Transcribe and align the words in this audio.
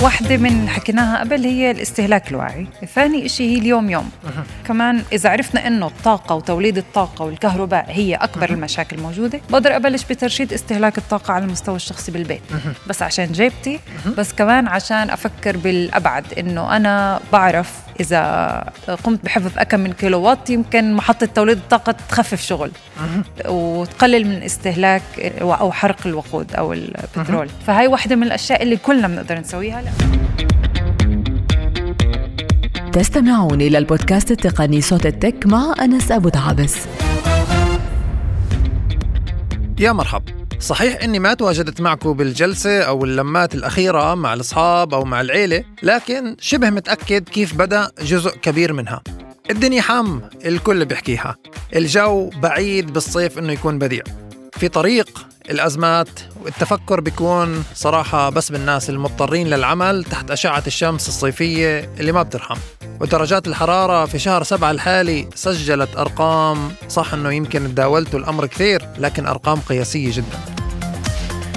واحدة 0.00 0.36
من 0.36 0.68
حكيناها 0.68 1.20
قبل 1.20 1.44
هي 1.44 1.70
الاستهلاك 1.70 2.30
الواعي 2.30 2.66
ثاني 2.94 3.26
إشي 3.26 3.54
هي 3.54 3.58
اليوم 3.58 3.90
يوم. 3.90 4.10
كمان 4.66 5.02
إذا 5.12 5.30
عرفنا 5.30 5.66
إنه 5.66 5.86
الطاقة 5.86 6.34
وتوليد 6.34 6.78
الطاقة 6.78 7.24
والكهرباء 7.24 7.86
هي 7.88 8.14
أكبر 8.14 8.50
المشاكل 8.50 8.96
الموجودة 8.96 9.40
بقدر 9.50 9.76
أبلش 9.76 10.04
بترشيد 10.04 10.52
استهلاك 10.52 10.98
الطاقة 10.98 11.32
على 11.34 11.44
المستوى 11.44 11.76
الشخصي 11.76 12.12
بالبيت. 12.12 12.42
بس 12.86 13.02
عشان 13.02 13.32
جيبتي 13.32 13.80
بس 14.18 14.32
كمان 14.32 14.68
عشان 14.68 15.10
أفكر 15.10 15.56
بالأبعد 15.56 16.24
إنه 16.38 16.76
أنا 16.76 17.20
بعرف 17.32 17.85
إذا 18.00 18.72
قمت 19.04 19.24
بحفظ 19.24 19.50
أكم 19.58 19.80
من 19.80 19.92
كيلو 19.92 20.20
وات 20.22 20.50
يمكن 20.50 20.94
محطة 20.94 21.26
توليد 21.26 21.56
الطاقة 21.56 21.94
تخفف 22.08 22.42
شغل 22.42 22.70
وتقلل 23.48 24.26
من 24.26 24.42
استهلاك 24.42 25.02
أو 25.40 25.72
حرق 25.72 26.06
الوقود 26.06 26.54
أو 26.54 26.72
البترول. 26.72 27.48
فهي 27.66 27.86
واحدة 27.86 28.16
من 28.16 28.22
الأشياء 28.22 28.62
اللي 28.62 28.76
كلنا 28.76 29.08
بنقدر 29.08 29.38
نسويها. 29.38 29.82
لا. 29.82 29.90
تستمعون 32.92 33.60
إلى 33.60 33.78
البودكاست 33.78 34.30
التقني 34.30 34.80
صوت 34.80 35.06
التك 35.06 35.46
مع 35.46 35.74
أنس 35.80 36.12
أبو 36.12 36.28
دعابس 36.28 36.76
يا 39.80 39.92
مرحب 39.92 40.22
صحيح 40.60 41.02
إني 41.02 41.18
ما 41.18 41.34
تواجدت 41.34 41.80
معكم 41.80 42.12
بالجلسة 42.12 42.82
أو 42.82 43.04
اللمات 43.04 43.54
الأخيرة 43.54 44.14
مع 44.14 44.34
الأصحاب 44.34 44.94
أو 44.94 45.04
مع 45.04 45.20
العيلة 45.20 45.64
لكن 45.82 46.36
شبه 46.40 46.70
متأكد 46.70 47.28
كيف 47.28 47.54
بدأ 47.54 47.90
جزء 48.02 48.30
كبير 48.30 48.72
منها. 48.72 49.02
الدنيا 49.50 49.82
حام 49.82 50.22
الكل 50.44 50.84
بيحكيها. 50.84 51.36
الجو 51.76 52.30
بعيد 52.42 52.92
بالصيف 52.92 53.38
إنه 53.38 53.52
يكون 53.52 53.78
بديع. 53.78 54.02
في 54.52 54.68
طريق 54.68 55.26
الأزمات 55.50 56.08
والتفكر 56.44 57.00
بيكون 57.00 57.64
صراحة 57.74 58.30
بس 58.30 58.52
بالناس 58.52 58.90
المضطرين 58.90 59.46
للعمل 59.46 60.04
تحت 60.04 60.30
أشعة 60.30 60.62
الشمس 60.66 61.08
الصيفية 61.08 61.90
اللي 62.00 62.12
ما 62.12 62.22
بترحم. 62.22 62.58
ودرجات 63.00 63.46
الحرارة 63.46 64.04
في 64.04 64.18
شهر 64.18 64.42
سبعة 64.42 64.70
الحالي 64.70 65.28
سجلت 65.34 65.96
أرقام 65.96 66.72
صح 66.88 67.14
أنه 67.14 67.32
يمكن 67.32 67.68
تداولتوا 67.68 68.18
الأمر 68.18 68.46
كثير 68.46 68.82
لكن 68.98 69.26
أرقام 69.26 69.60
قياسية 69.60 70.12
جدا. 70.12 70.38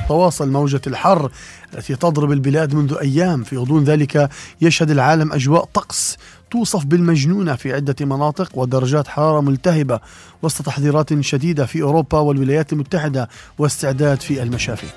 تواصل 0.08 0.50
موجة 0.50 0.82
الحر 0.88 1.32
التي 1.74 1.96
تضرب 1.96 2.32
البلاد 2.32 2.74
منذ 2.74 2.98
أيام. 3.02 3.44
في 3.44 3.58
غضون 3.58 3.84
ذلك 3.84 4.30
يشهد 4.62 4.92
العالم 4.92 5.34
أجواء 5.34 5.66
طقس 5.74 6.18
توصف 6.52 6.86
بالمجنونة 6.86 7.56
في 7.56 7.74
عدة 7.74 8.06
مناطق 8.06 8.58
ودرجات 8.58 9.08
حرارة 9.08 9.42
ملتهبة 9.42 10.00
وسط 10.42 10.66
تحذيرات 10.66 11.22
شديدة 11.22 11.66
في 11.66 11.82
أوروبا 11.82 12.20
والولايات 12.20 12.74
المتحدة 12.74 13.30
واستعداد 13.58 14.22
في 14.22 14.44
المشافي. 14.44 14.88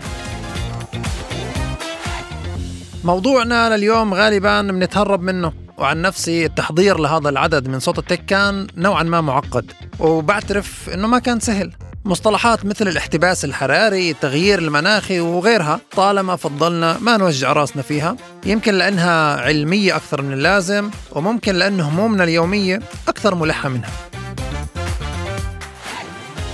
موضوعنا 3.05 3.77
لليوم 3.77 4.15
غالبا 4.15 4.63
بنتهرب 4.63 5.23
منه 5.23 5.53
وعن 5.79 6.03
نفسي 6.03 6.47
التحضير 6.47 6.99
لهذا 6.99 7.29
العدد 7.29 7.69
من 7.69 7.81
صوت 7.81 7.99
التك 7.99 8.25
كان 8.25 8.67
نوعا 8.77 9.03
ما 9.03 9.21
معقد 9.21 9.73
وبعترف 10.01 10.91
إنه 10.95 11.09
ما 11.09 11.19
كان 11.19 11.41
سهل. 11.41 11.73
مصطلحات 12.05 12.65
مثل 12.65 12.89
الاحتباس 12.89 13.45
الحراري 13.45 14.11
التغيير 14.11 14.59
المناخي 14.59 15.21
وغيرها 15.21 15.81
طالما 15.97 16.37
فضلنا 16.37 16.99
ما 16.99 17.17
نوجع 17.17 17.53
راسنا 17.53 17.83
فيها. 17.83 18.17
يمكن 18.47 18.75
لأنها 18.75 19.41
علمية 19.41 19.97
أكثر 19.97 20.23
من 20.23 20.33
اللازم 20.33 20.91
وممكن 21.13 21.55
لأن 21.55 21.81
همومنا 21.81 22.25
اليومية 22.25 22.81
أكثر 23.09 23.35
ملحة 23.35 23.69
منها. 23.69 23.91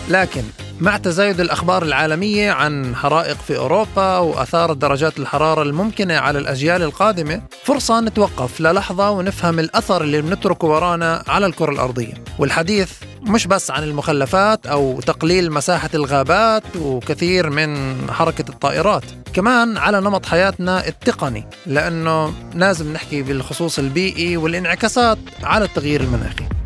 لكن 0.09 0.43
مع 0.81 0.97
تزايد 0.97 1.41
الأخبار 1.41 1.83
العالمية 1.83 2.51
عن 2.51 2.97
حرائق 2.97 3.37
في 3.37 3.57
أوروبا 3.57 4.19
وأثار 4.19 4.73
درجات 4.73 5.19
الحرارة 5.19 5.63
الممكنة 5.63 6.17
على 6.17 6.39
الأجيال 6.39 6.83
القادمة 6.83 7.43
فرصة 7.65 8.01
نتوقف 8.01 8.61
للحظة 8.61 9.11
ونفهم 9.11 9.59
الأثر 9.59 10.03
اللي 10.03 10.23
بنتركه 10.23 10.69
ورانا 10.69 11.25
على 11.29 11.47
الكرة 11.47 11.71
الأرضية. 11.71 12.15
والحديث 12.39 12.93
مش 13.23 13.47
بس 13.47 13.71
عن 13.71 13.83
المخلفات 13.83 14.67
أو 14.67 15.01
تقليل 15.01 15.53
مساحة 15.53 15.91
الغابات 15.95 16.63
وكثير 16.81 17.51
من 17.51 17.97
حركة 18.11 18.45
الطائرات 18.49 19.05
كمان 19.35 19.77
على 19.77 20.01
نمط 20.01 20.27
حياتنا 20.27 20.89
التقني 20.89 21.45
لأنه 21.67 22.33
لازم 22.55 22.93
نحكي 22.93 23.23
بالخصوص 23.23 23.79
البيئي 23.79 24.37
والانعكاسات 24.37 25.19
على 25.43 25.65
التغيير 25.65 26.01
المناخي. 26.01 26.58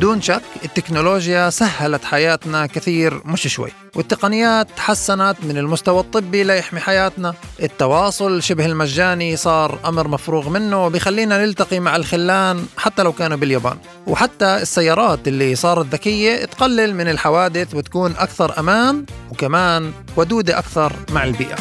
دون 0.00 0.20
شك 0.22 0.42
التكنولوجيا 0.64 1.50
سهلت 1.50 2.04
حياتنا 2.04 2.66
كثير 2.66 3.22
مش 3.24 3.48
شوي. 3.48 3.70
والتقنيات 3.94 4.68
تحسنت 4.76 5.36
من 5.42 5.58
المستوى 5.58 6.00
الطبي 6.00 6.42
ليحمي 6.42 6.80
حياتنا. 6.80 7.34
التواصل 7.62 8.42
شبه 8.42 8.66
المجاني 8.66 9.36
صار 9.36 9.78
أمر 9.84 10.08
مفروغ 10.08 10.48
منه 10.48 10.86
وبيخلينا 10.86 11.46
نلتقي 11.46 11.80
مع 11.80 11.96
الخلان 11.96 12.66
حتى 12.76 13.02
لو 13.02 13.12
كانوا 13.12 13.36
باليابان. 13.36 13.78
وحتى 14.06 14.56
السيارات 14.56 15.28
اللي 15.28 15.54
صارت 15.54 15.86
ذكية 15.86 16.44
تقلل 16.44 16.94
من 16.94 17.08
الحوادث 17.08 17.74
وتكون 17.74 18.14
أكثر 18.18 18.58
أمان 18.58 19.04
وكمان 19.30 19.92
ودودة 20.16 20.58
أكثر 20.58 20.92
مع 21.10 21.24
البيئة. 21.24 21.56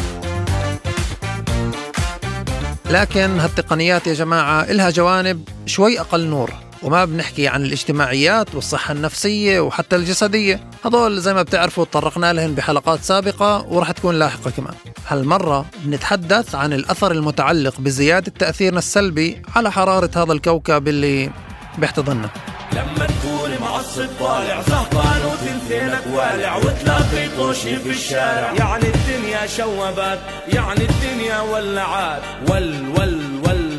لكن 2.89 3.39
هالتقنيات 3.39 4.07
يا 4.07 4.13
جماعة 4.13 4.61
إلها 4.61 4.89
جوانب 4.89 5.49
شوي 5.65 5.99
أقل 5.99 6.25
نور. 6.25 6.68
وما 6.83 7.05
بنحكي 7.05 7.47
عن 7.47 7.65
الاجتماعيات 7.65 8.55
والصحة 8.55 8.91
النفسية 8.91 9.59
وحتى 9.59 9.95
الجسدية. 9.95 10.59
هذول 10.85 11.19
زي 11.19 11.33
ما 11.33 11.41
بتعرفوا 11.41 11.85
تطرقنا 11.85 12.33
لهم 12.33 12.55
بحلقات 12.55 13.03
سابقة 13.03 13.65
ورح 13.69 13.91
تكون 13.91 14.19
لاحقة 14.19 14.51
كمان. 14.51 14.73
هالمرة 15.07 15.65
بنتحدث 15.83 16.55
عن 16.55 16.73
الأثر 16.73 17.11
المتعلق 17.11 17.79
بزيادة 17.79 18.31
تأثيرنا 18.39 18.79
السلبي 18.79 19.41
على 19.55 19.71
حرارة 19.71 20.09
هذا 20.15 20.33
الكوكب 20.33 20.87
اللي 20.87 21.31
بيحتضننا. 21.77 22.29
لما 22.73 23.07
تكون 23.07 23.51
معصب 23.61 24.07
طالع 24.19 24.61
زهقان 24.61 25.21
وتنتينك 25.25 26.03
والع 26.13 26.55
وتلاقي 26.57 27.29
طوشي 27.37 27.75
في 27.75 27.89
الشارع. 27.89 28.53
يعني 28.53 28.83
الدنيا 28.83 29.47
شوبات 29.47 30.19
يعني 30.47 30.81
الدنيا 30.89 31.39
ولعات. 31.41 32.21
ول 32.49 32.89
ول 32.89 32.97
ول 32.97 33.19
ول 33.45 33.78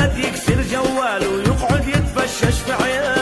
حتى 0.00 0.20
يكسر 0.20 0.62
جواله 0.62 1.28
ويقعد 1.28 1.88
يتفشش 1.88 2.60
في 2.60 2.72
عياله 2.72 3.19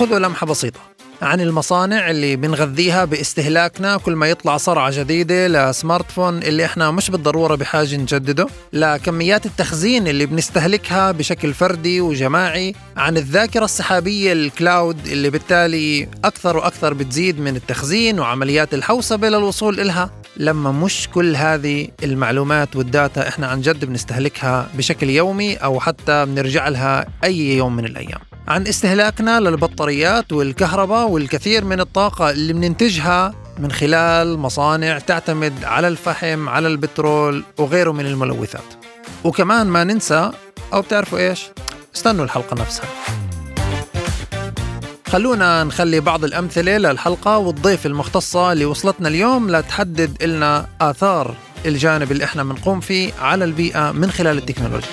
خذوا 0.00 0.18
لمحة 0.18 0.46
بسيطة 0.46 0.80
عن 1.22 1.40
المصانع 1.40 2.10
اللي 2.10 2.36
بنغذيها 2.36 3.04
باستهلاكنا. 3.04 3.96
كل 3.96 4.12
ما 4.16 4.30
يطلع 4.30 4.56
صرعة 4.56 4.90
جديدة 4.98 5.48
ل 5.48 5.58
smart 5.58 6.10
phone 6.10 6.38
اللي 6.38 6.64
إحنا 6.64 6.90
مش 6.90 7.10
بالضرورة 7.10 7.54
بحاجة 7.54 7.96
نجدده. 7.96 8.46
لكميات 8.72 9.46
التخزين 9.46 10.08
اللي 10.08 10.26
بنستهلكها 10.26 11.12
بشكل 11.12 11.54
فردي 11.54 12.00
وجماعي 12.00 12.74
عن 12.96 13.16
الذاكرة 13.16 13.64
السحابية 13.64 14.32
ال 14.32 14.44
cloud 14.44 15.06
اللي 15.06 15.30
بالتالي 15.30 16.08
أكثر 16.24 16.56
وأكثر 16.56 16.94
بتزيد 16.94 17.40
من 17.40 17.56
التخزين 17.56 18.20
وعمليات 18.20 18.74
الحوسبة 18.74 19.28
للوصول 19.28 19.80
إلها. 19.80 20.10
لما 20.36 20.72
مش 20.72 21.08
كل 21.14 21.36
هذه 21.36 21.88
المعلومات 22.02 22.76
وال 22.76 22.93
data 22.93 23.28
إحنا 23.28 23.46
عن 23.46 23.60
جد 23.60 23.84
بنستهلكها 23.84 24.68
بشكل 24.74 25.10
يومي 25.10 25.56
أو 25.56 25.80
حتى 25.80 26.26
بنرجع 26.26 26.68
لها 26.68 27.06
أي 27.24 27.56
يوم 27.56 27.76
من 27.76 27.84
الأيام. 27.84 28.29
عن 28.48 28.66
استهلاكنا 28.66 29.40
للبطاريات 29.40 30.32
والكهرباء 30.32 31.08
والكثير 31.08 31.64
من 31.64 31.80
الطاقة 31.80 32.30
اللي 32.30 32.52
بننتجها 32.52 33.34
من 33.58 33.72
خلال 33.72 34.38
مصانع 34.38 34.98
تعتمد 34.98 35.64
على 35.64 35.88
الفحم 35.88 36.48
على 36.48 36.68
البترول 36.68 37.44
وغيره 37.58 37.92
من 37.92 38.06
الملوثات. 38.06 38.74
وكمان 39.24 39.66
ما 39.66 39.84
ننسى 39.84 40.30
أو 40.72 40.82
بتعرفوا 40.82 41.18
إيش؟ 41.18 41.42
استنوا 41.96 42.24
الحلقة 42.24 42.54
نفسها. 42.60 42.84
خلونا 45.08 45.64
نخلي 45.64 46.00
بعض 46.00 46.24
الأمثلة 46.24 46.78
للحلقة 46.78 47.38
والضيف 47.38 47.86
المختصة 47.86 48.52
اللي 48.52 48.64
وصلتنا 48.64 49.08
اليوم 49.08 49.50
لتحدد 49.50 50.22
لنا 50.24 50.66
آثار 50.80 51.34
الجانب 51.66 52.12
اللي 52.12 52.24
إحنا 52.24 52.44
بنقوم 52.44 52.80
فيه 52.80 53.12
على 53.20 53.44
البيئة 53.44 53.92
من 53.92 54.10
خلال 54.10 54.38
التكنولوجيا. 54.38 54.88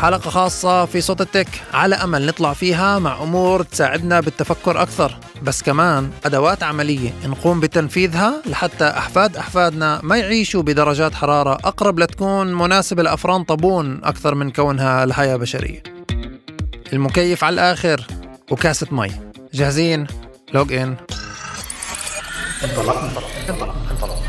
حلقة 0.00 0.30
خاصة 0.30 0.84
في 0.84 1.00
صوت 1.00 1.20
التك. 1.20 1.48
على 1.72 1.94
أمل 1.94 2.26
نطلع 2.26 2.52
فيها 2.52 2.98
مع 2.98 3.22
أمور 3.22 3.62
تساعدنا 3.62 4.20
بالتفكر 4.20 4.82
أكثر. 4.82 5.18
بس 5.42 5.62
كمان 5.62 6.10
أدوات 6.24 6.62
عملية 6.62 7.14
نقوم 7.26 7.60
بتنفيذها 7.60 8.42
لحتى 8.46 8.84
أحفاد 8.84 9.36
أحفادنا 9.36 10.00
ما 10.02 10.16
يعيشوا 10.16 10.62
بدرجات 10.62 11.14
حرارة 11.14 11.52
أقرب 11.52 11.98
لتكون 11.98 12.54
مناسبة 12.54 13.02
لأفران 13.02 13.44
طابون 13.44 14.00
أكثر 14.04 14.34
من 14.34 14.50
كونها 14.50 15.06
لحياة 15.06 15.36
بشرية. 15.36 15.82
المكيف 16.92 17.44
على 17.44 17.54
الآخر 17.54 18.06
وكاسة 18.50 18.86
مي. 18.90 19.10
جاهزين؟ 19.54 20.06
لوج 20.54 20.72
إن 20.72 20.96
انطلق 22.64 22.96
انطلق 22.96 23.24
انطلق 23.48 23.74
انطلق 23.90 24.19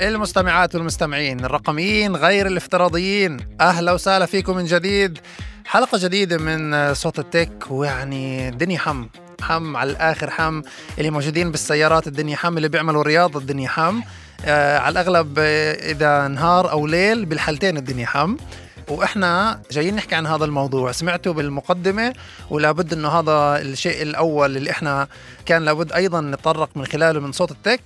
المستمعات 0.00 0.74
والمستمعين 0.74 1.44
الرقميين 1.44 2.16
غير 2.16 2.46
الافتراضيين. 2.46 3.36
أهلا 3.60 3.92
وسهلا 3.92 4.26
فيكم 4.26 4.56
من 4.56 4.64
جديد. 4.64 5.18
حلقة 5.64 5.98
جديدة 6.00 6.38
من 6.38 6.94
صوت 6.94 7.18
التك 7.18 7.52
ويعني 7.70 8.48
الدنيا 8.48 8.78
حم. 8.78 9.06
حم 9.40 9.76
على 9.76 9.90
الآخر 9.90 10.30
حم. 10.30 10.62
اللي 10.98 11.10
موجودين 11.10 11.50
بالسيارات 11.50 12.06
الدنيا 12.06 12.36
حم. 12.36 12.56
اللي 12.56 12.68
بيعملوا 12.68 13.02
رياضة 13.02 13.38
الدنيا 13.38 13.68
حم. 13.68 14.00
آه 14.44 14.78
على 14.78 14.92
الأغلب 14.92 15.34
آه، 15.38 15.90
إذا 15.90 16.28
نهار 16.28 16.70
أو 16.70 16.86
ليل 16.86 17.24
بالحالتين 17.26 17.76
الدنيا 17.76 18.06
حم. 18.06 18.36
وإحنا 18.88 19.62
جايين 19.70 19.94
نحكي 19.94 20.14
عن 20.14 20.26
هذا 20.26 20.44
الموضوع. 20.44 20.92
سمعتوا 20.92 21.32
بالمقدمة 21.32 22.12
ولابد 22.50 22.92
إنه 22.92 23.08
هذا 23.08 23.62
الشيء 23.62 24.02
الأول 24.02 24.56
اللي 24.56 24.70
إحنا 24.70 25.08
كان 25.46 25.64
لابد 25.64 25.92
أيضا 25.92 26.20
نتطرق 26.20 26.70
من 26.76 26.86
خلاله 26.86 27.20
من 27.20 27.32
صوت 27.32 27.50
التك. 27.50 27.80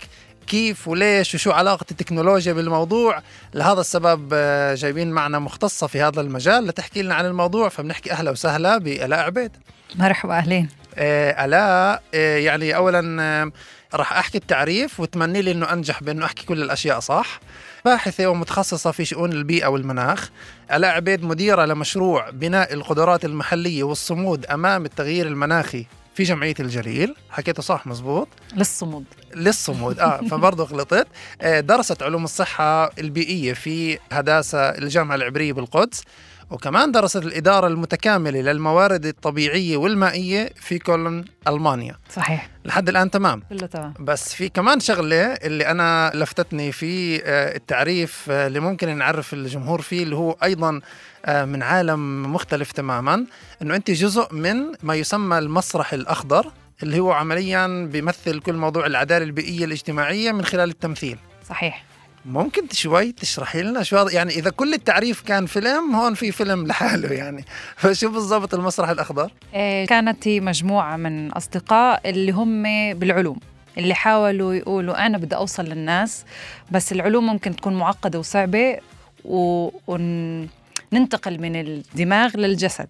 كيف 0.49 0.89
وليش 0.89 1.35
وشو 1.35 1.50
علاقة 1.50 1.87
التكنولوجيا 1.91 2.53
بالموضوع. 2.53 3.23
لهذا 3.55 3.81
السبب 3.81 4.31
آه، 4.33 4.75
جايبين 4.75 5.11
معنا 5.11 5.39
مختصة 5.39 5.87
في 5.87 6.00
هذا 6.00 6.21
المجال 6.21 6.67
لتحكي 6.67 7.03
لنا 7.03 7.15
عن 7.15 7.27
الموضوع. 7.27 7.69
فبنحكي 7.69 8.12
أهلا 8.12 8.31
وسهلا 8.31 8.79
بألاء 8.79 9.21
عبيد. 9.21 9.50
مرحبا 9.95 10.39
أهلين. 10.39 10.69
آه، 10.95 11.45
ألاء 11.45 12.03
آه، 12.15 12.37
يعني 12.37 12.77
أولا 12.77 13.53
راح 13.95 14.12
أحكي 14.12 14.39
التعريف 14.39 15.00
وتمني 15.00 15.43
لي 15.43 15.50
أنه 15.50 15.73
أنجح 15.73 16.03
بأنه 16.03 16.25
أحكي 16.25 16.47
كل 16.47 16.62
الأشياء 16.62 17.01
صح؟ 17.01 17.41
باحثة 17.85 18.27
ومتخصصة 18.27 18.91
في 18.91 19.05
شؤون 19.05 19.33
البيئة 19.33 19.67
والمناخ. 19.67 20.31
ألاء 20.73 20.91
عبيد 20.91 21.25
مديرة 21.25 21.65
لمشروع 21.65 22.31
بناء 22.31 22.75
القدرات 22.75 23.25
المحلية 23.25 23.83
والصمود 23.83 24.47
أمام 24.47 24.85
التغيير 24.85 25.27
المناخي. 25.27 25.87
في 26.19 26.25
جمعية 26.25 26.55
الجليل 26.61 27.15
حكيته 27.31 27.62
صح 27.62 27.87
مزبوط؟ 27.87 28.29
للصمود. 28.56 29.05
للصمود 29.35 29.99
آه 29.99 30.20
فبرضه 30.31 30.65
غلطت. 30.65 31.06
آه، 31.41 31.61
درست 31.61 32.03
علوم 32.03 32.25
الصحة 32.25 32.91
البيئية 32.99 33.53
في 33.53 33.99
هداسة 34.12 34.59
الجامعة 34.59 35.15
العبرية 35.15 35.53
بالقدس. 35.53 36.03
وكمان 36.50 36.93
درست 36.93 37.17
الإدارة 37.17 37.67
المتكاملة 37.67 38.41
للموارد 38.41 39.06
الطبيعية 39.06 39.77
والمائية 39.77 40.50
في 40.56 40.79
كولن 40.79 41.25
ألمانيا. 41.49 41.97
صحيح. 42.11 42.50
لحد 42.65 42.89
الآن 42.89 43.11
تمام. 43.11 43.43
كله 43.50 43.67
تمام. 43.67 43.95
بس 44.00 44.35
في 44.35 44.49
كمان 44.49 44.81
شغلة 44.81 45.25
اللي 45.25 45.67
أنا 45.67 46.12
لفتتني 46.15 46.73
في 46.73 47.23
آه، 47.25 47.56
التعريف 47.56 48.27
آه، 48.31 48.47
اللي 48.47 48.61
ممكن 48.61 48.99
نعرف 48.99 49.35
الجمهور 49.35 49.81
فيه 49.81 50.03
اللي 50.03 50.17
هو 50.17 50.37
أيضا 50.43 50.81
آه، 51.25 51.45
من 51.45 51.62
عالم 51.62 52.33
مختلف 52.33 52.73
تماما 52.73 53.27
أنه 53.62 53.77
أنت 53.77 53.91
جزء 53.91 54.35
من 54.35 54.56
ما 54.83 54.94
يسمى 54.94 55.39
المسرح 55.39 55.93
الأخضر 55.93 56.53
اللي 56.83 56.99
هو 56.99 57.12
عمليا 57.12 57.89
بيمثل 57.93 58.41
كل 58.41 58.53
موضوع 58.53 58.87
العدالة 58.87 59.25
البيئية 59.25 59.65
الاجتماعية 59.65 60.33
من 60.33 60.44
خلال 60.44 60.71
التمثيل. 60.71 61.19
صحيح. 61.49 61.88
ممكن 62.25 62.62
شوي 62.73 63.12
تشرحي 63.12 63.62
لنا 63.62 63.82
شو 63.82 63.99
هذا؟ 63.99 64.12
يعني 64.12 64.31
إذا 64.31 64.50
كل 64.50 64.75
التعريف 64.75 65.23
كان 65.23 65.47
فيلم 65.47 65.94
هون 65.94 66.15
في 66.15 66.32
فيلم 66.32 66.67
لحاله 66.67 67.12
يعني. 67.12 67.44
فشو 67.76 68.11
بالضبط 68.11 68.55
المسرح 68.55 68.88
الأخضر؟ 68.88 69.32
آه، 69.55 69.85
كانت 69.85 70.29
هي 70.29 70.41
مجموعة 70.41 70.97
من 70.97 71.31
أصدقاء 71.32 72.11
اللي 72.11 72.32
هم 72.32 72.62
بالعلوم 72.94 73.38
اللي 73.79 73.94
حاولوا 73.94 74.55
يقولوا 74.55 75.06
أنا 75.06 75.19
بدي 75.19 75.37
أوصل 75.37 75.65
للناس 75.65 76.25
بس 76.70 76.93
العلوم 76.93 77.26
ممكن 77.26 77.56
تكون 77.56 77.75
معقدة 77.75 78.19
وصعبة 78.19 78.79
و... 79.25 79.70
وننتقل 79.87 81.41
من 81.41 81.56
الدماغ 81.56 82.37
للجسد. 82.37 82.88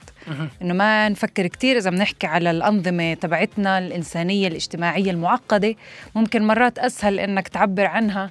إنه 0.63 0.75
ما 0.75 1.09
نفكر 1.09 1.47
كتير 1.47 1.79
إذا 1.79 1.91
بنحكي 1.91 2.27
على 2.27 2.51
الأنظمة 2.51 3.15
تبعتنا 3.15 3.79
الإنسانية 3.79 4.49
الاجتماعية 4.49 5.11
المعقدة 5.11 5.75
ممكن 6.15 6.47
مرات 6.47 6.79
أسهل 6.79 7.21
إنك 7.21 7.49
تعبر 7.49 7.85
عنها 7.85 8.31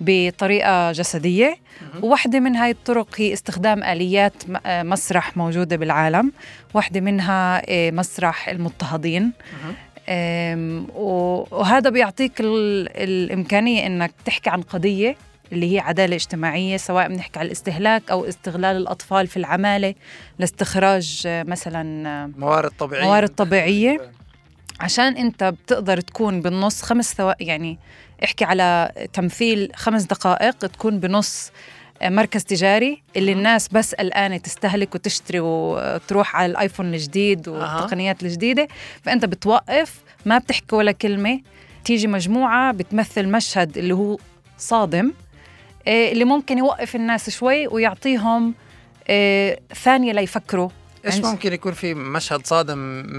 بطريقة 0.00 0.92
جسدية. 0.92 1.56
وواحدة 2.02 2.40
من 2.40 2.56
هاي 2.56 2.70
الطرق 2.70 3.08
هي 3.16 3.32
استخدام 3.32 3.82
آليات 3.84 4.32
آه، 4.66 4.82
مسرح 4.82 5.36
موجودة 5.36 5.76
بالعالم. 5.76 6.32
واحدة 6.74 7.00
منها 7.00 7.62
آه، 7.68 7.90
مسرح 7.90 8.48
المضطهدين. 8.48 9.32
وهذا 10.94 11.90
بيعطيك 11.90 12.40
ال- 12.40 12.88
الإمكانية 12.96 13.86
إنك 13.86 14.12
تحكي 14.24 14.50
عن 14.50 14.62
قضية 14.62 15.16
اللي 15.52 15.74
هي 15.74 15.78
عدالة 15.80 16.16
اجتماعية 16.16 16.76
سواء 16.76 17.08
بنحكي 17.08 17.38
على 17.38 17.46
الاستهلاك 17.46 18.10
أو 18.10 18.24
استغلال 18.24 18.76
الأطفال 18.76 19.26
في 19.26 19.36
العمالة 19.36 19.94
لاستخراج 20.38 21.22
آه، 21.26 21.42
مثلا 21.42 22.26
موارد 22.38 22.70
طبيعية. 22.78 23.04
موارد 23.04 23.28
طبيعية. 23.28 24.00
عشان 24.80 25.16
أنت 25.16 25.44
بتقدر 25.44 26.00
تكون 26.00 26.40
بالنص 26.42 26.82
خمس 26.82 27.14
ثواني 27.14 27.36
يعني 27.40 27.78
احكي 28.24 28.44
على 28.44 28.92
تمثيل 29.12 29.72
خمس 29.74 30.02
دقائق 30.02 30.58
تكون 30.58 31.00
بنص 31.00 31.50
مركز 32.02 32.44
تجاري 32.44 33.02
اللي 33.16 33.32
الناس 33.32 33.68
بس 33.68 33.94
قلقانة 33.94 34.36
تستهلك 34.36 34.94
وتشتري 34.94 35.40
وتروح 35.40 36.36
على 36.36 36.50
الآيفون 36.50 36.94
الجديد 36.94 37.48
والتقنيات 37.48 38.22
الجديدة. 38.22 38.68
فأنت 39.02 39.24
بتوقف 39.24 40.02
ما 40.24 40.38
بتحكي 40.38 40.76
ولا 40.76 40.92
كلمة. 40.92 41.40
تيجي 41.84 42.06
مجموعة 42.06 42.72
بتمثل 42.72 43.28
مشهد 43.28 43.78
اللي 43.78 43.94
هو 43.94 44.18
صادم 44.58 45.12
آه، 45.88 46.12
اللي 46.12 46.24
ممكن 46.24 46.58
يوقف 46.58 46.96
الناس 46.96 47.30
شوي 47.30 47.66
ويعطيهم 47.66 48.54
آه، 49.08 49.58
ثانية 49.74 50.12
ليفكروا. 50.12 50.68
إيش 51.06 51.16
ممكن 51.24 51.52
يكون 51.52 51.72
في 51.72 51.94
مشهد 51.94 52.46
صادم 52.46 52.78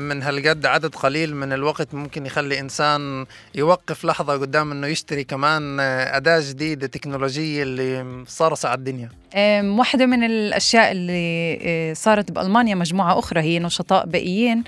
من 0.09 0.23
هالقد؟ 0.23 0.65
عدد 0.65 0.95
قليل 0.95 1.35
من 1.35 1.53
الوقت 1.53 1.93
ممكن 1.93 2.25
يخلي 2.25 2.59
إنسان 2.59 3.25
يوقف 3.55 4.05
لحظة 4.05 4.33
قدام 4.33 4.71
إنه 4.71 4.87
يشتري 4.87 5.23
كمان 5.23 5.79
آه، 5.79 6.17
أداة 6.17 6.41
جديدة 6.49 6.87
تكنولوجية 6.87 7.63
اللي 7.63 8.23
صارصه 8.27 8.69
على 8.69 8.77
الدنيا. 8.77 9.09
أم، 9.35 9.79
واحدة 9.79 10.05
من 10.05 10.23
الأشياء 10.23 10.91
اللي 10.91 11.59
آه، 11.61 11.93
صارت 11.93 12.31
بألمانيا 12.31 12.75
مجموعة 12.75 13.19
أخرى 13.19 13.41
هي 13.41 13.59
نشطاء 13.59 14.05
بيئيين 14.05 14.63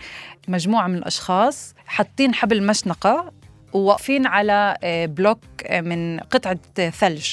مجموعة 0.47 0.87
من 0.87 0.95
الأشخاص 0.95 1.73
حاطين 1.85 2.33
حبل 2.33 2.63
مشنقة 2.63 3.31
وواقفين 3.73 4.25
على 4.27 4.77
آه، 4.83 5.05
بلوك 5.05 5.39
من 5.71 6.19
قطعة 6.19 6.59
آه، 6.79 6.89
ثلج. 6.89 7.27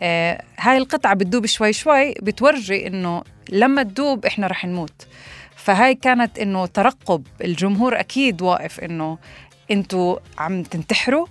آه، 0.00 0.42
هاي 0.58 0.78
القطعة 0.78 1.14
بتدوب 1.14 1.46
شوي 1.46 1.72
شوي 1.72 2.14
بتورجي 2.22 2.86
إنه 2.86 3.22
لما 3.50 3.82
تدوب 3.82 4.26
إحنا 4.26 4.46
رح 4.46 4.64
نموت. 4.64 5.06
فهاي 5.56 5.94
كانت 5.94 6.38
إنه 6.38 6.66
ترقب 6.66 7.26
الجمهور 7.44 8.00
أكيد 8.00 8.42
واقف 8.42 8.80
إنه 8.80 9.18
أنتوا 9.70 10.16
عم 10.38 10.62
تنتحروا 10.62 11.26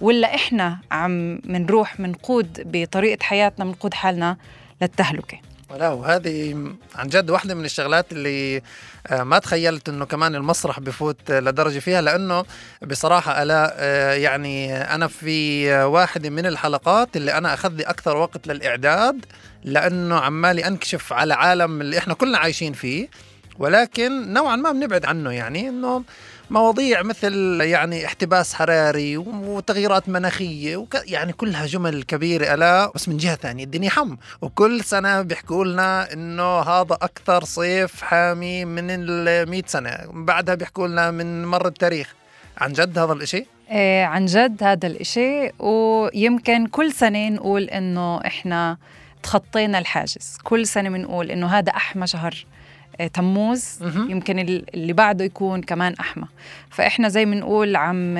ولا 0.00 0.34
إحنا 0.34 0.78
عم 0.92 1.40
منروح 1.44 2.00
منقود 2.00 2.62
بطريقة 2.72 3.22
حياتنا 3.22 3.64
منقود 3.64 3.94
حالنا 3.94 4.36
للتهلكة. 4.82 5.38
لا 5.78 5.88
وهذه 5.88 6.52
عن 6.94 7.08
جد 7.08 7.30
واحدة 7.30 7.54
من 7.54 7.64
الشغلات 7.64 8.12
اللي 8.12 8.62
آه، 9.06 9.22
ما 9.22 9.38
تخيلت 9.38 9.88
إنه 9.88 10.04
كمان 10.04 10.34
المسرح 10.34 10.80
بفوت 10.80 11.30
لدرجة 11.30 11.78
فيها 11.78 12.00
لأنه 12.00 12.44
بصراحة 12.86 13.42
ألا 13.42 13.74
آه، 13.76 14.12
يعني 14.12 14.76
أنا 14.76 15.06
في 15.06 15.72
واحدة 15.84 16.30
من 16.30 16.46
الحلقات 16.46 17.16
اللي 17.16 17.32
أنا 17.32 17.54
اخذ 17.54 17.72
لي 17.72 17.82
أكثر 17.82 18.16
وقت 18.16 18.46
للإعداد 18.46 19.26
لأنه 19.64 20.18
عمالي 20.18 20.66
أنكشف 20.66 21.12
على 21.12 21.34
عالم 21.34 21.80
اللي 21.80 21.98
إحنا 21.98 22.14
كلنا 22.14 22.38
عايشين 22.38 22.72
فيه 22.72 23.08
ولكن 23.58 24.32
نوعا 24.32 24.56
ما 24.56 24.72
بنبعد 24.72 25.04
عنه 25.04 25.32
يعني 25.32 25.68
إنه 25.68 26.04
مواضيع 26.50 27.02
مثل 27.02 27.60
يعني 27.60 28.06
احتباس 28.06 28.54
حراري 28.54 29.16
وتغييرات 29.16 30.08
مناخية 30.08 30.76
وك 30.76 30.96
يعني 31.06 31.32
كلها 31.32 31.66
جمل 31.66 32.02
كبيرة 32.02 32.54
ألا 32.54 32.92
بس 32.94 33.08
من 33.08 33.16
جهة 33.16 33.34
ثانية 33.34 33.64
الدنيا 33.64 33.90
حم. 33.90 34.16
وكل 34.42 34.84
سنة 34.84 35.22
بيحكوا 35.22 35.64
لنا 35.64 36.12
إنه 36.12 36.60
هذا 36.60 36.94
أكثر 36.94 37.44
صيف 37.44 38.02
حامي 38.02 38.64
من 38.64 38.86
ال 38.90 39.50
100 39.50 39.62
سنة. 39.66 39.98
بعدها 40.12 40.54
بيحكوا 40.54 40.88
لنا 40.88 41.10
من 41.10 41.44
مر 41.46 41.66
التاريخ. 41.66 42.14
عن 42.58 42.72
جد 42.72 42.98
هذا 42.98 43.12
الإشي؟ 43.12 43.46
آه، 43.70 44.04
عن 44.04 44.26
جد 44.26 44.62
هذا 44.62 44.86
الإشي. 44.86 45.50
ويمكن 45.58 46.66
كل 46.66 46.92
سنة 46.92 47.28
نقول 47.28 47.62
إنه 47.62 48.20
إحنا 48.26 48.78
تخطينا 49.22 49.78
الحاجز. 49.78 50.38
كل 50.44 50.66
سنة 50.66 50.90
بنقول 50.90 51.30
إنه 51.30 51.46
هذا 51.46 51.70
أحمى 51.70 52.06
شهر 52.06 52.46
تموز 53.12 53.78
مهم. 53.80 54.10
يمكن 54.10 54.38
ال- 54.38 54.74
اللي 54.74 54.92
بعده 54.92 55.24
يكون 55.24 55.62
كمان 55.62 55.94
أحمى 56.00 56.24
فإحنا 56.70 57.08
زي 57.08 57.26
ما 57.26 57.36
نقول 57.36 57.76
عم 57.76 58.14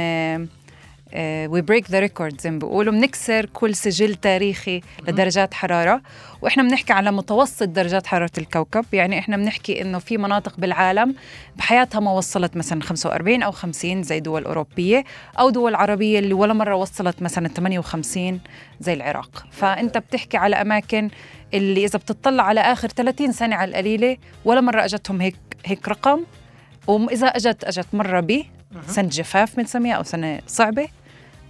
we 1.16 1.60
break 1.60 1.90
the 1.90 1.98
record 1.98 2.40
زي 2.40 2.50
ما 2.50 2.58
بيقولوا 2.58 2.92
بنكسر 2.92 3.46
كل 3.46 3.74
سجل 3.74 4.14
تاريخي 4.14 4.80
لدرجات 5.08 5.54
حرارة. 5.54 6.02
وإحنا 6.42 6.62
بنحكي 6.62 6.92
على 6.92 7.12
متوسط 7.12 7.68
درجات 7.68 8.06
حرارة 8.06 8.30
الكوكب 8.38 8.84
يعني 8.92 9.18
إحنا 9.18 9.36
بنحكي 9.36 9.82
إنه 9.82 9.98
في 9.98 10.18
مناطق 10.18 10.56
بالعالم 10.58 11.14
بحياتها 11.56 12.00
ما 12.00 12.12
وصلت 12.12 12.56
مثلا 12.56 12.82
45 12.82 13.42
أو 13.42 13.50
50 13.52 14.02
زي 14.02 14.20
دول 14.20 14.44
أوروبية 14.44 15.04
أو 15.38 15.50
دول 15.50 15.74
عربية 15.74 16.18
اللي 16.18 16.34
ولا 16.34 16.52
مرة 16.52 16.74
وصلت 16.74 17.22
مثلا 17.22 17.48
58 17.48 18.40
زي 18.80 18.92
العراق. 18.92 19.46
فأنت 19.50 19.98
بتحكي 19.98 20.36
على 20.36 20.56
أماكن 20.56 21.10
اللي 21.54 21.84
إذا 21.84 21.98
بتطلع 21.98 22.42
على 22.42 22.60
آخر 22.60 22.88
30 22.88 23.32
سنة 23.32 23.56
على 23.56 23.68
القليلة 23.70 24.16
ولا 24.44 24.60
مرة 24.60 24.84
أجتهم 24.84 25.20
هيك 25.20 25.36
هيك 25.64 25.88
رقم. 25.88 26.20
وإذا 26.86 27.26
أجت 27.26 27.64
أجت 27.64 27.86
مرة 27.92 28.20
ب 28.20 28.42
سنة 28.86 29.08
جفاف 29.08 29.56
بنسميها 29.56 29.94
أو 29.94 30.02
سنة 30.02 30.40
صعبة. 30.46 30.88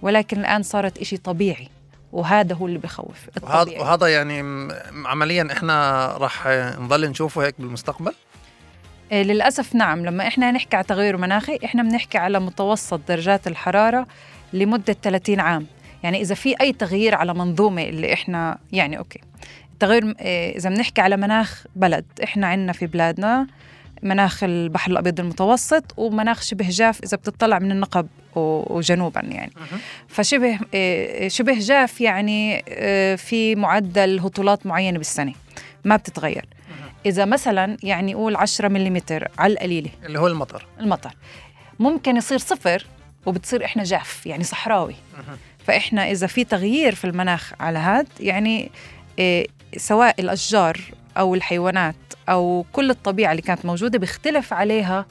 ولكن 0.01 0.39
الآن 0.39 0.63
صارت 0.63 0.97
إشي 0.97 1.17
طبيعي 1.17 1.67
وهذا 2.11 2.55
هو 2.55 2.67
اللي 2.67 2.79
بخوف 2.79 3.27
الطبيعي. 3.37 3.79
وهذا 3.79 4.07
يعني 4.07 4.67
عمليا 5.05 5.47
إحنا 5.51 6.07
راح 6.17 6.47
نضل 6.79 7.09
نشوفه 7.09 7.45
هيك 7.45 7.55
بالمستقبل؟ 7.59 8.13
إيه، 9.11 9.23
للأسف 9.23 9.75
نعم. 9.75 10.05
لما 10.05 10.27
إحنا 10.27 10.51
نحكي 10.51 10.75
على 10.75 10.85
تغير 10.85 11.17
مناخي 11.17 11.59
إحنا 11.65 11.83
بنحكي 11.83 12.17
على 12.17 12.39
متوسط 12.39 12.99
درجات 13.07 13.47
الحرارة 13.47 14.07
لمدة 14.53 14.95
30 15.01 15.39
عام. 15.39 15.67
يعني 16.03 16.21
إذا 16.21 16.35
في 16.35 16.55
أي 16.61 16.73
تغيير 16.73 17.15
على 17.15 17.33
منظومة 17.33 17.83
اللي 17.83 18.13
إحنا 18.13 18.57
يعني 18.71 18.97
أوكي. 18.97 19.19
التغير 19.73 20.15
إيه، 20.19 20.57
إذا 20.57 20.69
بنحكي 20.69 21.01
على 21.01 21.17
مناخ 21.17 21.63
بلد 21.75 22.05
إحنا 22.23 22.47
عندنا 22.47 22.73
في 22.73 22.87
بلادنا 22.87 23.47
مناخ 24.03 24.43
البحر 24.43 24.91
الأبيض 24.91 25.19
المتوسط 25.19 25.83
ومناخ 25.97 26.41
شبه 26.41 26.69
جاف 26.69 27.03
إذا 27.03 27.17
بتطلع 27.17 27.59
من 27.59 27.71
النقب 27.71 28.07
وجنوبا 28.35 29.21
يعني. 29.21 29.53
فشبه 30.07 30.59
إيه، 30.73 31.29
شبه 31.29 31.59
جاف 31.59 32.01
يعني 32.01 32.63
إيه، 32.67 33.15
في 33.15 33.55
معدل 33.55 34.19
هطولات 34.19 34.65
معينة 34.65 34.97
بالسنة. 34.97 35.33
ما 35.85 35.95
بتتغير. 35.95 36.45
إذا 37.05 37.25
مثلا 37.25 37.77
يعني 37.83 38.13
قول 38.13 38.35
10 38.35 38.67
ملم 38.67 39.01
على 39.37 39.53
القليلة. 39.53 39.89
اللي 40.05 40.19
هو 40.19 40.27
المطر. 40.27 40.67
المطر. 40.79 41.15
ممكن 41.79 42.17
يصير 42.17 42.37
صفر 42.37 42.85
وبتصير 43.25 43.65
إحنا 43.65 43.83
جاف 43.83 44.25
يعني 44.25 44.43
صحراوي. 44.43 44.95
فإحنا 45.67 46.11
إذا 46.11 46.27
في 46.27 46.43
تغيير 46.43 46.95
في 46.95 47.05
المناخ 47.05 47.53
على 47.59 47.79
هاد 47.79 48.07
يعني 48.19 48.71
إيه 49.19 49.47
سواء 49.77 50.21
الأشجار 50.21 50.81
أو 51.17 51.35
الحيوانات 51.35 51.95
أو 52.29 52.65
كل 52.73 52.89
الطبيعة 52.89 53.31
اللي 53.31 53.41
كانت 53.41 53.65
موجودة 53.65 53.99
بيختلف 53.99 54.53
عليها 54.53 55.05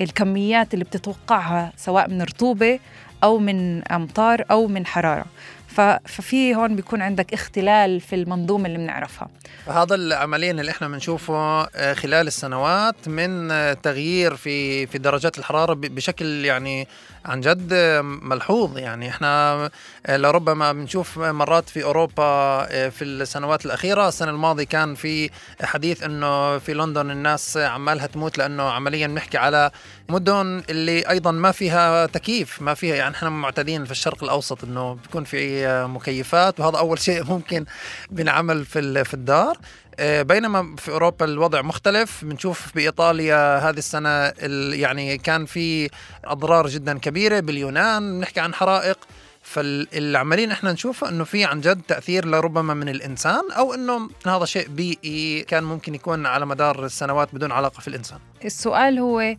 الكميات 0.00 0.74
اللي 0.74 0.84
بتتوقعها 0.84 1.72
سواء 1.76 2.10
من 2.10 2.22
رطوبة 2.22 2.78
أو 3.26 3.38
من 3.38 3.84
أمطار 3.88 4.44
أو 4.50 4.66
من 4.66 4.86
حرارة. 4.86 5.24
ف- 5.68 5.80
ففي 6.08 6.54
هون 6.54 6.76
بيكون 6.76 7.02
عندك 7.02 7.32
اختلال 7.34 8.00
في 8.00 8.14
المنظومة 8.14 8.66
اللي 8.66 8.78
بنعرفها. 8.78 9.28
فهذا 9.66 9.94
العمليا 9.94 10.50
اللي 10.50 10.70
إحنا 10.70 10.88
بنشوفه 10.88 11.34
آه، 11.64 11.94
خلال 11.94 12.26
السنوات 12.26 13.08
من 13.08 13.50
آه، 13.50 13.72
تغيير 13.72 14.36
في 14.36 14.86
في 14.86 14.98
درجات 14.98 15.38
الحرارة 15.38 15.74
بشكل 15.74 16.44
يعني 16.44 16.88
عن 17.24 17.40
جد 17.40 17.68
آه، 17.72 18.00
ملحوظ. 18.00 18.78
يعني 18.78 19.08
إحنا 19.08 19.70
لربما 20.08 20.72
بنشوف 20.72 21.18
مرات 21.18 21.68
في 21.68 21.84
أوروبا 21.84 22.64
في 22.90 23.04
السنوات 23.04 23.66
الأخيرة. 23.66 24.08
السنة 24.08 24.30
الماضية 24.30 24.64
كان 24.64 24.94
في 24.94 25.30
حديث 25.62 26.02
إنه 26.02 26.58
في 26.58 26.74
لندن 26.74 27.10
الناس 27.10 27.56
عمالها 27.56 28.06
تموت 28.06 28.38
لأنه 28.38 28.62
عمليا 28.62 29.06
بنحكي 29.06 29.38
على 29.38 29.70
مدن 30.08 30.62
اللي 30.70 31.08
أيضا 31.10 31.30
ما 31.30 31.52
فيها 31.52 32.06
تكييف 32.06 32.62
ما 32.62 32.74
فيها 32.74 32.94
يعني 32.96 33.14
إحنا 33.14 33.30
معتادين 33.30 33.84
في 33.84 33.90
الشرق 33.90 34.24
الأوسط 34.24 34.64
إنه 34.64 34.94
بيكون 34.94 35.24
في 35.24 35.66
مكيفات 35.88 36.60
وهذا 36.60 36.78
أول 36.78 36.98
شيء 36.98 37.24
ممكن 37.32 37.64
بنعمل 38.10 38.64
في 38.64 39.04
في 39.04 39.14
الدار. 39.14 39.56
آه، 39.98 40.22
بينما 40.22 40.76
في 40.78 40.90
أوروبا 40.90 41.24
الوضع 41.24 41.62
مختلف. 41.62 42.24
بنشوف 42.24 42.74
بايطاليا 42.74 43.58
هذه 43.58 43.78
السنة 43.78 44.08
ال- 44.08 44.80
يعني 44.80 45.18
كان 45.18 45.46
في 45.46 45.90
أضرار 46.24 46.66
جدا 46.66 46.98
كبيرة 46.98 47.40
باليونان. 47.40 48.18
بنحكي 48.18 48.40
عن 48.40 48.54
حرائق. 48.54 48.98
فالعملين 49.42 50.50
إحنا 50.50 50.72
نشوفه 50.72 51.08
إنه 51.08 51.24
في 51.24 51.44
عن 51.44 51.60
جد 51.60 51.80
تأثير 51.88 52.26
لربما 52.26 52.74
من 52.74 52.88
الإنسان 52.88 53.42
أو 53.56 53.74
إنه 53.74 54.10
هذا 54.26 54.44
شيء 54.44 54.68
بيئي 54.68 55.42
كان 55.42 55.64
ممكن 55.64 55.94
يكون 55.94 56.26
على 56.26 56.46
مدار 56.46 56.84
السنوات 56.84 57.28
بدون 57.34 57.52
علاقة 57.52 57.80
في 57.80 57.88
الإنسان. 57.88 58.18
السؤال 58.44 58.98
هو 58.98 59.36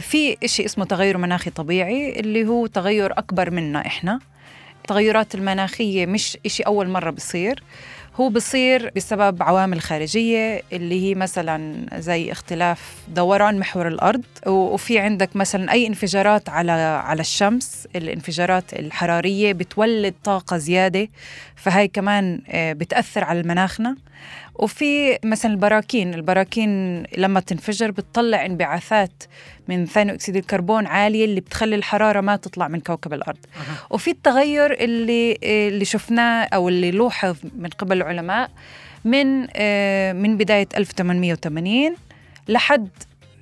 في 0.00 0.36
شيء 0.44 0.66
اسمه 0.66 0.84
تغير 0.84 1.18
مناخي 1.18 1.50
طبيعي 1.50 2.20
اللي 2.20 2.46
هو 2.46 2.66
تغير 2.66 3.18
أكبر 3.18 3.50
منا 3.50 3.86
إحنا. 3.86 4.20
التغيرات 4.80 5.34
المناخية 5.34 6.06
مش 6.06 6.38
إشي 6.46 6.62
أول 6.62 6.88
مرة 6.88 7.10
بصير. 7.10 7.62
هو 8.16 8.28
بصير 8.28 8.90
بسبب 8.96 9.42
عوامل 9.42 9.80
خارجية 9.80 10.62
اللي 10.72 11.02
هي 11.02 11.14
مثلا 11.14 11.86
زي 12.00 12.32
اختلاف 12.32 12.94
دوران 13.08 13.58
محور 13.58 13.88
الأرض. 13.88 14.24
وفي 14.46 14.98
عندك 14.98 15.36
مثلا 15.36 15.72
أي 15.72 15.86
انفجارات 15.86 16.48
على 16.48 16.72
على 16.72 17.20
الشمس 17.20 17.88
الانفجارات 17.96 18.74
الحرارية 18.74 19.52
بتولد 19.52 20.14
طاقة 20.24 20.56
زيادة. 20.56 21.08
فهي 21.56 21.88
كمان 21.88 22.42
آه، 22.48 22.72
بتأثر 22.72 23.24
على 23.24 23.42
مناخنا. 23.42 23.96
وفي 24.54 25.18
مثلا 25.24 25.52
البراكين 25.52 26.14
البراكين 26.14 27.02
لما 27.18 27.40
تنفجر 27.40 27.90
بتطلع 27.90 28.46
انبعاثات 28.46 29.22
من 29.68 29.86
ثاني 29.86 30.12
اكسيد 30.12 30.36
الكربون 30.36 30.86
عالية 30.86 31.24
اللي 31.24 31.40
بتخلي 31.40 31.76
الحرارة 31.76 32.20
ما 32.20 32.36
تطلع 32.36 32.68
من 32.68 32.80
كوكب 32.80 33.12
الأرض. 33.12 33.38
وفي 33.90 34.10
التغير 34.10 34.72
اللي 34.72 35.38
اللي 35.42 35.84
شفناه 35.84 36.44
أو 36.44 36.68
اللي 36.68 36.90
لوحظ 36.90 37.36
من 37.58 37.68
قبل 37.68 37.96
العلماء 37.96 38.50
من 39.04 39.46
آه، 39.56 40.12
من 40.12 40.36
بداية 40.36 40.68
1880 40.76 41.94
لحد 42.48 42.88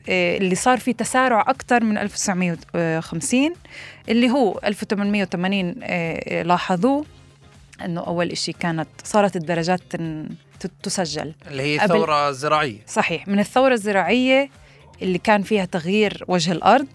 آه، 0.09 0.37
اللي 0.37 0.55
صار 0.55 0.79
في 0.79 0.93
تسارع 0.93 1.41
أكثر 1.41 1.85
من 1.85 1.99
1950 1.99 3.53
اللي 4.09 4.31
هو 4.31 4.61
1880 4.65 5.75
آه، 5.83 6.43
لاحظوه. 6.43 7.05
أنه 7.85 8.01
أول 8.01 8.31
إشي 8.31 8.53
كانت 8.53 8.89
صارت 9.05 9.37
الدرجات 9.37 9.81
تسجل. 10.83 11.35
اللي 11.47 11.63
هي 11.63 11.85
الثورة 11.85 12.29
الزراعية. 12.29 12.79
صحيح. 12.87 13.29
من 13.29 13.39
الثورة 13.39 13.73
الزراعية 13.75 14.51
اللي 15.03 15.19
كان 15.19 15.43
فيها 15.43 15.65
تغيير 15.65 16.25
وجه 16.29 16.53
الأرض 16.53 16.89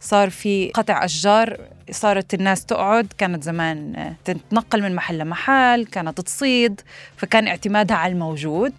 صار 0.00 0.30
في 0.30 0.70
قطع 0.70 1.04
أشجار 1.04 1.60
صارت 1.90 2.34
الناس 2.34 2.64
تقعد. 2.64 3.12
كانت 3.18 3.42
زمان 3.42 4.14
تتنقل 4.24 4.82
من 4.82 4.94
محل 4.94 5.18
لمحل 5.18 5.86
كانت 5.86 6.20
تصيد 6.20 6.80
فكان 7.16 7.48
اعتمادها 7.48 7.96
على 7.96 8.12
الموجود. 8.12 8.72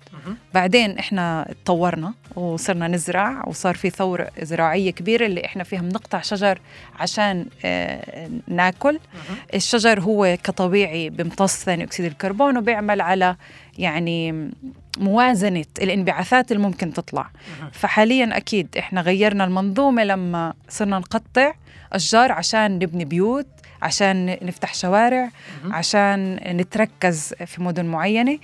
بعدين 0.54 0.98
إحنا 0.98 1.54
تطورنا 1.66 2.14
وصرنا 2.36 2.88
نزرع 2.88 3.44
وصار 3.48 3.76
في 3.76 3.90
ثورة 3.90 4.30
زراعية 4.42 4.92
كبيرة 4.92 5.26
اللي 5.26 5.46
إحنا 5.46 5.64
فيها 5.64 5.82
بنقطع 5.82 6.22
شجر 6.22 6.60
عشان 7.00 7.46
آه، 7.66 8.30
ناكل. 8.48 9.00
الشجر 9.54 10.00
هو 10.02 10.38
كطبيعي 10.44 11.10
بيمتص 11.10 11.64
ثاني 11.64 11.84
أكسيد 11.84 12.06
الكربون 12.06 12.58
وبيعمل 12.58 13.02
على 13.02 13.36
يعني 13.78 14.50
موازنة 14.98 15.66
الانبعاثات 15.82 16.52
اللي 16.52 16.64
ممكن 16.64 16.94
تطلع. 16.94 17.30
فحاليا 17.72 18.38
أكيد 18.38 18.78
إحنا 18.78 19.02
غيرنا 19.02 19.44
المنظومة 19.44 20.04
لما 20.04 20.54
صرنا 20.70 21.00
نقطع 21.00 21.54
أشجار 21.94 22.32
عشان 22.32 22.72
نبني 22.80 23.06
بيوت 23.06 23.48
عشان 23.84 24.38
نفتح 24.42 24.74
شوارع 24.76 25.30
عشان 25.72 26.40
نتركز 26.46 27.34
في 27.46 27.64
مدن 27.64 27.86
معينة. 27.86 28.40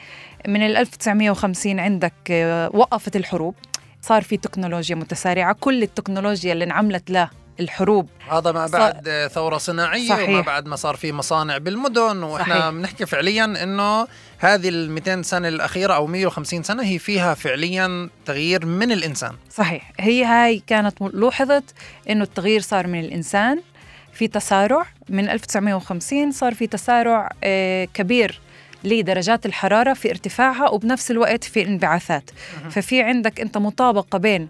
من 0.48 0.66
ال 0.66 0.78
1950 0.78 1.80
عندك 1.80 2.14
آه، 2.32 2.70
وقفت 2.74 3.16
الحروب. 3.16 3.56
صار 4.02 4.22
في 4.22 4.38
تكنولوجيا 4.38 4.96
متسارعة. 4.96 5.56
كل 5.60 5.84
التكنولوجيا 5.84 6.54
اللي 6.54 6.64
انعملت 6.64 7.30
للحروب 7.60 8.10
هذا 8.32 8.52
ما 8.52 8.68
بعد 8.68 9.30
ثورة 9.34 9.58
صناعية 9.58 10.10
صحيح. 10.10 10.30
وما 10.30 10.42
بعد 10.42 10.66
ما 10.68 10.76
صار 10.76 10.96
في 10.96 11.12
مصانع 11.12 11.58
بالمدن. 11.58 12.24
وإحنا. 12.24 12.72
بنحكي 12.72 13.06
فعليا 13.06 13.64
إنه 13.64 14.08
هذه 14.38 14.70
ال 14.70 14.92
200 14.92 15.22
سنة 15.22 15.48
الأخيرة 15.48 15.94
أو 15.94 16.08
150 16.08 16.64
سنة 16.64 16.84
هي 16.84 17.00
فيها 17.00 17.34
فعليا 17.34 18.10
تغيير 18.26 18.66
من 18.66 18.92
الإنسان. 18.92 19.32
صحيح. 19.50 19.92
هي 20.00 20.24
هاي 20.24 20.64
كانت 20.68 21.02
لوحظت 21.02 21.64
إنه 22.10 22.24
التغيير 22.24 22.62
صار 22.62 22.88
من 22.88 23.00
الإنسان. 23.00 23.62
في 24.20 24.28
تسارع. 24.28 24.86
من 25.10 25.30
1950 25.30 26.32
صار 26.32 26.54
في 26.54 26.68
تسارع 26.68 27.30
آه، 27.44 27.86
كبير 27.94 28.40
لدرجات 28.84 29.46
الحرارة 29.46 29.94
في 29.94 30.10
ارتفاعها 30.10 30.70
وبنفس 30.70 31.12
الوقت 31.12 31.44
في 31.44 31.62
الانبعاثات 31.62 32.30
ففي 32.70 33.02
عندك 33.02 33.42
أنت 33.42 33.58
مطابقة 33.58 34.18
بين 34.18 34.48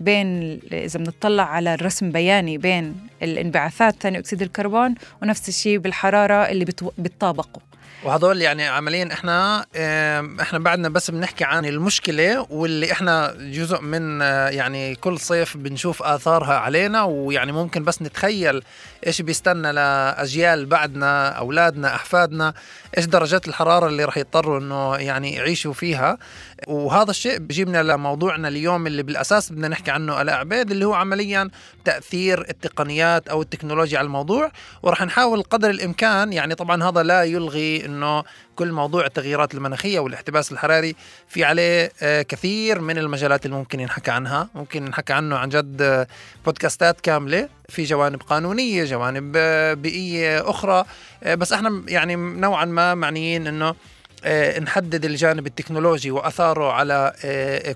بين 0.00 0.60
إذا 0.72 0.98
بنطلع 0.98 1.42
على 1.42 1.74
الرسم 1.74 2.10
بياني 2.10 2.58
بين 2.58 2.94
الانبعاثات 3.22 3.94
ثاني 4.02 4.18
أكسيد 4.18 4.42
الكربون 4.42 4.94
ونفس 5.22 5.48
الشيء 5.48 5.78
بالحرارة 5.78 6.34
اللي 6.34 6.64
بتو- 6.64 6.92
وهذول 8.04 8.42
يعني 8.42 8.68
عمليا 8.68 9.08
إحنا 9.12 9.66
إحنا 10.40 10.58
بعدنا 10.58 10.88
بس 10.88 11.10
بنحكي 11.10 11.44
عن 11.44 11.64
المشكلة 11.64 12.46
واللي 12.50 12.92
إحنا 12.92 13.34
جزء 13.38 13.80
من 13.80 14.22
آه، 14.22 14.48
يعني 14.48 14.94
كل 14.94 15.18
صيف 15.18 15.56
بنشوف 15.56 16.02
آثارها 16.02 16.54
علينا 16.54 17.02
ويعني 17.02 17.52
ممكن 17.52 17.84
بس 17.84 18.02
نتخيل 18.02 18.62
إيش 19.06 19.22
بيستنى 19.22 19.72
لأجيال 19.72 20.66
بعدنا 20.66 21.28
أولادنا 21.28 21.94
أحفادنا 21.94 22.54
إيش 22.96 23.06
درجات 23.06 23.48
الحرارة 23.48 23.86
اللي 23.86 24.04
راح 24.04 24.16
يضطروا 24.16 24.58
إنه 24.58 24.96
يعني 24.96 25.34
يعيشوا 25.34 25.72
فيها. 25.72 26.18
وهذا 26.66 27.10
الشيء 27.10 27.38
بيجيبنا 27.38 27.82
لموضوعنا 27.82 28.48
اليوم 28.48 28.86
اللي 28.86 29.02
بالأساس 29.02 29.52
بدنا 29.52 29.68
نحكي 29.68 29.90
عنه 29.90 30.22
ألاء 30.22 30.34
عبيد 30.34 30.70
اللي 30.70 30.84
هو 30.84 30.94
عمليا 30.94 31.50
تأثير 31.84 32.40
التقنيات 32.50 33.28
أو 33.28 33.42
التكنولوجيا 33.42 33.98
على 33.98 34.06
الموضوع. 34.06 34.50
وراح 34.82 35.02
نحاول 35.02 35.42
قدر 35.42 35.70
الإمكان 35.70 36.32
يعني 36.32 36.54
طبعا 36.54 36.82
هذا 36.82 37.02
لا 37.02 37.24
يلغي 37.24 37.84
إنه 37.92 38.24
كل 38.56 38.72
موضوع 38.72 39.06
التغييرات 39.06 39.54
المناخية 39.54 40.00
والاحتباس 40.00 40.52
الحراري 40.52 40.96
في 41.28 41.44
عليه 41.44 41.92
آه، 42.02 42.22
كثير 42.22 42.80
من 42.80 42.98
المجالات 42.98 43.46
اللي 43.46 43.56
ممكن 43.56 43.80
ينحكى 43.80 44.10
عنها. 44.10 44.48
ممكن 44.54 44.84
نحكى 44.84 45.12
عنه 45.12 45.36
عن 45.36 45.48
جد 45.48 45.82
آه، 45.82 46.06
بودكاستات 46.44 47.00
كاملة 47.00 47.48
في 47.68 47.84
جوانب 47.84 48.22
قانونية 48.22 48.84
جوانب 48.84 49.32
آه، 49.36 49.74
بيئية 49.74 50.50
أخرى. 50.50 50.84
بس 51.26 51.52
إحنا 51.52 51.82
يعني 51.88 52.16
نوعا 52.16 52.64
ما 52.64 52.94
معنيين 52.94 53.46
إنه 53.46 53.74
نحدد 54.60 55.04
الجانب 55.04 55.46
التكنولوجي 55.46 56.10
وأثاره 56.10 56.72
على 56.72 57.12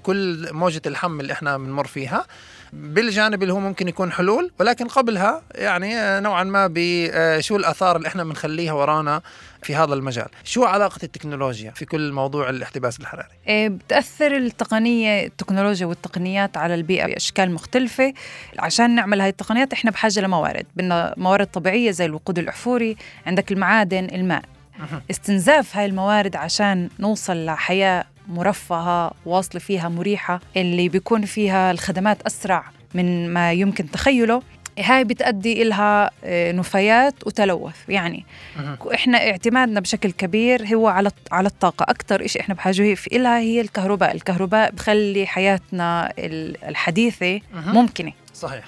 كل 0.03 0.49
موجة 0.53 0.83
الحم 0.87 1.21
اللي 1.21 1.33
إحنا 1.33 1.59
بنمر 1.59 1.87
فيها. 1.87 2.27
بالجانب 2.73 3.43
اللي 3.43 3.53
هو 3.53 3.59
ممكن 3.59 3.89
يكون 3.89 4.13
حلول 4.13 4.51
ولكن 4.61 4.89
قبلها 4.89 5.43
يعني 5.55 6.21
نوعا 6.21 6.45
ما 6.45 6.71
بشو 6.73 7.57
الآثار 7.57 7.97
اللي 7.97 8.09
إحنا 8.09 8.25
بنخليها 8.25 8.73
ورانا 8.73 9.23
في 9.67 9.75
هذا 9.75 9.95
المجال. 9.95 10.27
شو 10.45 10.65
علاقة 10.65 10.99
التكنولوجيا 11.03 11.71
في 11.71 11.85
كل 11.85 12.13
موضوع 12.13 12.51
الاحتباس 12.51 13.01
الحراري؟ 13.01 13.29
إيه، 13.49 13.69
بتأثر 13.69 14.37
التقنية 14.37 15.27
التكنولوجيا 15.27 15.87
والتقنيات 15.87 16.57
على 16.57 16.75
البيئة 16.75 17.07
بأشكال 17.07 17.51
مختلفة. 17.51 18.15
عشان 18.59 18.95
نعمل 18.95 19.21
هاي 19.21 19.29
التقنيات 19.29 19.73
إحنا 19.73 19.91
بحاجة 19.91 20.21
لموارد. 20.21 20.67
بدنا 20.77 21.15
موارد 21.17 21.47
طبيعية 21.47 21.91
زي 21.91 22.05
الوقود 22.05 22.39
الأحفوري 22.39 22.97
عندك 23.27 23.53
المعادن 23.53 24.05
الماء. 24.05 24.43
استنزاف 25.11 25.77
هاي 25.77 25.87
الموارد 25.87 26.37
عشان 26.37 26.89
نوصل 27.01 27.45
لحياة 27.45 28.05
مرفهة 28.29 29.13
واصلة 29.27 29.61
فيها 29.61 29.89
مريحة 29.89 30.41
اللي 30.57 30.89
بيكون 30.89 31.25
فيها 31.25 31.71
الخدمات 31.71 32.23
أسرع 32.23 32.65
من 32.95 33.33
ما 33.33 33.53
يمكن 33.53 33.91
تخيله. 33.91 34.43
هاي 34.79 35.05
بتأدي 35.05 35.63
إلها 35.63 36.11
آه، 36.25 36.53
نفايات 36.53 37.15
وتلوث. 37.27 37.77
يعني 37.89 38.25
إحنا 38.95 39.31
اعتمادنا 39.31 39.81
بشكل 39.81 40.11
كبير 40.11 40.75
هو 40.75 40.89
على 40.89 41.11
على 41.33 41.49
الطاقة. 41.49 41.85
أكثر 41.91 42.27
شيء 42.27 42.43
إحنا 42.43 42.55
بحاجة 42.55 42.97
إلها 43.13 43.39
هي 43.39 43.61
الكهرباء. 43.61 44.15
الكهرباء 44.15 44.71
بخلي 44.71 45.27
حياتنا 45.27 46.13
الحديثة 46.69 47.41
ممكنة. 47.55 48.13
صحيح. 48.35 48.65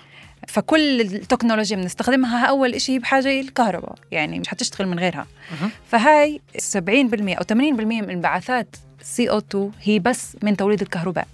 فكل 0.49 1.00
التكنولوجيا 1.00 1.77
بنستخدمها 1.77 2.47
أول 2.47 2.81
شيء 2.81 2.99
بحاجة 2.99 3.41
الكهرباء. 3.41 3.95
يعني 4.11 4.38
مش 4.38 4.49
حتشتغل 4.49 4.88
من 4.88 4.99
غيرها. 4.99 5.27
فهاي 5.91 6.41
70% 6.59 7.35
أو 7.35 7.43
80% 7.43 7.53
من 8.03 8.11
انبعاثات 8.11 8.77
CO 9.02 9.38
2 9.38 9.71
هي 9.83 9.99
بس 9.99 10.37
من 10.43 10.57
توليد 10.57 10.83
الكهرباء. 10.83 11.27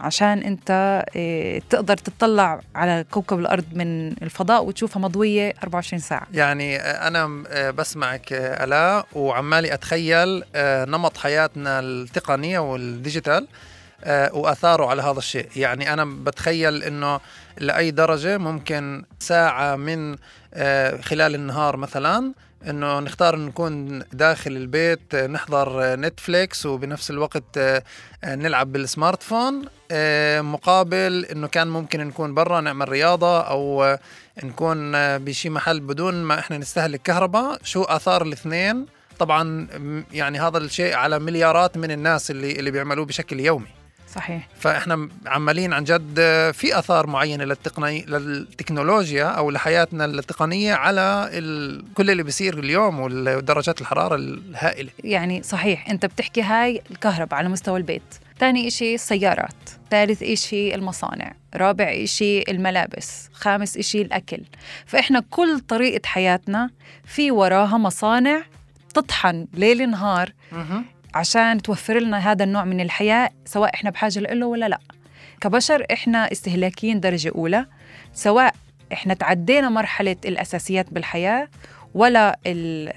عشان 0.00 0.38
انت 0.38 1.02
إيه، 1.16 1.62
تقدر 1.70 1.96
تطلع 1.96 2.60
على 2.74 3.04
كوكب 3.10 3.38
الأرض 3.38 3.64
من 3.72 4.08
الفضاء 4.22 4.64
وتشوفها 4.64 5.02
مضوية 5.02 5.54
24 5.62 6.00
ساعة. 6.00 6.26
يعني 6.32 6.76
أنا 6.78 7.26
بسمعك 7.70 8.32
الاء 8.32 9.06
وعمالي 9.12 9.74
أتخيل 9.74 10.42
نمط 10.88 11.16
حياتنا 11.16 11.80
التقنية 11.80 12.58
وال 12.58 12.78
digital 12.78 13.48
وآثاره 14.32 14.86
على 14.86 15.02
هذا 15.02 15.18
الشيء. 15.18 15.48
يعني 15.56 15.92
أنا 15.92 16.04
بتخيل 16.04 16.82
إنه 16.82 17.20
لأي 17.58 17.90
درجة 17.90 18.38
ممكن 18.38 19.04
ساعة 19.18 19.76
من 19.76 20.16
خلال 21.02 21.34
النهار 21.34 21.76
مثلا 21.76 22.32
إنه 22.70 23.00
نختار 23.00 23.36
نكون 23.36 24.02
داخل 24.12 24.50
البيت 24.50 25.14
نحضر 25.14 25.96
نتفليكس 25.96 26.66
وبنفس 26.66 27.10
الوقت 27.10 27.58
آه، 27.58 27.82
نلعب 28.24 28.72
بالسمارت 28.72 29.22
فون 29.22 29.62
آه، 29.90 30.40
مقابل 30.40 31.24
إنه 31.32 31.46
كان 31.46 31.68
ممكن 31.68 32.00
نكون 32.00 32.34
برا 32.34 32.60
نعمل 32.60 32.88
رياضة 32.88 33.40
أو 33.40 33.96
نكون 34.44 34.92
بشي 35.18 35.50
محل 35.50 35.80
بدون 35.80 36.14
ما 36.14 36.38
إحنا 36.38 36.58
نستهلك 36.58 37.02
كهرباء. 37.02 37.58
شو 37.62 37.82
آثار 37.82 38.22
الاثنين؟ 38.22 38.86
طبعا 39.18 39.66
يعني 40.12 40.40
هذا 40.40 40.58
الشيء 40.58 40.94
على 40.94 41.18
مليارات 41.18 41.76
من 41.76 41.90
الناس 41.90 42.30
اللي 42.30 42.52
اللي 42.52 42.70
بيعملوه 42.70 43.04
بشكل 43.04 43.40
يومي. 43.40 43.75
صحيح. 44.16 44.48
فإحنا 44.58 45.08
عمالين 45.26 45.72
عن 45.72 45.84
جد 45.84 46.14
في 46.52 46.78
آثار 46.78 47.06
معينة 47.06 47.44
للتقني 47.44 48.04
للتكنولوجيا 48.08 49.24
أو 49.24 49.50
لحياتنا 49.50 50.04
التقنية 50.04 50.74
على 50.74 51.30
ال... 51.32 51.84
كل 51.94 52.10
اللي 52.10 52.22
بيصير 52.22 52.58
اليوم 52.58 53.00
ودرجات 53.00 53.80
الحرارة 53.80 54.14
الهائلة. 54.14 54.90
يعني 55.04 55.42
صحيح 55.42 55.90
أنت 55.90 56.06
بتحكي 56.06 56.42
هاي 56.42 56.82
الكهرباء 56.90 57.38
على 57.38 57.48
مستوى 57.48 57.78
البيت. 57.78 58.02
ثاني 58.38 58.68
إشي 58.68 58.94
السيارات 58.94 59.70
ثالث 59.90 60.22
إشي 60.22 60.74
المصانع. 60.74 61.32
رابع 61.54 61.84
إشي 61.84 62.42
الملابس. 62.42 63.28
خامس 63.32 63.76
إشي 63.76 64.02
الأكل. 64.02 64.42
فإحنا 64.86 65.22
كل 65.30 65.60
طريقة 65.60 66.06
حياتنا 66.06 66.70
في 67.04 67.30
وراها 67.30 67.78
مصانع 67.78 68.42
تطحن 68.94 69.46
ليل 69.54 69.90
نهار. 69.90 70.32
عشان 71.16 71.62
توفر 71.62 71.98
لنا 71.98 72.18
هذا 72.32 72.44
النوع 72.44 72.64
من 72.64 72.80
الحياة 72.80 73.30
سواء 73.44 73.74
إحنا 73.74 73.90
بحاجة 73.90 74.18
له 74.20 74.46
ولا 74.46 74.68
لا. 74.68 74.78
كبشر 75.40 75.86
إحنا 75.92 76.32
استهلاكيين 76.32 77.00
درجة 77.00 77.32
أولى 77.34 77.66
سواء 78.14 78.54
إحنا 78.92 79.14
تعدينا 79.14 79.68
مرحلة 79.68 80.16
الأساسيات 80.24 80.92
بالحياة 80.92 81.48
ولا 81.94 82.38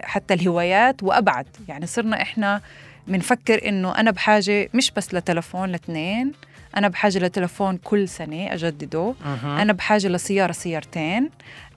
حتى 0.04 0.34
الهوايات 0.34 1.04
وأبعد. 1.04 1.48
يعني 1.68 1.86
صرنا 1.86 2.22
إحنا 2.22 2.62
بنفكر 3.08 3.68
إنه 3.70 3.96
أنا 3.96 4.12
بحاجة 4.12 4.70
مش 4.74 4.92
بس 4.92 5.14
لتلفون 5.14 5.70
لاثنين 5.70 6.32
أنا 6.78 6.88
بحاجة 6.88 7.20
لتلفون 7.20 7.78
كل 7.78 8.10
سنة 8.10 8.54
أجدده 8.54 9.14
أه. 9.26 9.62
أنا 9.62 9.74
بحاجة 9.74 10.08
لسيارة 10.08 10.52
سيارتين. 10.52 11.30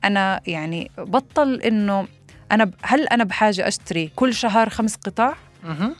أنا 0.05 0.41
يعني 0.47 0.91
بطل 0.99 1.61
إنه 1.61 2.07
أنا 2.53 2.71
هل 2.83 3.09
أنا 3.09 3.25
بحاجة 3.25 3.69
أشتري 3.69 4.11
كل 4.17 4.35
شهر 4.35 4.69
خمس 4.69 4.97
قطع؟ 4.97 5.35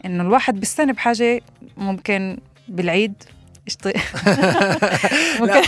إنه 0.05 0.23
الواحد 0.23 0.61
بالسنه 0.61 0.93
بحاجة 0.93 1.41
ممكن 1.77 2.39
بالعيد 2.69 3.15
اشتري 3.67 3.93
ممكن 5.41 5.63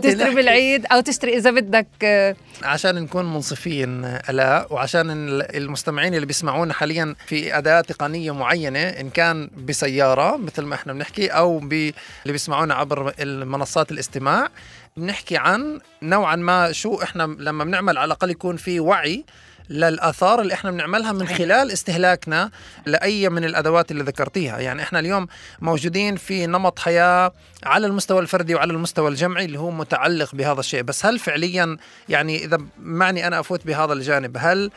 تشتري 0.00 0.34
بالعيد 0.34 0.86
أو 0.92 1.00
تشتري 1.00 1.36
إذا 1.36 1.50
بدك 1.50 1.86
آه، 2.02 2.36
عشان 2.62 2.94
نكون 2.94 3.24
منصفين 3.24 4.04
الاء 4.04 4.74
وعشان 4.74 5.06
المستمعين 5.40 6.14
اللي 6.14 6.26
بيسمعونا 6.26 6.72
حاليا 6.74 7.14
في 7.26 7.58
أداة 7.58 7.80
تقنية 7.80 8.34
معينة 8.34 8.78
إن 8.78 9.10
كان 9.10 9.50
بسيارة 9.56 10.36
مثل 10.36 10.62
ما 10.62 10.74
إحنا 10.74 10.92
بنحكي 10.92 11.26
أو 11.28 11.58
اللي 11.58 11.92
بيسمعونا 12.26 12.74
عبر 12.74 13.12
منصات 13.26 13.92
الاستماع 13.92 14.48
بنحكي 14.96 15.36
عن 15.36 15.80
نوعا 16.02 16.36
ما 16.36 16.72
شو 16.72 17.02
إحنا 17.02 17.22
لما 17.22 17.64
بنعمل 17.64 17.98
على 17.98 18.06
الأقل 18.06 18.30
يكون 18.30 18.56
في 18.56 18.80
وعي 18.80 19.24
للآثار 19.70 20.40
اللي 20.40 20.54
إحنا 20.54 20.70
بنعملها 20.70 21.12
من 21.12 21.28
خلال 21.28 21.70
استهلاكنا 21.70 22.50
لأي 22.86 23.28
من 23.28 23.44
الأدوات 23.44 23.90
اللي 23.90 24.02
ذكرتيها. 24.02 24.58
يعني 24.58 24.82
إحنا 24.82 24.98
اليوم 24.98 25.26
موجودين 25.60 26.16
في 26.16 26.46
نمط 26.46 26.78
حياة 26.78 27.32
على 27.64 27.86
المستوى 27.86 28.20
الفردي 28.20 28.54
وعلى 28.54 28.72
المستوى 28.72 29.08
الجمعي 29.08 29.44
اللي 29.44 29.58
هو 29.58 29.70
متعلق 29.70 30.34
بهذا 30.34 30.60
الشيء. 30.60 30.82
بس 30.82 31.06
هل 31.06 31.18
فعليا 31.18 31.76
يعني 32.08 32.44
إذا 32.44 32.58
معني 32.78 33.26
أنا 33.26 33.40
أفوت 33.40 33.66
بهذا 33.66 33.92
الجانب 33.92 34.36
هل 34.40 34.70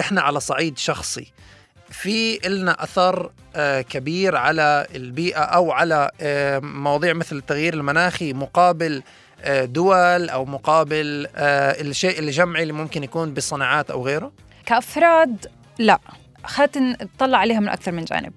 إحنا 0.00 0.20
على 0.20 0.40
صعيد 0.40 0.78
شخصي؟ 0.78 1.32
في 1.90 2.38
لنا 2.48 2.84
أثر 2.84 3.30
آه، 3.56 3.80
كبير 3.80 4.36
على 4.36 4.86
البيئة 4.94 5.40
أو 5.40 5.72
على 5.72 6.10
آه، 6.20 6.58
مواضيع 6.58 7.12
مثل 7.12 7.36
التغيير 7.36 7.74
المناخي 7.74 8.32
مقابل 8.32 9.02
دول 9.48 10.28
أو 10.28 10.44
مقابل 10.44 11.26
آه، 11.36 11.80
الشيء 11.80 12.18
الجمعي 12.18 12.62
اللي 12.62 12.72
ممكن 12.72 13.04
يكون 13.04 13.34
بالصناعات 13.34 13.90
أو 13.90 14.06
غيره؟ 14.06 14.32
كأفراد 14.66 15.46
لا. 15.78 15.98
خلينا 16.44 16.96
نطلع 17.02 17.38
عليها 17.38 17.60
من 17.60 17.68
أكثر 17.68 17.92
من 17.92 18.04
جانب. 18.04 18.32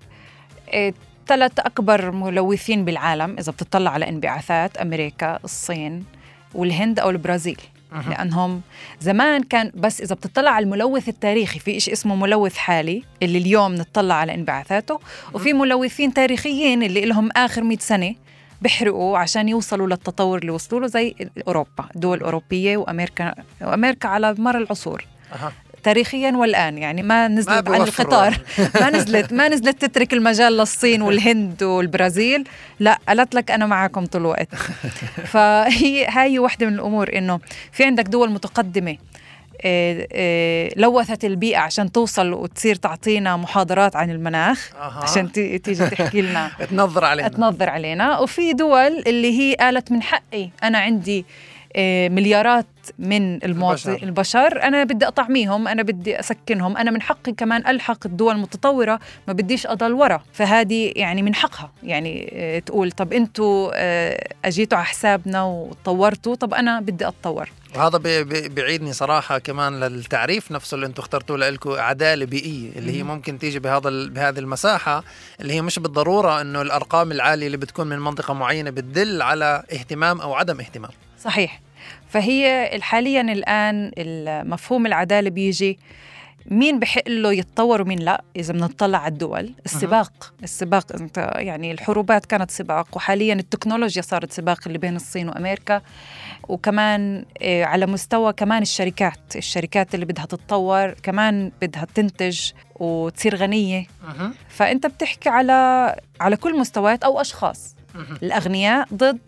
آه، 0.74 0.94
ثلاث 1.28 1.60
أكبر 1.60 2.12
ملوثين 2.12 2.86
بالعالم 2.86 3.36
إذا 3.40 3.52
بتطلع 3.52 3.92
على 3.92 4.10
انبعاثات 4.10 4.78
أمريكا 4.78 5.40
الصين 5.44 6.06
والهند 6.54 7.00
أو 7.00 7.10
البرازيل. 7.10 7.62
لأنهم 8.10 8.62
زمان 9.02 9.44
كان 9.44 9.72
بس 9.76 10.02
إذا 10.02 10.16
بتطلع 10.16 10.52
على 10.52 10.64
الملوث 10.64 11.10
التاريخي 11.10 11.60
في 11.60 11.80
شيء 11.80 11.94
اسمه 11.94 12.16
ملوث 12.16 12.58
حالي 12.58 13.04
اللي 13.24 13.38
اليوم 13.38 13.76
نطلع 13.76 14.16
على 14.16 14.34
انبعاثاته. 14.34 15.00
وفي 15.34 15.54
ملوثين 15.54 16.14
تاريخيين 16.14 16.84
اللي 16.84 17.06
لهم 17.06 17.30
آخر 17.36 17.64
100 17.64 17.78
سنة 17.78 18.16
بيحرقوا 18.64 19.18
عشان 19.18 19.50
يوصلوا 19.50 19.88
للتطور 19.88 20.38
اللي 20.38 20.52
وصلوا 20.52 20.82
له 20.82 20.88
زي 20.88 21.16
أوروبا 21.48 21.86
الدول 21.96 22.18
الاوروبيه 22.18 22.78
وأمريكا 22.78 23.34
وامريكا 23.62 24.10
على 24.10 24.36
مر 24.38 24.58
العصور. 24.58 25.06
أه. 25.34 25.52
تاريخيا 25.84 26.32
والآن 26.32 26.78
يعني 26.78 27.04
ما 27.04 27.28
نزلت 27.28 27.70
ما 27.70 27.76
عن 27.76 27.82
القطار. 27.82 28.38
ما 28.82 28.90
نزلت 28.90 29.34
ما 29.34 29.48
نزلت 29.48 29.86
تترك 29.86 30.14
المجال 30.14 30.58
للصين 30.58 31.02
والهند 31.02 31.64
والبرازيل. 31.64 32.44
لا 32.80 33.00
قالت 33.08 33.36
لك 33.36 33.52
أنا 33.52 33.66
معكم 33.66 34.06
طول 34.06 34.22
الوقت. 34.22 34.56
فهي 35.34 36.06
هاي 36.06 36.40
وحده 36.40 36.68
من 36.68 36.74
الأمور 36.74 37.18
إنه 37.18 37.40
في 37.72 37.84
عندك 37.84 38.04
دول 38.04 38.32
متقدمة. 38.32 38.98
لوثت 40.76 41.26
البيئة 41.26 41.58
عشان 41.58 41.92
توصل 41.92 42.34
وتصير 42.34 42.76
تعطينا 42.76 43.38
محاضرات 43.38 43.96
عن 43.96 44.10
المناخ 44.10 44.70
أها. 44.76 45.04
عشان 45.04 45.32
تيجي 45.32 45.90
تحكي 45.90 46.22
لنا. 46.22 46.52
تنظر 46.72 47.06
علينا. 47.06 47.28
تنظر 47.28 47.70
علينا. 47.70 48.20
وفي 48.20 48.54
دول 48.54 49.04
اللي 49.08 49.40
هي 49.40 49.56
قالت 49.56 49.92
من 49.92 50.02
حقي 50.02 50.50
أنا 50.64 50.78
عندي 50.78 51.20
آه، 51.20 51.24
مليارات 52.10 52.66
من 53.00 53.44
المواطنين 53.44 53.96
البشر. 53.96 54.08
البشر. 54.48 54.64
أنا 54.64 54.84
بدي 54.84 55.08
أطعميهم 55.08 55.68
أنا 55.68 55.84
بدي 55.84 56.20
أسكنهم 56.20 56.78
أنا 56.78 56.92
من 56.92 57.02
حقي 57.02 57.32
كمان 57.32 57.68
ألحق 57.68 57.98
الدول 58.06 58.36
المتطورة 58.36 59.00
ما 59.28 59.34
بديش 59.34 59.68
أضل 59.68 59.94
ورا. 59.94 60.22
فهذه 60.34 60.94
يعني 60.96 61.22
من 61.22 61.36
حقها. 61.36 61.72
يعني 61.84 62.30
آه، 62.34 62.60
تقول 62.60 62.92
طب 62.92 63.14
أنتوا 63.14 63.72
آه، 63.74 64.28
أجيتوا 64.46 64.78
على 64.78 64.86
حسابنا 64.88 65.44
وتطورتوا 65.44 66.36
طب 66.36 66.54
أنا 66.54 66.80
بدي 66.80 67.08
أتطور. 67.08 67.50
وهذا 67.76 67.98
بي- 67.98 68.24
بي- 68.24 68.50
بيعيدني 68.50 68.94
صراحة 68.94 69.38
كمان 69.40 69.80
للتعريف 69.80 70.52
نفسه 70.52 70.76
اللي 70.76 70.86
أنتم 70.86 71.02
اخترتوه 71.02 71.38
لكم 71.38 71.72
عدالة 71.72 72.26
بيئية 72.26 72.70
اللي 72.76 72.98
هي 73.00 73.04
ممكن 73.04 73.40
تيجي 73.40 73.60
بهذا 73.60 73.90
بهذه 74.10 74.40
المساحة 74.40 75.04
اللي 75.42 75.54
هي 75.54 75.62
مش 75.62 75.80
بالضرورة 75.80 76.42
إنه 76.42 76.62
الأرقام 76.62 77.12
العالية 77.12 77.46
اللي 77.48 77.58
بتكون 77.58 77.88
من 77.88 78.00
منطقة 78.00 78.34
معينة 78.34 78.70
بتدل 78.70 79.22
على 79.22 79.64
اهتمام 79.74 80.22
أو 80.22 80.34
عدم 80.34 80.60
اهتمام. 80.60 80.92
صحيح. 81.20 81.60
فهي 82.10 82.70
حاليا 82.82 83.22
الآن 83.22 83.92
مفهوم 84.50 84.86
العدالة 84.86 85.30
بيجي 85.30 85.80
مين 86.52 86.80
بحق 86.80 87.10
له 87.10 87.34
يتطور 87.34 87.82
ومين 87.82 88.00
لا 88.00 88.24
إذا 88.36 88.54
بنطلع 88.54 88.98
على 88.98 89.12
الدول. 89.12 89.54
السباق 89.66 90.34
السباق 90.44 90.92
أنت 90.96 91.32
يعني 91.36 91.72
الحروبات 91.72 92.26
كانت 92.26 92.52
سباق 92.52 92.88
وحاليا 92.94 93.34
التكنولوجيا 93.34 94.02
صارت 94.02 94.32
سباق 94.32 94.60
اللي 94.68 94.78
بين 94.78 94.96
الصين 94.96 95.30
وأمريكا. 95.30 95.82
وكمان 96.48 97.26
آه، 97.42 97.64
على 97.64 97.86
مستوى 97.86 98.34
كمان 98.34 98.62
الشركات 98.62 99.36
الشركات 99.36 99.96
اللي 99.96 100.06
بدها 100.06 100.26
تتطور 100.26 100.90
كمان 100.90 101.52
بدها 101.62 101.88
تنتج 101.96 102.52
وتصير 102.76 103.36
غنية. 103.36 103.86
فأنت 104.50 104.88
بتحكي 104.88 105.30
على 105.30 105.96
على 106.20 106.36
كل 106.38 106.60
مستويات 106.60 107.04
أو 107.04 107.22
أشخاص. 107.22 107.76
الأغنياء 108.24 108.88
ضد 108.94 109.20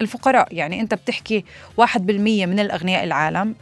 الفقراء. 0.00 0.54
يعني 0.54 0.80
أنت 0.80 0.94
بتحكي 0.94 1.44
1% 1.76 2.46
من 2.46 2.60
الأغنياء 2.60 3.04
العالم 3.04 3.54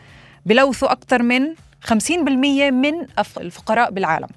بلوثوا 0.47 0.93
أكثر 0.93 1.23
من 1.23 1.55
50% 1.81 2.71
من 2.71 2.95
الفقراء 3.41 3.91
بالعالم. 3.91 4.29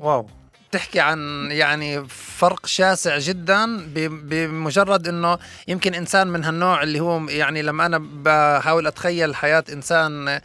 واو. 0.00 0.26
تحكي 0.72 1.00
عن 1.00 1.48
يعني 1.50 2.04
فرق 2.08 2.66
شاسع 2.66 3.18
جدا 3.18 3.86
بمجرد 4.22 5.08
إنه 5.08 5.38
يمكن 5.68 5.94
إنسان 5.94 6.28
من 6.28 6.44
هالنوع 6.44 6.82
اللي 6.82 7.00
هو 7.00 7.28
يعني 7.28 7.62
لما 7.62 7.86
أنا 7.86 7.98
بحاول 8.12 8.86
أتخيل 8.86 9.34
حياة 9.34 9.64
إنسان 9.72 10.28
آه، 10.28 10.40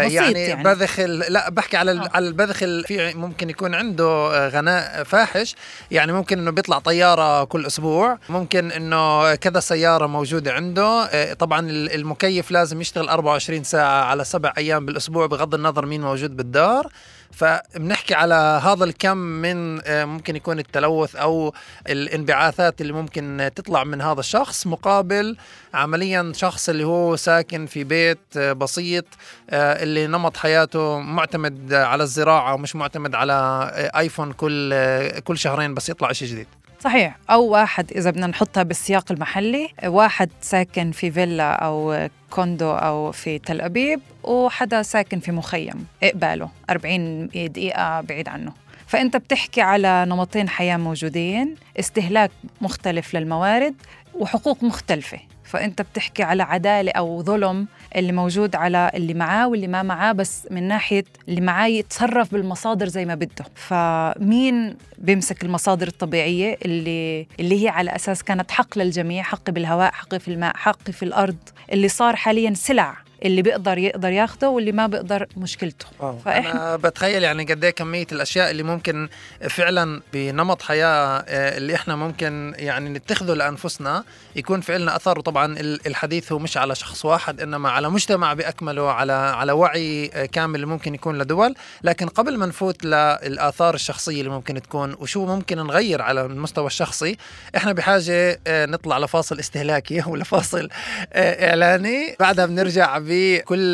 يعني, 0.00 0.40
يعني. 0.40 0.62
بذخل 0.64 1.18
لا 1.18 1.50
بحكي 1.50 1.76
على 1.76 1.90
ال- 1.92 2.00
آه. 2.00 2.10
على 2.14 2.28
البذخل 2.28 2.84
في 2.88 3.14
ممكن 3.14 3.50
يكون 3.50 3.74
عنده 3.74 4.04
آه، 4.06 4.48
غناء 4.48 5.04
فاحش 5.04 5.54
يعني 5.90 6.12
ممكن 6.12 6.38
إنه 6.38 6.50
بيطلع 6.50 6.78
طيارة 6.78 7.44
كل 7.44 7.66
أسبوع 7.66 8.18
ممكن 8.28 8.72
إنه 8.72 9.34
كذا 9.34 9.60
سيارة 9.60 10.06
موجودة 10.06 10.52
عنده 10.52 11.34
طبعا 11.34 11.60
ال- 11.70 11.94
المكيف 11.94 12.50
لازم 12.50 12.80
يشتغل 12.80 13.08
24 13.08 13.64
ساعة 13.64 14.04
على 14.04 14.24
سبع 14.24 14.52
أيام 14.58 14.86
بالأسبوع 14.86 15.26
بغض 15.26 15.54
النظر 15.54 15.86
مين 15.86 16.00
موجود 16.00 16.36
بالدار 16.36 16.86
فبنحكي 17.34 18.14
على 18.14 18.60
هذا 18.64 18.84
الكم 18.84 19.16
من 19.16 19.80
آه، 19.86 20.04
ممكن 20.04 20.36
يكون 20.36 20.58
التلوث 20.58 21.16
أو 21.16 21.54
الانبعاثات 21.88 22.80
اللي 22.80 22.92
ممكن 22.92 23.50
تطلع 23.54 23.84
من 23.84 24.00
هذا 24.00 24.20
الشخص 24.20 24.66
مقابل 24.66 25.36
عمليا 25.74 26.32
شخص 26.34 26.68
اللي 26.68 26.84
هو 26.84 27.16
ساكن 27.16 27.66
في 27.66 27.84
بيت 27.84 28.18
آه، 28.36 28.52
بسيط 28.52 29.04
آه، 29.50 29.82
اللي 29.82 30.06
نمط 30.06 30.36
حياته 30.36 30.98
معتمد 30.98 31.72
على 31.72 32.02
الزراعة 32.02 32.54
ومش 32.54 32.76
معتمد 32.76 33.14
على 33.14 33.70
آيفون 33.96 34.32
كل 34.32 34.74
كل 35.20 35.38
شهرين 35.38 35.74
بس 35.74 35.88
يطلع 35.88 36.12
شيء 36.12 36.28
جديد. 36.28 36.63
صحيح. 36.84 37.16
أو 37.30 37.44
واحد 37.44 37.92
إذا 37.92 38.10
بدنا 38.10 38.26
نحطها 38.26 38.62
بالسياق 38.62 39.12
المحلي 39.12 39.68
واحد 39.84 40.30
ساكن 40.40 40.92
في 40.92 41.10
فيلا 41.10 41.52
أو 41.52 42.08
كوندو 42.30 42.72
أو 42.72 43.12
في 43.12 43.38
تل 43.38 43.60
أبيب 43.60 44.00
وحدا 44.22 44.82
ساكن 44.82 45.20
في 45.20 45.32
مخيم. 45.32 45.86
قباله 46.02 46.48
40 46.70 47.26
دقيقة 47.28 48.00
بعيد 48.00 48.28
عنه. 48.28 48.52
فأنت 48.86 49.16
بتحكي 49.16 49.60
على 49.60 50.04
نمطين 50.08 50.48
حياة 50.48 50.76
موجودين 50.76 51.54
استهلاك 51.78 52.30
مختلف 52.60 53.14
للموارد 53.14 53.74
وحقوق 54.14 54.64
مختلفة. 54.64 55.18
فأنت 55.54 55.82
بتحكي 55.82 56.22
على 56.22 56.42
عدالة 56.42 56.90
أو 56.90 57.22
ظلم 57.22 57.66
اللي 57.96 58.12
موجود 58.12 58.56
على 58.56 58.90
اللي 58.94 59.14
معاه 59.14 59.48
واللي 59.48 59.66
ما 59.66 59.82
معاه 59.82 60.12
بس 60.12 60.48
من 60.50 60.62
ناحية 60.68 61.04
اللي 61.28 61.40
معاه 61.40 61.66
يتصرف 61.66 62.32
بالمصادر 62.32 62.88
زي 62.88 63.04
ما 63.04 63.14
بده. 63.14 63.44
فمين 63.54 64.76
بيمسك 64.98 65.44
المصادر 65.44 65.86
الطبيعية 65.86 66.58
اللي 66.64 67.26
اللي 67.40 67.64
هي 67.64 67.68
على 67.68 67.96
أساس 67.96 68.22
كانت 68.22 68.50
حق 68.50 68.78
للجميع 68.78 69.22
حق 69.22 69.50
بالهواء 69.50 69.92
حق 69.92 70.14
في 70.14 70.28
الماء 70.28 70.56
حق 70.56 70.90
في 70.90 71.02
الأرض 71.02 71.36
اللي 71.72 71.88
صار 71.88 72.16
حاليا 72.16 72.54
سلع؟ 72.54 73.03
اللي 73.24 73.42
بيقدر 73.42 73.78
يقدر 73.78 74.08
ياخده 74.10 74.48
واللي 74.48 74.72
ما 74.72 74.86
بيقدر 74.86 75.26
مشكلته. 75.36 75.86
فإحنا 76.24 76.50
أنا 76.52 76.76
بتخيل 76.76 77.22
يعني 77.22 77.44
قد 77.44 77.64
إيه 77.64 77.70
كمية 77.70 78.06
الأشياء 78.12 78.50
اللي 78.50 78.62
ممكن 78.62 79.08
فعلا 79.48 80.00
بنمط 80.12 80.62
حياة 80.62 81.24
آه، 81.28 81.56
اللي 81.56 81.74
إحنا 81.74 81.96
ممكن 81.96 82.54
يعني 82.58 82.88
نتخذه 82.90 83.32
لأنفسنا 83.34 84.04
يكون 84.36 84.60
في 84.60 84.78
لنا 84.78 84.96
أثر. 84.96 85.18
وطبعا 85.18 85.58
ال- 85.60 85.86
الحديث 85.86 86.32
هو 86.32 86.38
مش 86.38 86.56
على 86.56 86.74
شخص 86.74 87.04
واحد 87.04 87.40
إنما 87.40 87.70
على 87.70 87.90
مجتمع 87.90 88.32
باكمله 88.34 88.90
على 88.92 89.12
على 89.12 89.52
وعي 89.52 90.10
آه، 90.14 90.26
كامل 90.26 90.54
اللي 90.54 90.66
ممكن 90.66 90.94
يكون 90.94 91.18
لدول. 91.18 91.54
لكن 91.84 92.06
قبل 92.08 92.36
ما 92.38 92.46
نفوت 92.46 92.84
للآثار 92.84 93.74
الشخصية 93.74 94.18
اللي 94.20 94.30
ممكن 94.30 94.62
تكون 94.62 94.96
وشو 95.00 95.26
ممكن 95.26 95.56
نغير 95.58 96.02
على 96.02 96.20
المستوى 96.26 96.66
الشخصي 96.66 97.16
إحنا 97.56 97.72
بحاجة 97.72 98.40
آه، 98.46 98.66
نطلع 98.66 98.98
لفاصل 98.98 99.38
استهلاكي 99.38 100.02
ولا 100.10 100.24
فاصل 100.24 100.68
آه، 101.12 101.48
إعلاني. 101.50 102.16
بعدها 102.20 102.46
بنرجع 102.46 102.98
بكل 102.98 103.13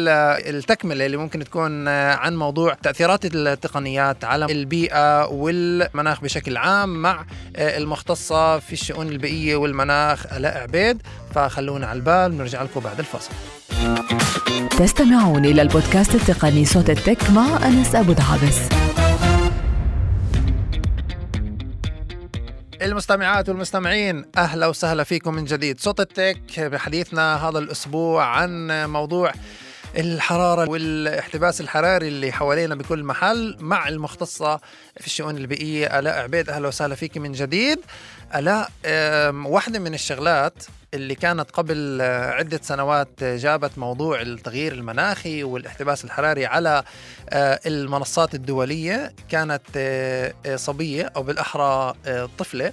آه، 0.09 0.50
التكملة 0.50 1.07
اللي 1.07 1.16
ممكن 1.16 1.44
تكون 1.44 1.88
عن 1.88 2.37
موضوع 2.37 2.74
تأثيرات 2.74 3.20
التقنيات 3.24 4.24
على 4.24 4.44
البيئة 4.44 5.26
والمناخ 5.26 6.20
بشكل 6.20 6.57
عام 6.57 7.03
مع 7.03 7.24
المختصة 7.59 8.59
في 8.59 8.72
الشؤون 8.72 9.09
البيئية 9.09 9.57
والمناخ. 9.57 10.26
ألاء 10.33 10.62
عبيد 10.62 11.03
فخلونا 11.35 11.87
على 11.87 11.96
البال 11.96 12.31
بنرجع 12.33 12.62
لكم 12.62 12.81
بعد 12.81 12.98
الفاصل. 12.98 13.31
تستمعون 14.79 15.44
إلى 15.44 15.62
البودكاست 15.62 16.14
التقني 16.14 16.64
صوت 16.64 16.90
التك 16.90 17.31
مع 17.31 17.66
أنس 17.66 17.94
أبو 17.94 18.12
دعابس 18.12 18.59
المستمعات 22.82 23.48
والمستمعين 23.48 24.24
أهلا 24.36 24.66
وسهلا 24.66 25.04
فيكم 25.04 25.34
من 25.34 25.44
جديد. 25.44 25.80
صوت 25.80 26.00
التك 26.00 26.60
بحديثنا 26.60 27.48
هذا 27.48 27.58
الأسبوع 27.58 28.24
عن 28.24 28.68
موضوع 28.90 29.32
الحرارة 29.96 30.70
والاحتباس 30.70 31.60
الحراري 31.60 32.08
اللي 32.08 32.32
حوالينا 32.32 32.74
بكل 32.74 33.04
محل 33.04 33.56
مع 33.60 33.88
المختصة 33.88 34.56
في 35.00 35.06
الشؤون 35.06 35.36
البيئية 35.36 35.98
آلاء 35.98 36.22
عبيد 36.22 36.50
أهلا 36.50 36.68
وسهلا 36.68 36.94
فيك 36.94 37.16
من 37.18 37.32
جديد. 37.32 37.78
آلاء 38.34 38.70
واحدة 39.34 39.78
من 39.78 39.94
الشغلات 39.94 40.64
اللي 40.94 41.14
كانت 41.14 41.50
قبل 41.50 41.98
آه، 42.00 42.31
عدة 42.31 42.61
سنوات 42.62 43.22
آه، 43.22 43.37
جابت 43.37 43.79
موضوع 43.79 44.20
التغيير 44.22 44.72
المناخي 44.72 45.42
والاحتباس 45.42 46.05
الحراري 46.05 46.46
على 46.46 46.83
آه، 47.31 47.61
المنصات 47.66 48.35
الدولية. 48.35 49.12
كانت 49.29 49.61
صبية 50.55 51.12
أو 51.16 51.22
بالأحرى 51.22 51.94
طفلة 52.38 52.72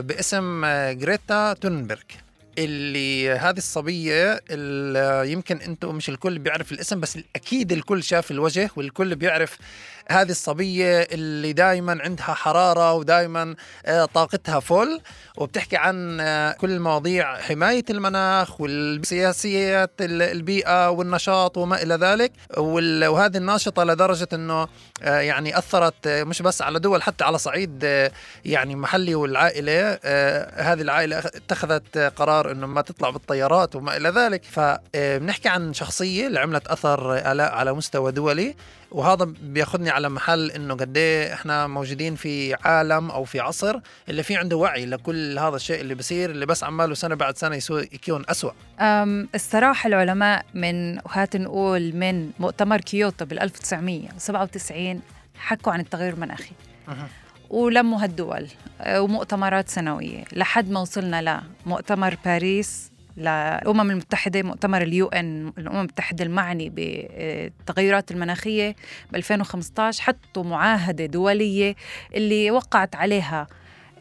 باسم 0.00 0.66
جريتا 0.90 1.52
تونبرغ 1.52 2.00
اللي 2.58 3.30
هذه 3.30 3.56
الصبية 3.56 4.40
اللي 4.50 5.32
يمكن 5.32 5.56
أنتم 5.56 5.94
مش 5.94 6.08
الكل 6.08 6.38
بيعرف 6.38 6.72
الاسم 6.72 7.00
بس 7.00 7.18
أكيد 7.36 7.72
الكل 7.72 8.02
شاف 8.02 8.30
الوجه 8.30 8.70
والكل 8.76 9.14
بيعرف 9.14 9.58
هذه 10.10 10.30
الصبية 10.30 11.00
اللي 11.12 11.52
دائما 11.52 11.98
عندها 12.02 12.24
حرارة 12.34 12.92
ودائما 12.92 13.54
طاقتها 14.14 14.60
فل. 14.60 15.00
وبتحكي 15.36 15.76
عن 15.76 16.20
آه، 16.20 16.52
كل 16.52 16.80
مواضيع 16.80 17.36
حماية 17.36 17.84
المناخ 17.90 18.60
والسياسيات 18.60 19.90
ال- 20.00 20.22
البيئة 20.22 20.90
والنشاط 20.90 21.56
وما 21.58 21.82
إلى 21.82 21.94
ذلك. 21.94 22.32
وهذه 22.56 23.36
الناشطة 23.36 23.84
لدرجة 23.84 24.28
أنه 24.32 24.68
آه، 25.02 25.20
يعني 25.20 25.58
أثرت 25.58 26.06
آه، 26.06 26.24
مش 26.24 26.42
بس 26.42 26.62
على 26.62 26.78
دول 26.78 27.02
حتى 27.02 27.24
على 27.24 27.38
صعيد 27.38 27.80
آه، 27.84 28.10
يعني 28.44 28.76
محلي 28.76 29.14
والعائلة. 29.14 29.98
آه، 30.04 30.62
هذه 30.72 30.80
العائلة 30.80 31.20
أخ- 31.20 31.26
اتخذت 31.26 31.96
آه، 31.96 32.08
قرار 32.08 32.50
أنه 32.52 32.66
ما 32.66 32.80
تطلع 32.80 33.10
بالطيارات 33.10 33.76
وما 33.76 33.96
إلى 33.96 34.08
ذلك. 34.08 34.42
فبنحكي 34.44 35.48
عن 35.48 35.74
شخصية 35.74 36.26
اللي 36.26 36.40
عملت 36.40 36.66
أثر 36.68 37.16
آلاء 37.32 37.52
على 37.52 37.72
مستوى 37.72 38.12
دولي. 38.12 38.54
وهذا 38.90 39.24
بياخذني 39.42 39.90
على 39.90 40.08
محل 40.08 40.50
إنه 40.50 40.74
قد 40.74 40.96
إيه 40.96 41.34
إحنا 41.34 41.66
موجودين 41.66 42.14
في 42.14 42.54
عالم 42.54 43.10
أو 43.10 43.24
في 43.24 43.40
عصر 43.40 43.78
اللي 44.08 44.22
في 44.22 44.36
عنده 44.36 44.56
وعي 44.56 44.86
لكل 44.86 45.38
هذا 45.38 45.56
الشيء 45.56 45.80
اللي 45.80 45.94
بصير 45.94 46.30
اللي 46.30 46.46
بس 46.46 46.64
عماله 46.64 46.94
سنة 46.94 47.14
بعد 47.14 47.36
سنة 47.38 47.56
يسوي 47.56 47.88
يكون 47.92 48.24
اسوء 48.28 48.52
أم 48.80 49.28
الصراحة 49.34 49.86
العلماء 49.86 50.46
من 50.54 50.98
وهات 50.98 51.36
نقول 51.36 51.96
من 51.96 52.30
مؤتمر 52.38 52.80
كيوتو 52.80 53.24
بال 53.24 53.40
1997 53.40 55.00
حكوا 55.38 55.72
عن 55.72 55.80
التغير 55.80 56.12
المناخي 56.14 56.52
ولموا 57.50 58.02
هالدول 58.02 58.48
ومؤتمرات 58.88 59.68
سنوية. 59.68 60.24
لحد 60.32 60.70
ما 60.70 60.80
وصلنا 60.80 61.42
لمؤتمر 61.66 62.16
باريس 62.24 62.90
للأمم 63.16 63.90
المتحدة 63.90 64.42
مؤتمر 64.42 64.82
اليو 64.82 65.06
إن 65.06 65.52
الأمم 65.58 65.78
المتحدة 65.78 66.24
المعني 66.24 66.68
بالتغيرات 66.68 68.10
المناخية 68.10 68.76
ب 69.12 69.16
2015 69.16 70.02
حطوا 70.02 70.44
معاهدة 70.44 71.06
دولية 71.06 71.76
اللي 72.14 72.50
وقعت 72.50 72.96
عليها 72.96 73.46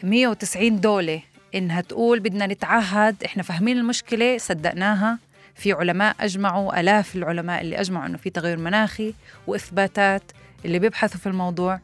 190 0.03 0.79
دولة 0.81 1.21
إنها 1.55 1.81
تقول 1.81 2.19
بدنا 2.19 2.47
نتعهد 2.47 3.23
إحنا 3.23 3.43
فاهمين 3.43 3.77
المشكلة 3.77 4.37
صدقناها. 4.37 5.19
في 5.55 5.71
علماء 5.73 6.15
أجمعوا 6.19 6.79
آلاف 6.79 7.15
العلماء 7.15 7.61
اللي 7.61 7.79
أجمعوا 7.79 8.05
إنه 8.05 8.17
في 8.17 8.29
تغير 8.29 8.57
مناخي 8.57 9.13
وإثباتات 9.47 10.23
اللي 10.65 10.79
بيبحثوا 10.79 11.19
في 11.19 11.27
الموضوع. 11.27 11.79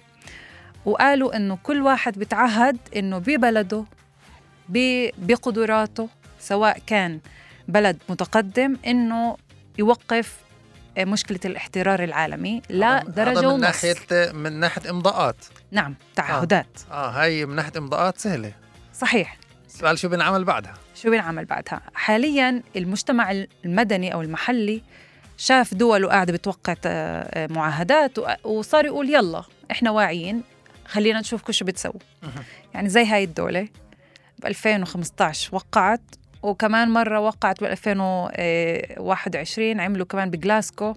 وقالوا 0.85 1.35
إنه 1.35 1.57
كل 1.63 1.81
واحد 1.81 2.19
بتعهد 2.19 2.77
إنه 2.95 3.17
ببلده 3.17 3.85
بقدراته 5.17 6.09
سواء 6.41 6.79
كان 6.87 7.19
بلد 7.67 7.97
متقدم 8.09 8.77
إنه 8.87 9.37
يوقف 9.79 10.37
مشكلة 10.99 11.39
الاحترار 11.45 12.03
العالمي. 12.03 12.61
لا 12.69 13.03
درجة 13.03 13.31
هذا 13.39 13.41
من 13.41 13.47
ونص. 13.47 13.61
ناحية 13.85 14.31
من 14.31 14.53
ناحية 14.59 14.89
امضاءات. 14.89 15.35
نعم 15.71 15.95
تعهدات. 16.15 16.79
آه. 16.91 17.09
هاي 17.09 17.45
من 17.45 17.55
ناحية 17.55 17.71
امضاءات 17.77 18.17
سهلة. 18.17 18.51
صحيح. 18.93 19.37
السؤال 19.67 19.99
شو 19.99 20.09
بينعمل 20.09 20.43
بعدها؟ 20.43 20.73
شو 20.95 21.09
بينعمل 21.09 21.45
بعدها؟ 21.45 21.81
حاليا 21.93 22.63
المجتمع 22.75 23.45
المدني 23.65 24.13
أو 24.13 24.21
المحلي 24.21 24.81
شاف 25.37 25.73
دول 25.73 26.05
وقاعدة 26.05 26.33
بتوقع 26.33 26.75
آه، 26.85 27.47
معاهدات 27.47 28.19
و- 28.19 28.27
وصار 28.43 28.85
يقول 28.85 29.09
يلا 29.09 29.43
إحنا 29.71 29.91
واعيين 29.91 30.43
خلينا 30.87 31.19
نشوف 31.19 31.51
شو 31.51 31.65
بتسووا 31.65 31.99
يعني 32.73 32.89
زي 32.89 33.05
هاي 33.05 33.23
الدولة 33.23 33.67
ب 34.39 34.45
2015 34.45 35.55
وقعت 35.55 36.01
وكمان 36.43 36.89
مرة 36.89 37.19
وقعت 37.19 37.63
ب 37.63 37.65
2021 37.65 39.79
عملوا 39.79 40.05
كمان 40.05 40.29
بجلاسكو 40.29 40.93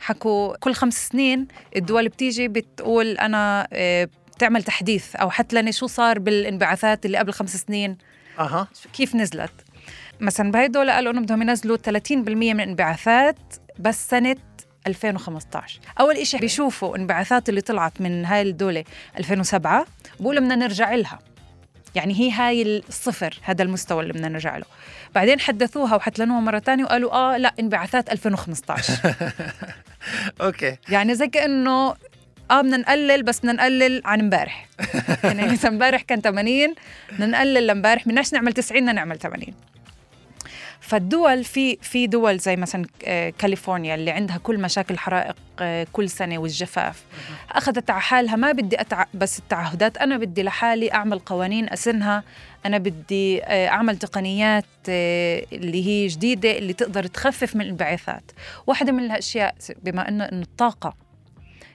حكوا 0.00 0.56
كل 0.56 0.74
خمس 0.74 1.08
سنين 1.08 1.48
الدول 1.76 2.08
بتيجي 2.08 2.48
بتقول 2.48 3.06
أنا 3.06 3.68
آه، 3.72 4.08
بتعمل 4.36 4.62
تحديث 4.62 5.16
أو 5.16 5.30
حتى 5.30 5.72
شو 5.72 5.86
صار 5.86 6.18
بالانبعاثات 6.18 7.06
اللي 7.06 7.18
قبل 7.18 7.32
خمس 7.32 7.56
سنين؟ 7.56 7.98
أها. 8.38 8.68
كيف 8.92 9.14
نزلت؟ 9.14 9.52
مثلا 10.20 10.50
بهاي 10.50 10.66
الدولة 10.66 10.92
قالوا 10.92 11.12
إنهم 11.12 11.24
بدهم 11.24 11.42
ينزلوا 11.42 11.76
30% 11.76 12.12
من 12.16 12.60
الانبعاثات 12.60 13.36
بس 13.78 14.10
سنة 14.10 14.36
2015 14.86 15.80
أول 16.00 16.16
إشي 16.16 16.38
بيشوفوا 16.38 16.96
انبعاثات 16.96 17.48
اللي 17.48 17.60
طلعت 17.60 18.00
من 18.00 18.24
هاي 18.24 18.42
الدولة 18.42 18.84
2007 19.18 19.86
بقولوا 20.20 20.40
بدنا 20.40 20.56
نرجع 20.56 20.94
لها. 20.94 21.18
يعني 21.94 22.14
هي 22.20 22.30
هاي 22.30 22.62
الصفر 22.62 23.38
هذا 23.42 23.62
المستوى 23.62 24.02
اللي 24.02 24.12
بدنا 24.12 24.28
نرجع 24.28 24.56
له. 24.56 24.64
بعدين 25.14 25.40
حدثوها 25.40 25.96
وحتلنوها 25.96 26.40
مرة 26.40 26.58
تانية 26.58 26.84
وقالوا 26.84 27.12
آه 27.12 27.36
لا 27.36 27.54
انبعاثات 27.60 28.12
2015 28.12 28.92
أوكي. 30.40 30.76
يعني 30.88 31.14
زي 31.14 31.28
كأنه 31.28 31.94
آه 32.50 32.60
بدنا 32.60 32.76
نقلل 32.76 33.22
بس 33.22 33.38
بدنا 33.38 33.52
نقلل 33.52 34.02
عن 34.04 34.20
امبارح. 34.20 34.68
يعني 35.24 35.58
امبارح 35.68 36.02
كان 36.02 36.20
80 36.20 36.74
بدنا 37.12 37.26
نقلل 37.26 37.66
لامبارح 37.66 38.04
بدناش 38.04 38.32
نعمل 38.32 38.52
90 38.52 38.80
بدنا 38.80 38.92
نعمل 38.92 39.18
80 39.18 39.54
فالدول 40.84 41.44
في 41.44 41.76
في 41.76 42.06
دول 42.06 42.38
زي 42.38 42.56
مثلا 42.56 42.86
آه، 43.04 43.30
كاليفورنيا 43.30 43.94
اللي 43.94 44.10
عندها 44.10 44.36
كل 44.36 44.60
مشاكل 44.60 44.98
حرائق 44.98 45.36
آه، 45.60 45.86
كل 45.92 46.10
سنة 46.10 46.38
والجفاف. 46.38 47.04
أخذت 47.50 47.90
على 47.90 48.00
حالها 48.00 48.36
ما 48.36 48.52
بدي 48.52 48.80
أتع... 48.80 49.04
بس 49.14 49.38
التعهدات. 49.38 49.96
أنا 49.96 50.16
بدي 50.16 50.42
لحالي 50.42 50.92
أعمل 50.92 51.18
قوانين 51.18 51.72
أسنها. 51.72 52.22
أنا 52.66 52.78
بدي 52.78 53.44
آه، 53.44 53.68
أعمل 53.68 53.96
تقنيات 53.96 54.64
اللي 54.88 55.86
هي 55.86 56.06
جديدة 56.06 56.58
اللي 56.58 56.72
تقدر 56.72 57.06
تخفف 57.06 57.56
من 57.56 57.62
الانبعاثات. 57.62 58.32
واحدة 58.66 58.92
من 58.92 59.04
الأشياء 59.04 59.54
بما 59.82 60.08
إنه 60.08 60.24
إنه 60.24 60.42
الطاقة 60.42 60.94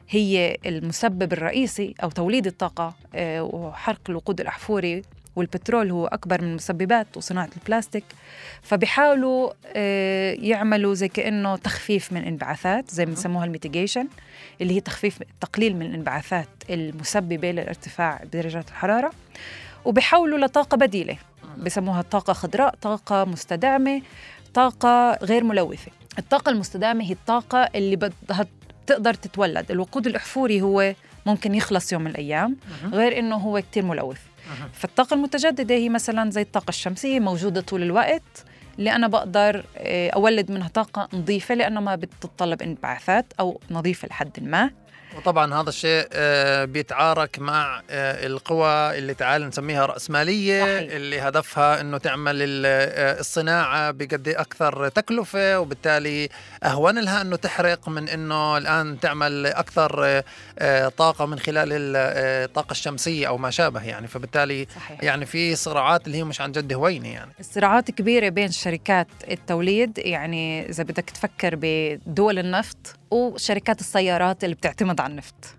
هي 0.09 0.57
المسبب 0.65 1.33
الرئيسي 1.33 1.95
أو 2.03 2.09
توليد 2.09 2.47
الطاقة 2.47 2.93
وحرق 3.41 4.01
الوقود 4.09 4.41
الأحفوري. 4.41 5.01
والبترول 5.39 5.91
هو 5.91 6.07
أكبر 6.07 6.41
من 6.41 6.55
مسببات 6.55 7.17
وصناعة 7.17 7.49
البلاستيك 7.57 8.03
فبيحاولوا 8.61 9.51
آه، 9.65 10.31
يعملوا 10.31 10.93
زي 10.93 11.07
كأنه 11.07 11.55
تخفيف 11.55 12.13
من 12.13 12.23
انبعاثات 12.23 12.91
زي 12.91 13.05
ما 13.05 13.11
بنسموها 13.11 13.45
الميتيجيشن 13.45 14.07
اللي 14.61 14.75
هي 14.75 14.81
تخفيف 14.81 15.19
تقليل 15.41 15.75
من 15.75 15.85
الانبعاثات 15.85 16.47
المسببة 16.69 17.51
للارتفاع 17.51 18.21
بدرجات 18.23 18.69
الحرارة 18.69 19.11
وبيحولوا 19.85 20.39
لطاقة 20.39 20.77
بديلة. 20.77 21.17
بسموها 21.57 22.01
طاقة 22.01 22.33
خضراء 22.33 22.75
طاقة 22.81 23.25
مستدامة 23.25 24.01
طاقة 24.53 25.17
غير 25.25 25.43
ملوثة. 25.43 25.91
الطاقة 26.19 26.49
المستدامة 26.49 27.03
هي 27.03 27.11
الطاقة 27.11 27.69
اللي 27.75 27.95
بدها 27.95 28.45
تقدر 28.87 29.13
تتولد. 29.13 29.71
الوقود 29.71 30.07
الأحفوري 30.07 30.61
هو 30.61 30.93
ممكن 31.25 31.55
يخلص 31.55 31.93
يوم 31.93 32.01
من 32.01 32.11
الأيام 32.11 32.57
غير 32.91 33.19
إنه 33.19 33.35
هو 33.35 33.61
كتير 33.61 33.85
ملوث. 33.85 34.21
فالطاقة 34.73 35.13
المتجددة 35.13 35.75
هي 35.75 35.89
مثلا 35.89 36.31
زي 36.31 36.41
الطاقة 36.41 36.69
الشمسية 36.69 37.19
موجودة 37.19 37.61
طول 37.61 37.83
الوقت 37.83 38.45
اللي 38.79 38.91
أنا 38.95 39.07
بقدر 39.07 39.65
آه، 39.77 40.09
أولد 40.09 40.51
منها 40.51 40.67
طاقة 40.67 41.09
نظيفة 41.13 41.55
لأنه 41.55 41.81
ما 41.81 41.95
بتتطلب 41.95 42.61
انبعاثات 42.61 43.25
أو 43.39 43.59
نظيفة 43.71 44.07
لحد 44.07 44.43
ما. 44.43 44.71
وطبعا 45.17 45.61
هذا 45.61 45.69
الشيء 45.69 46.07
آه، 46.13 46.65
بيتعارك 46.65 47.39
مع 47.39 47.81
آه، 47.89 48.27
القوى 48.27 48.97
اللي 48.97 49.13
تعال 49.13 49.47
نسميها 49.47 49.85
رأسمالية 49.85 50.61
صحيح. 50.61 50.91
اللي 50.95 51.19
هدفها 51.21 51.81
إنه 51.81 51.97
تعمل 51.97 52.63
آه، 52.65 53.19
الصناعة 53.19 53.91
بقد 53.91 54.27
أكثر 54.27 54.87
تكلفة 54.89 55.59
وبالتالي 55.59 56.29
أهون 56.63 56.99
لها 56.99 57.21
إنه 57.21 57.35
تحرق 57.35 57.89
من 57.89 58.09
إنه 58.09 58.57
الآن 58.57 58.99
تعمل 58.99 59.45
أكثر 59.45 60.21
آه، 60.59 60.87
طاقة 60.89 61.25
من 61.25 61.39
خلال 61.39 61.69
ال- 61.73 61.95
الطاقة 62.49 62.71
الشمسية 62.71 63.27
أو 63.27 63.37
ما 63.37 63.49
شابه 63.49 63.83
يعني. 63.83 64.07
فبالتالي 64.07 64.67
صحيح. 64.75 65.03
يعني 65.03 65.25
في 65.25 65.55
صراعات 65.55 66.07
اللي 66.07 66.17
هي 66.17 66.23
مش 66.23 66.41
عن 66.41 66.51
جد 66.51 66.73
هوينة 66.73 67.07
يعني. 67.13 67.31
الصراعات 67.39 67.91
كبيرة 67.91 68.29
بين 68.29 68.51
شركات 68.51 69.07
التوليد 69.31 69.97
يعني 69.97 70.69
إذا 70.69 70.83
بدك 70.83 71.09
تفكر 71.09 71.53
بدول 71.61 72.39
النفط 72.39 72.95
وشركات 73.11 73.79
السيارات 73.79 74.43
اللي 74.43 74.55
بتعتمد 74.55 75.01
على 75.01 75.11
النفط. 75.11 75.55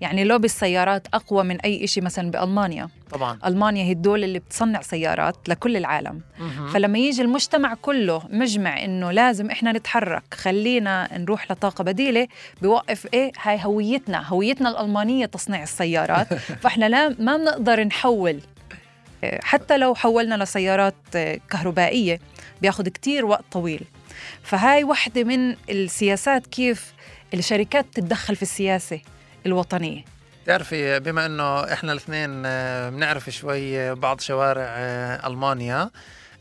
يعني 0.00 0.24
لوبي 0.24 0.44
السيارات 0.44 1.06
أقوى 1.14 1.44
من 1.44 1.60
أي 1.60 1.86
شيء 1.86 2.02
مثلا 2.02 2.30
بألمانيا. 2.30 2.88
طبعا. 3.10 3.38
ألمانيا 3.46 3.84
هي 3.84 3.92
الدولة 3.92 4.24
اللي 4.24 4.38
بتصنع 4.38 4.82
سيارات 4.82 5.48
لكل 5.48 5.76
العالم. 5.76 6.20
مهم. 6.38 6.68
فلما 6.68 6.98
يجي 6.98 7.22
المجتمع 7.22 7.74
كله 7.74 8.22
مجمع 8.30 8.84
إنه 8.84 9.10
لازم 9.10 9.50
إحنا 9.50 9.72
نتحرك 9.72 10.34
خلينا 10.34 11.18
نروح 11.18 11.50
لطاقة 11.50 11.84
بديلة 11.84 12.28
بوقف 12.62 13.06
إيه؟ 13.14 13.32
هاي 13.42 13.60
هويتنا 13.62 14.28
هويتنا 14.28 14.68
الألمانية 14.68 15.26
تصنيع 15.26 15.62
السيارات. 15.62 16.34
فإحنا 16.62 16.88
لا 16.88 17.08
ما 17.08 17.36
بنقدر 17.36 17.84
نحول 17.84 18.40
إيه، 19.24 19.40
حتى 19.42 19.78
لو 19.78 19.94
حولنا 19.94 20.44
لسيارات 20.44 20.94
إيه، 21.14 21.40
كهربائية 21.50 22.20
بياخد 22.62 22.88
كتير 22.88 23.24
وقت 23.24 23.44
طويل. 23.52 23.80
فهاي 24.42 24.84
واحدة 24.84 25.24
من 25.24 25.56
السياسات 25.70 26.46
كيف 26.46 26.92
الشركات 27.34 27.86
تتدخل 27.94 28.36
في 28.36 28.42
السياسة 28.42 29.00
الوطنية. 29.46 30.04
تعرفي 30.46 31.00
بما 31.00 31.26
إنه 31.26 31.72
إحنا 31.72 31.92
الاثنين 31.92 32.42
آه، 32.46 32.90
بنعرف 32.90 33.30
شوي 33.30 33.94
بعض 33.94 34.20
شوارع 34.20 34.66
آه، 34.68 35.26
ألمانيا 35.26 35.90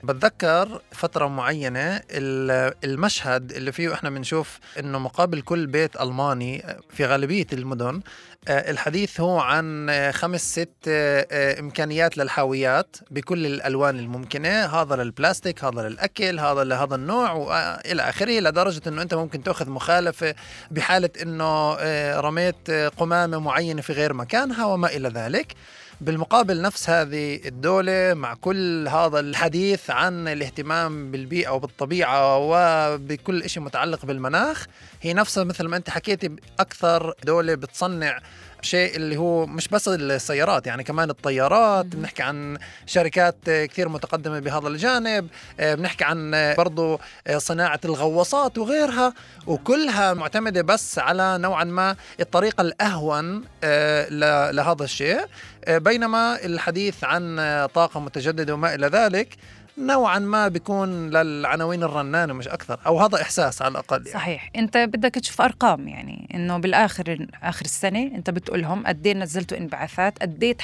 بتذكر 0.03 0.81
فترة 0.91 1.27
معينة 1.27 2.01
ال- 2.11 2.73
المشهد 2.83 3.51
اللي 3.51 3.71
فيه 3.71 3.93
إحنا 3.93 4.09
بنشوف 4.09 4.59
إنه 4.79 4.99
مقابل 4.99 5.41
كل 5.41 5.67
بيت 5.67 6.01
ألماني 6.01 6.63
في 6.89 7.05
غالبية 7.05 7.47
المدن 7.53 8.01
آه، 8.47 8.71
الحديث 8.71 9.19
هو 9.19 9.39
عن 9.39 9.89
آه، 9.89 10.11
خمس 10.11 10.51
ست 10.51 10.69
آه، 10.87 11.59
إمكانيات 11.59 12.17
للحاويات 12.17 12.95
بكل 13.11 13.45
الألوان 13.45 13.99
الممكنة. 13.99 14.65
هذا 14.65 14.95
للبلاستيك 14.95 15.63
هذا 15.63 15.81
للأكل 15.89 16.39
هذا 16.39 16.63
لهذا 16.63 16.95
النوع 16.95 17.31
والى 17.31 18.01
آخره 18.09 18.39
لدرجة 18.39 18.81
إنه 18.87 19.01
أنت 19.01 19.13
ممكن 19.13 19.43
تأخذ 19.43 19.69
مخالفة 19.69 20.35
بحالة 20.71 21.09
إنه 21.21 21.73
رميت 22.19 22.71
قمامة 22.71 23.37
معينة 23.39 23.81
في 23.81 23.93
غير 23.93 24.13
مكانها 24.13 24.65
وما 24.65 24.87
إلى 24.87 25.09
ذلك. 25.09 25.53
بالمقابل 26.01 26.62
نفس 26.62 26.89
هذه 26.89 27.39
الدولة 27.45 28.13
مع 28.13 28.34
كل 28.34 28.88
هذا 28.88 29.19
الحديث 29.19 29.89
عن 29.89 30.27
الاهتمام 30.27 31.12
بالبيئة 31.12 31.49
وبالطبيعة 31.49 32.38
وبكل 32.38 33.49
شيء 33.49 33.63
متعلق 33.63 34.06
بالمناخ 34.06 34.65
هي 35.01 35.13
نفسها 35.13 35.43
مثل 35.43 35.67
ما 35.67 35.77
أنت 35.77 35.89
حكيتي 35.89 36.36
أكثر 36.60 37.13
دولة 37.23 37.56
بتصنع 37.56 38.19
شيء 38.63 38.95
اللي 38.95 39.17
هو 39.17 39.45
مش 39.45 39.67
بس 39.67 39.88
السيارات 39.88 40.67
يعني 40.67 40.84
كمان 40.84 41.10
الطيارات 41.10 41.86
بنحكي 41.86 42.23
عن 42.23 42.58
شركات 42.86 43.36
كثير 43.45 43.89
متقدمة 43.89 44.39
بهذا 44.39 44.67
الجانب 44.67 45.28
آه، 45.60 45.76
بنحكي 45.76 46.04
عن 46.04 46.54
برضو 46.58 46.99
آه، 47.28 47.38
صناعة 47.38 47.80
الغواصات 47.86 48.58
وغيرها 48.58 49.13
وكلها 49.47 50.13
معتمدة 50.13 50.62
بس 50.62 50.99
على 50.99 51.38
نوعا 51.38 51.63
ما 51.63 51.95
الطريقة 52.19 52.62
الأهون 52.62 53.43
آه، 53.63 54.10
لهذا 54.52 54.84
الشيء. 54.84 55.26
بينما 55.67 56.45
الحديث 56.45 57.04
عن 57.04 57.36
طاقة 57.73 57.99
متجددة 57.99 58.54
وما 58.54 58.76
إلى 58.76 58.88
ذلك 58.88 59.38
نوعا 59.77 60.19
ما 60.19 60.47
بيكون 60.47 61.09
للعناوين 61.09 61.83
الرنانة 61.83 62.33
مش 62.33 62.47
أكثر 62.47 62.79
أو 62.86 62.99
هذا 62.99 63.21
إحساس 63.21 63.62
على 63.62 63.71
الأقل 63.71 63.97
يعني. 64.07 64.19
صحيح 64.19 64.49
أنت 64.55 64.77
بدك 64.77 65.15
تشوف 65.15 65.41
أرقام 65.41 65.88
يعني 65.88 66.29
إنه 66.33 66.57
بالآخر 66.57 67.27
آخر 67.43 67.65
السنة 67.65 68.01
أنت 68.01 68.29
بتقول 68.29 68.62
لهم 68.62 68.88
قد 68.88 69.07
إيه 69.07 69.13
نزلتوا 69.13 69.57
انبعاثات 69.57 70.19
قد 70.21 70.43
إيه 70.43 70.57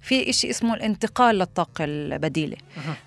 في 0.00 0.32
شيء 0.32 0.50
اسمه 0.50 0.74
الانتقال 0.74 1.38
للطاقة 1.38 1.84
البديلة. 1.84 2.56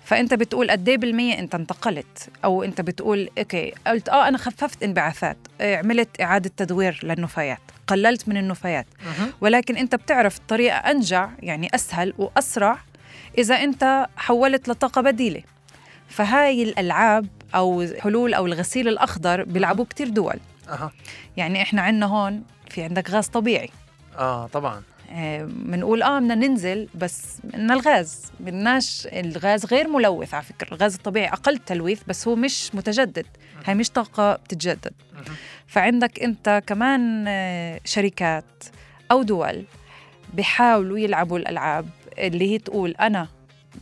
فأنت 0.04 0.34
بتقول 0.34 0.70
قد 0.70 0.88
إيه 0.88 0.96
بالمية 0.98 1.38
أنت 1.38 1.54
انتقلت 1.54 2.28
أو 2.44 2.62
أنت 2.62 2.80
بتقول 2.80 3.28
أوكي 3.38 3.72
قلت 3.86 4.08
آه 4.08 4.28
أنا 4.28 4.38
خففت 4.38 4.82
انبعاثات 4.82 5.36
آه، 5.60 5.76
عملت 5.76 6.20
إعادة 6.20 6.50
تدوير 6.56 7.00
للنفايات 7.02 7.60
قللت 7.86 8.28
من 8.28 8.36
النفايات. 8.36 8.86
ولكن 9.40 9.76
أنت 9.76 9.94
بتعرف 9.94 10.36
الطريقة 10.38 10.76
أنجع 10.76 11.28
يعني 11.38 11.68
أسهل 11.74 12.14
وأسرع 12.18 12.78
إذا 13.38 13.54
أنت 13.54 14.06
حولت 14.16 14.68
لطاقة 14.68 15.00
بديلة. 15.00 15.42
فهاي 16.08 16.62
الألعاب 16.62 17.26
أو 17.54 17.86
حلول 17.98 18.34
أو 18.34 18.46
الغسيل 18.46 18.88
الأخضر 18.88 19.44
بيلعبوا 19.44 19.84
كتير 19.84 20.08
دول. 20.08 20.36
أه. 20.68 20.90
يعني 21.36 21.62
إحنا 21.62 21.82
عندنا 21.82 22.06
هون 22.06 22.42
في 22.70 22.82
عندك 22.82 23.10
غاز 23.10 23.26
طبيعي. 23.26 23.70
آه 24.18 24.46
طبعاً. 24.46 24.82
بنقول 25.46 26.02
آه 26.02 26.18
بدنا 26.18 26.34
ننزل 26.34 26.88
بس 26.94 27.38
بدنا 27.44 27.74
الغاز. 27.74 28.32
بدناش 28.40 29.08
الغاز 29.12 29.66
غير 29.66 29.88
ملوث 29.88 30.34
على 30.34 30.42
فكرة. 30.44 30.74
الغاز 30.74 30.94
الطبيعي 30.94 31.28
أقل 31.28 31.58
تلويث 31.58 32.02
بس 32.08 32.28
هو 32.28 32.36
مش 32.36 32.74
متجدد. 32.74 33.26
هاي 33.64 33.74
مش 33.74 33.90
طاقة 33.90 34.34
بتتجدد. 34.34 34.92
فعندك 35.66 36.22
أنت 36.22 36.62
كمان 36.66 37.24
آه، 37.28 37.80
شركات 37.84 38.64
أو 39.10 39.22
دول 39.22 39.64
بيحاولوا 40.34 40.98
يلعبوا 40.98 41.38
الألعاب 41.38 41.88
اللي 42.18 42.52
هي 42.52 42.58
تقول 42.58 42.90
أنا 42.90 43.28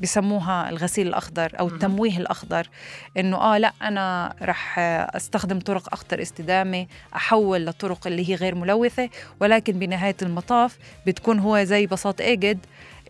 بسموها 0.01 0.71
الغسيل 0.71 1.09
الأخضر 1.09 1.53
أو 1.61 1.68
التمويه 1.68 2.18
الأخضر 2.18 2.68
إنه 3.16 3.37
آه 3.37 3.59
لا 3.59 3.73
أنا 3.83 4.35
رح 4.42 4.79
أستخدم 5.16 5.59
طرق 5.61 5.88
أخطر 5.92 6.23
استدامة 6.23 6.87
أحول 7.16 7.66
لطرق 7.66 8.07
اللي 8.07 8.31
هي 8.31 8.35
غير 8.35 8.55
ملوثة 8.55 9.09
ولكن 9.40 9.79
بنهاية 9.79 10.16
المطاف 10.23 10.79
بتكون 11.07 11.38
هو 11.38 11.64
زي 11.64 11.87
بساط 11.87 12.21
إيجد 12.21 12.59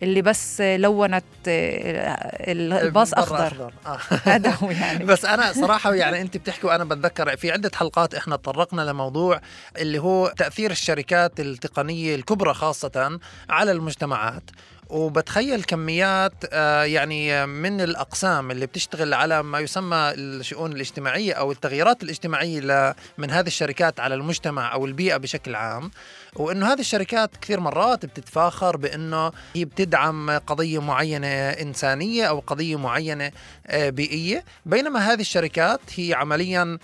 اللي 0.03 0.21
بس 0.21 0.61
لونت 0.61 1.23
آه، 1.47 2.51
الباص 2.51 3.13
أخضر. 3.13 3.73
آه. 3.85 3.99
هذا 4.33 4.49
هو 4.51 4.71
يعني. 4.71 5.05
بس 5.05 5.25
أنا 5.25 5.53
صراحة 5.53 5.93
يعني 5.93 6.21
أنت 6.21 6.37
بتحكي 6.37 6.67
وأنا 6.67 6.83
بتذكر 6.83 7.37
في 7.37 7.51
عدة 7.51 7.71
حلقات 7.75 8.15
إحنا 8.15 8.35
تطرقنا 8.35 8.81
لموضوع 8.81 9.41
اللي 9.77 9.99
هو 9.99 10.33
تأثير 10.37 10.71
الشركات 10.71 11.39
التقنية 11.39 12.15
الكبرى 12.15 12.53
خاصة 12.53 13.19
على 13.49 13.71
المجتمعات. 13.71 14.43
وبتخيل 14.89 15.63
كميات 15.63 16.33
آه، 16.51 16.83
يعني 16.83 17.45
من 17.45 17.81
الأقسام 17.81 18.51
اللي 18.51 18.65
بتشتغل 18.65 19.13
على 19.13 19.43
ما 19.43 19.59
يسمى 19.59 20.13
الشؤون 20.15 20.71
الاجتماعية 20.71 21.33
أو 21.33 21.51
التغييرات 21.51 22.03
الاجتماعية 22.03 22.95
من 23.17 23.31
هذه 23.31 23.47
الشركات 23.47 23.99
على 23.99 24.15
المجتمع 24.15 24.73
أو 24.73 24.85
البيئة 24.85 25.17
بشكل 25.17 25.55
عام 25.55 25.91
وإنه 26.35 26.73
هذه 26.73 26.79
الشركات 26.79 27.37
كثير 27.37 27.59
مرات 27.59 28.05
بتتفاخر 28.05 28.77
بإنه 28.77 29.31
هي 29.55 29.65
بتدعم 29.65 30.31
قضية 30.31 30.81
معينة 30.81 31.27
إنسانية 31.27 32.25
أو 32.25 32.39
قضية 32.39 32.75
معينة 32.75 33.31
آه، 33.67 33.89
بيئية 33.89 34.43
بينما 34.65 34.99
هذه 34.99 35.21
الشركات 35.21 35.79
هي 35.95 36.13
عمليا 36.13 36.77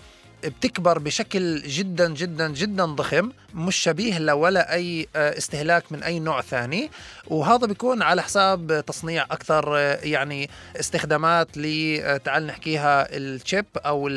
بتكبر 0.43 0.99
بشكل 0.99 1.61
جدا 1.61 2.13
جدا 2.13 2.47
جدا 2.47 2.85
ضخم 2.85 3.31
مش 3.53 3.75
شبيه 3.75 4.19
لولا 4.19 4.73
أي 4.73 5.07
آه، 5.15 5.37
استهلاك 5.37 5.91
من 5.91 6.03
أي 6.03 6.19
نوع 6.19 6.41
ثاني. 6.41 6.91
وهذا 7.27 7.67
بيكون 7.67 8.01
على 8.01 8.21
حساب 8.23 8.83
تصنيع 8.87 9.23
أكثر 9.23 9.77
آه، 9.77 9.99
يعني 10.03 10.49
استخدامات 10.79 11.57
ل 11.57 11.65
آه، 12.01 12.17
تعال 12.17 12.47
نحكيها 12.47 13.07
الشيب 13.17 13.65
أو 13.77 14.09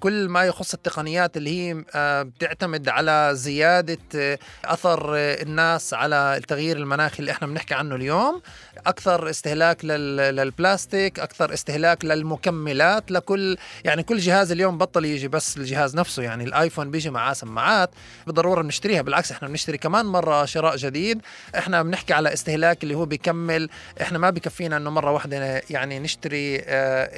كل 0.00 0.28
ما 0.28 0.44
يخص 0.44 0.74
التقنيات 0.74 1.36
اللي 1.36 1.50
هي 1.50 1.84
بتعتمد 2.24 2.88
على 2.88 3.30
زيادة 3.34 4.38
أثر 4.64 5.16
الناس 5.16 5.94
على 5.94 6.36
التغيير 6.36 6.76
المناخي 6.76 7.18
اللي 7.18 7.30
إحنا 7.30 7.46
بنحكي 7.46 7.74
عنه 7.74 7.94
اليوم. 7.94 8.42
أكثر 8.86 9.30
استهلاك 9.30 9.84
للبلاستيك 9.84 11.20
أكثر 11.20 11.54
استهلاك 11.54 12.04
للمكملات 12.04 13.10
لكل 13.10 13.56
يعني 13.84 14.02
كل 14.02 14.18
جهاز 14.18 14.52
اليوم 14.52 14.78
بطل 14.78 15.04
يجي 15.04 15.28
بس 15.36 15.56
الجهاز 15.56 15.96
نفسه 15.96 16.22
يعني 16.22 16.44
الآيفون 16.44 16.90
بيجي 16.90 17.10
معاه 17.10 17.32
سماعات 17.32 17.90
بالضرورة 18.26 18.62
بنشتريها 18.62 19.02
بالعكس 19.02 19.32
إحنا 19.32 19.48
بنشتري 19.48 19.78
كمان 19.78 20.06
مرة 20.06 20.44
شراء 20.44 20.76
جديد. 20.76 21.20
إحنا 21.58 21.82
بنحكي 21.82 22.12
على 22.14 22.32
استهلاك 22.32 22.82
اللي 22.82 22.94
هو 22.94 23.04
بيكمل 23.06 23.68
إحنا 24.00 24.18
ما 24.18 24.30
بكفينا 24.30 24.76
إنه 24.76 24.90
مرة 24.90 25.10
واحدة 25.10 25.62
يعني 25.70 25.98
نشتري 25.98 26.56
آه 26.58 26.62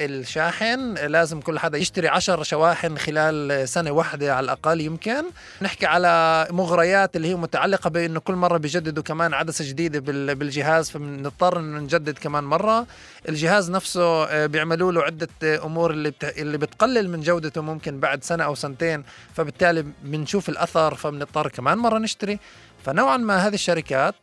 الشاحن 0.06 0.94
لازم 0.94 1.40
كل 1.40 1.58
حدا 1.58 1.78
يشتري 1.78 2.08
عشر 2.08 2.42
شواحن 2.42 2.98
خلال 2.98 3.68
سنة 3.68 3.90
واحدة 3.90 4.34
على 4.34 4.44
الأقل 4.44 4.80
يمكن. 4.80 5.24
نحكي 5.62 5.86
على 5.86 6.46
مغريات 6.50 7.16
اللي 7.16 7.28
هي 7.28 7.34
متعلقة 7.34 7.90
بإنه 7.90 8.20
كل 8.20 8.34
مرة 8.34 8.58
بيجددوا 8.58 9.02
كمان 9.02 9.34
عدسة 9.34 9.64
جديدة 9.68 9.98
بالجهاز 10.34 10.90
فبنضطر 10.90 11.58
إنه 11.58 11.78
نجدد 11.78 12.18
كمان 12.18 12.44
مرة. 12.44 12.86
الجهاز 13.28 13.70
نفسه 13.70 14.24
آه، 14.24 14.46
بيعملوا 14.46 14.92
له 14.92 15.02
عدة 15.02 15.28
أمور 15.64 15.90
اللي 15.90 16.12
اللي 16.22 16.58
بتقلل 16.58 17.10
من 17.10 17.20
جودته 17.20 17.60
ممكن 17.62 18.00
بعد 18.00 18.07
سنة 18.20 18.44
أو 18.44 18.54
سنتين 18.54 19.04
فبالتالي 19.34 19.84
بنشوف 20.02 20.48
الأثر 20.48 20.94
فبنضطر 20.94 21.48
كمان 21.48 21.78
مرة 21.78 21.98
نشتري. 21.98 22.38
فنوعا 22.84 23.16
ما 23.16 23.36
هذه 23.46 23.54
الشركات 23.54 24.14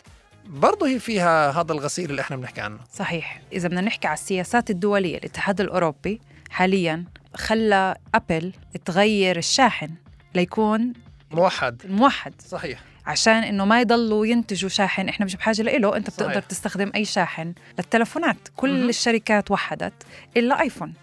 برضه 0.46 0.88
هي 0.88 1.00
فيها 1.00 1.52
هذا 1.62 1.72
الغسيل 1.72 2.10
اللي 2.10 2.22
إحنا 2.22 2.36
بنحكي 2.38 2.62
عنه. 2.62 2.80
صحيح. 2.94 3.42
إذا 3.54 3.68
بدنا 3.68 3.82
نحكي 3.82 4.08
على 4.08 4.14
السياسات 4.18 4.70
الدولية 4.70 5.18
الاتحاد 5.18 5.62
الأوروبي 5.62 6.22
حاليا 6.50 7.04
خلى 7.36 7.96
أبل 8.16 8.54
تغير 8.86 9.38
الشاحن 9.38 9.90
ليكون 10.36 10.94
موحد. 11.32 11.82
موحد. 11.90 12.34
صحيح. 12.48 12.80
عشان 13.06 13.34
إنه 13.44 13.66
ما 13.66 13.82
يضلوا 13.82 14.26
ينتجوا 14.26 14.70
شاحن 14.70 15.10
إحنا 15.10 15.26
مش 15.26 15.36
بحاجة 15.36 15.62
له 15.62 15.98
أنت 15.98 16.10
بتقدر 16.10 16.32
صحيح. 16.34 16.44
تستخدم 16.46 16.92
أي 16.96 17.06
شاحن 17.06 17.54
للتلفونات. 17.78 18.38
كل 18.56 18.86
م- 18.86 18.90
الشركات 18.90 19.52
وحدت 19.52 19.94
إلا 20.38 20.62
ايفون 20.62 20.94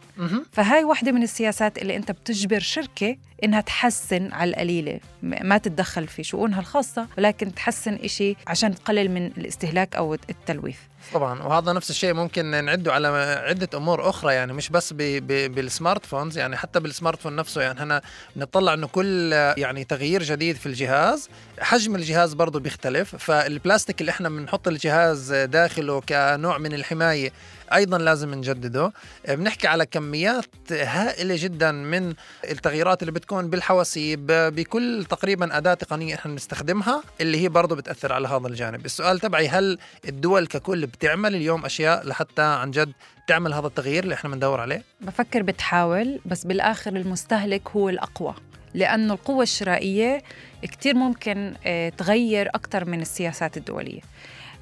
فهاي 0.53 0.85
واحدة 0.85 1.13
من 1.13 1.23
السياسات 1.23 1.79
اللي 1.79 1.97
أنت 1.97 2.11
بتجبر 2.11 2.61
شركة 2.61 3.17
إنها 3.45 3.61
تحسن 3.61 4.33
على 4.33 4.51
القليلة. 4.51 5.01
ما 5.23 5.59
تتدخل 5.59 6.07
في 6.07 6.23
شؤونها 6.23 6.61
الخاصة 6.61 7.07
ولكن 7.19 7.55
تحسن 7.55 7.95
إشي 7.95 8.37
عشان 8.47 8.75
تقلل 8.75 9.11
من 9.11 9.27
الاستهلاك 9.27 9.97
أو 9.97 10.15
التلويث. 10.15 10.77
طبعا 11.15 11.43
وهذا 11.43 11.73
نفس 11.73 11.91
الشيء 11.91 12.15
ممكن 12.15 12.65
نعده 12.65 12.93
على 12.93 13.09
عدة 13.49 13.69
أمور 13.75 14.09
أخرى 14.09 14.35
يعني 14.35 14.53
مش 14.53 14.69
بس 14.69 14.93
بال 14.93 15.25
smart 15.25 16.07
phones 16.07 16.39
يعني 16.39 16.57
حتى 16.57 16.81
بال 16.81 16.92
smart 16.92 17.21
phone 17.21 17.37
نفسه. 17.37 17.63
يعني 17.63 17.81
إحنا 17.81 18.03
بنطلع 18.37 18.75
إنه 18.75 18.87
كل 18.87 19.33
يعني 19.33 19.85
تغيير 19.85 20.23
جديد 20.23 20.57
في 20.57 20.67
الجهاز 20.67 21.29
حجم 21.61 21.95
الجهاز 21.97 22.35
برضه 22.35 22.61
بيختلف. 22.61 23.17
فالبلاستيك 23.17 24.01
اللي 24.01 24.11
إحنا 24.11 24.29
بنحط 24.29 24.69
الجهاز 24.69 25.33
داخله 25.33 26.01
كنوع 26.01 26.59
من 26.59 26.75
الحماية 26.75 27.33
أيضا 27.75 27.99
لازم 27.99 28.35
نجدده. 28.35 28.93
بنحكي 29.29 29.69
على 29.69 29.87
كميات 29.87 30.73
هائلة 30.73 31.37
جدا 31.39 31.73
من 31.73 32.15
التغييرات 32.51 33.03
اللي 33.03 33.13
بتكون 33.13 33.32
بالحواسيب 33.41 34.27
بكل 34.27 35.05
تقريبا 35.09 35.57
أداة 35.57 35.75
تقنية 35.75 36.15
إحنا 36.15 36.31
بنستخدمها 36.33 37.03
اللي 37.21 37.43
هي 37.43 37.49
برضه 37.49 37.77
بتأثر 37.77 38.13
على 38.13 38.29
هذا 38.29 38.47
الجانب. 38.47 38.85
السؤال 38.85 39.19
تبعي 39.21 39.49
هل 39.49 39.79
الدول 40.09 40.47
ككل 40.47 40.87
بتعمل 40.87 41.35
اليوم 41.35 41.65
أشياء 41.65 42.07
لحتى 42.07 42.43
عن 42.43 42.71
جد 42.71 42.93
تعمل 43.27 43.55
هذا 43.55 43.67
التغيير 43.67 44.05
اللي 44.05 44.15
إحنا 44.15 44.31
بندور 44.31 44.61
عليه؟ 44.61 44.83
بفكر 45.01 45.43
بتحاول 45.43 46.21
بس 46.27 46.47
بالآخر 46.47 46.97
المستهلك 46.97 47.71
هو 47.71 47.89
الأقوى 47.89 48.35
لأنه 48.75 49.15
القوة 49.15 49.43
الشرائية 49.43 50.23
كتير 50.63 50.95
ممكن 50.95 51.55
آه، 51.67 51.89
تغير 51.89 52.49
أكثر 52.49 52.85
من 52.85 53.01
السياسات 53.01 53.57
الدولية. 53.57 54.01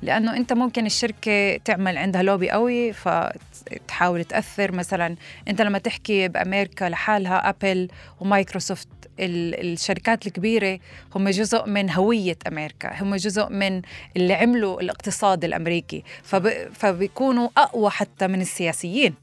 لأنه 0.02 0.36
أنت 0.36 0.52
ممكن 0.52 0.86
الشركة 0.86 1.56
تعمل 1.56 1.98
عندها 1.98 2.22
لوبي 2.22 2.50
قوي 2.50 2.92
فتحاول 2.92 4.24
تأثر. 4.24 4.72
مثلا 4.72 5.16
أنت 5.48 5.62
لما 5.62 5.78
تحكي 5.78 6.28
بأمريكا 6.28 6.84
لحالها 6.84 7.48
ابل 7.48 7.88
ومايكروسوفت 8.20 8.88
الشركات 9.20 10.26
الكبيرة 10.26 10.78
هم 11.14 11.28
جزء 11.28 11.66
من 11.66 11.90
هوية 11.90 12.36
أمريكا 12.48 13.02
هم 13.02 13.14
جزء 13.14 13.48
من 13.48 13.82
اللي 14.16 14.34
عملوا 14.34 14.80
الاقتصاد 14.80 15.44
الأمريكي. 15.44 16.04
فب... 16.22 16.48
فبيكونوا 16.72 17.48
أقوى 17.56 17.90
حتى 17.90 18.26
من 18.26 18.40
السياسيين. 18.40 19.14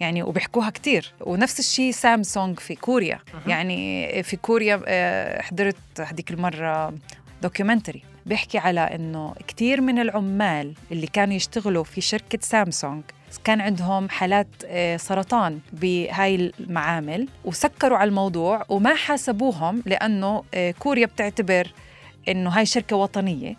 يعني 0.00 0.22
وبيحكوها 0.22 0.70
كتير. 0.70 1.12
ونفس 1.20 1.58
الشيء 1.58 1.92
سامسونج 1.92 2.58
في 2.58 2.74
كوريا. 2.74 3.18
يعني 3.46 4.22
في 4.22 4.36
كوريا 4.36 4.82
آه، 4.86 5.42
حضرت 5.42 5.76
هذيك 6.00 6.30
المرة 6.30 6.94
documentary 7.42 8.15
بيحكي 8.26 8.58
على 8.58 8.80
إنه 8.80 9.34
كثير 9.48 9.80
من 9.80 9.98
العمال 9.98 10.74
اللي 10.92 11.06
كانوا 11.06 11.34
يشتغلوا 11.34 11.84
في 11.84 12.00
شركة 12.00 12.38
سامسونج 12.42 13.02
كان 13.44 13.60
عندهم 13.60 14.08
حالات 14.08 14.46
آه، 14.66 14.96
سرطان 14.96 15.58
بهاي 15.72 16.52
المعامل 16.60 17.28
وسكروا 17.44 17.98
على 17.98 18.08
الموضوع 18.08 18.64
وما 18.68 18.94
حاسبوهم 18.94 19.82
لأنه 19.86 20.44
آه، 20.54 20.70
كوريا 20.70 21.06
بتعتبر 21.06 21.72
إنه 22.28 22.50
هاي 22.50 22.66
شركة 22.66 22.96
وطنية. 22.96 23.56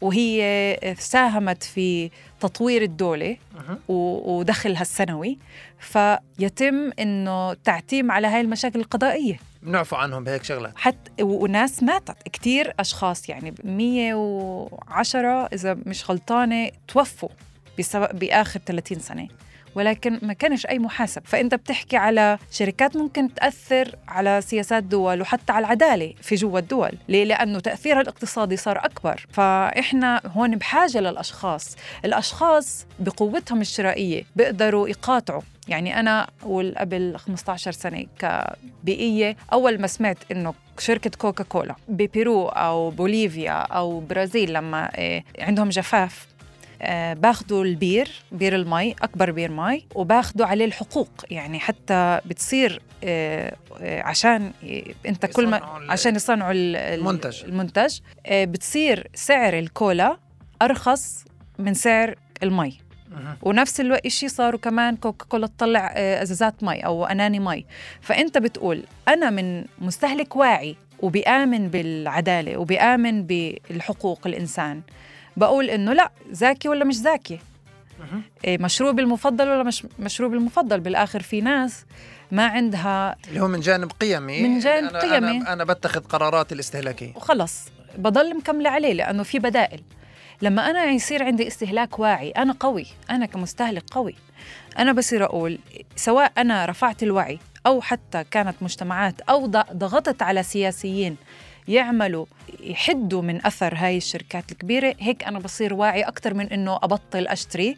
وهي 0.00 0.94
ساهمت 0.98 1.62
في 1.62 2.10
تطوير 2.40 2.82
الدولة 2.82 3.36
ودخلها 3.88 4.82
السنوي. 4.82 5.38
فيتم 5.78 6.90
إنه 6.98 7.54
تعتيم 7.54 8.10
على 8.10 8.26
هاي 8.26 8.40
المشاكل 8.40 8.80
القضائية. 8.80 9.38
بنعفوا 9.64 9.98
عنهم 9.98 10.24
بهيك 10.24 10.44
شغلات. 10.44 10.72
حتى 10.76 11.22
وناس 11.22 11.82
ماتت. 11.82 12.22
كتير 12.32 12.74
أشخاص 12.80 13.28
يعني 13.28 13.54
110 13.64 15.28
إذا 15.52 15.74
مش 15.86 16.10
غلطانة 16.10 16.70
توفوا 16.88 17.28
بسبب 17.78 18.18
بآخر 18.18 18.60
30 18.66 18.98
سنة. 18.98 19.28
ولكن 19.74 20.18
ما 20.22 20.32
كانش 20.32 20.66
أي 20.66 20.78
محاسب. 20.78 21.22
فأنت 21.24 21.54
بتحكي 21.54 21.96
على 21.96 22.38
شركات 22.50 22.96
ممكن 22.96 23.34
تأثر 23.34 23.96
على 24.08 24.40
سياسات 24.40 24.82
دول 24.82 25.20
وحتى 25.20 25.52
على 25.52 25.64
العدالة 25.66 26.14
في 26.22 26.34
جوا 26.34 26.58
الدول. 26.58 26.92
ليه؟ 27.08 27.24
لأنه 27.24 27.60
تأثيرها 27.60 28.00
الاقتصادي 28.00 28.56
صار 28.56 28.84
أكبر. 28.84 29.26
فإحنا 29.32 30.20
هون 30.26 30.56
بحاجة 30.56 31.00
للأشخاص. 31.00 31.76
الأشخاص 32.04 32.86
بقوتهم 32.98 33.60
الشرائية 33.60 34.24
بيقدروا 34.36 34.88
يقاطعوا. 34.88 35.42
يعني 35.68 36.00
أنا 36.00 36.26
قبل 36.76 37.14
15 37.16 37.72
سنة 37.72 38.06
كبيئية 38.18 39.36
أول 39.52 39.80
ما 39.80 39.86
سمعت 39.86 40.18
إنه 40.32 40.54
شركة 40.78 41.10
كوكا 41.18 41.44
كولا 41.44 41.74
ببيرو 41.88 42.48
أو 42.48 42.90
بوليفيا 42.90 43.52
أو 43.52 44.00
برازيل 44.00 44.52
لما 44.52 44.98
إيه، 44.98 45.24
عندهم 45.38 45.68
جفاف 45.68 46.26
آه، 46.84 47.14
باخذوا 47.14 47.64
البير 47.64 48.08
بير 48.32 48.54
المي 48.54 48.92
أكبر 49.02 49.30
بير 49.30 49.50
مي 49.50 49.86
وباخذوا 49.94 50.46
عليه 50.46 50.64
الحقوق. 50.64 51.08
يعني 51.30 51.58
حتى 51.58 52.20
بتصير 52.26 52.82
آه، 53.04 53.56
آه، 53.80 54.02
عشان 54.02 54.52
أنت 55.06 55.26
كل 55.26 55.46
ما 55.46 55.56
عشان 55.88 56.16
يصنعوا 56.16 56.52
المنتج. 56.54 57.44
المنتج 57.44 57.98
بتصير 58.30 59.10
سعر 59.14 59.58
الكولا 59.58 60.16
أرخص 60.62 61.24
من 61.58 61.74
سعر 61.74 62.14
المي 62.42 62.78
ونفس 63.42 63.80
الشيء 63.80 64.28
صاروا 64.28 64.60
كمان 64.60 64.96
كوكا 64.96 65.26
كولا 65.26 65.46
تطلع 65.46 65.92
أزازات 65.96 66.64
مي 66.64 66.86
أو 66.86 67.04
أناني 67.04 67.38
مي 67.38 67.66
فأنت 68.00 68.38
بتقول 68.38 68.82
أنا 69.08 69.30
من 69.30 69.64
مستهلك 69.78 70.36
واعي 70.36 70.76
وبيآمن 70.98 71.68
بالعدالة 71.68 72.56
وبيآمن 72.56 73.22
بالحقوق 73.22 74.26
الإنسان. 74.26 74.80
بقول 75.36 75.70
إنه 75.70 75.92
لا 75.92 76.10
زاكي 76.30 76.68
ولا 76.68 76.84
مش 76.84 76.94
زاكي 76.94 77.38
إيه 78.44 78.58
مشروب 78.58 78.98
المفضل 79.00 79.48
ولا 79.48 79.62
مش 79.62 79.86
مشروب 79.98 80.34
المفضل؟ 80.34 80.80
بالآخر 80.80 81.22
في 81.22 81.40
ناس 81.40 81.84
ما 82.32 82.46
عندها 82.46 83.16
اللي 83.28 83.40
هو 83.40 83.48
من 83.48 83.60
جانب 83.60 83.92
قيمي 84.00 84.42
من 84.42 84.58
جانب 84.58 84.88
أنا 84.88 84.98
قيمي. 84.98 85.16
أنا, 85.16 85.52
أنا 85.52 85.64
بتخذ 85.64 86.00
قراراتي 86.00 86.54
الاستهلاكية. 86.54 87.12
وخلص 87.16 87.68
بضل 87.98 88.36
مكملة 88.36 88.70
عليه 88.70 88.92
لأنه 88.92 89.22
في 89.22 89.38
بدائل. 89.38 89.82
لما 90.42 90.70
أنا 90.70 90.84
يصير 90.84 91.22
عندي 91.24 91.46
استهلاك 91.46 91.98
واعي 91.98 92.30
أنا 92.30 92.52
قوي 92.60 92.86
أنا 93.10 93.26
كمستهلك 93.26 93.84
قوي 93.90 94.14
أنا 94.78 94.92
بصير 94.92 95.24
أقول 95.24 95.58
سواء 95.96 96.32
أنا 96.38 96.66
رفعت 96.66 97.02
الوعي 97.02 97.38
أو 97.66 97.80
حتى 97.80 98.24
كانت 98.30 98.54
مجتمعات 98.60 99.20
أو 99.20 99.46
ضغطت 99.72 100.22
على 100.22 100.42
سياسيين 100.42 101.16
يعملوا 101.68 102.26
يحدوا 102.60 103.22
من 103.22 103.46
أثر 103.46 103.74
هاي 103.76 103.96
الشركات 103.96 104.52
الكبيرة. 104.52 104.94
هيك 105.00 105.24
أنا 105.24 105.38
بصير 105.38 105.74
واعي 105.74 106.02
أكثر 106.02 106.34
من 106.34 106.46
إنه 106.46 106.76
أبطل 106.76 107.26
أشتري. 107.26 107.76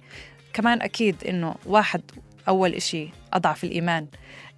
كمان 0.52 0.82
أكيد 0.82 1.16
إنه 1.28 1.54
واحد 1.66 2.02
أول 2.48 2.74
إشي 2.74 3.08
أضعف 3.32 3.64
الإيمان 3.64 4.06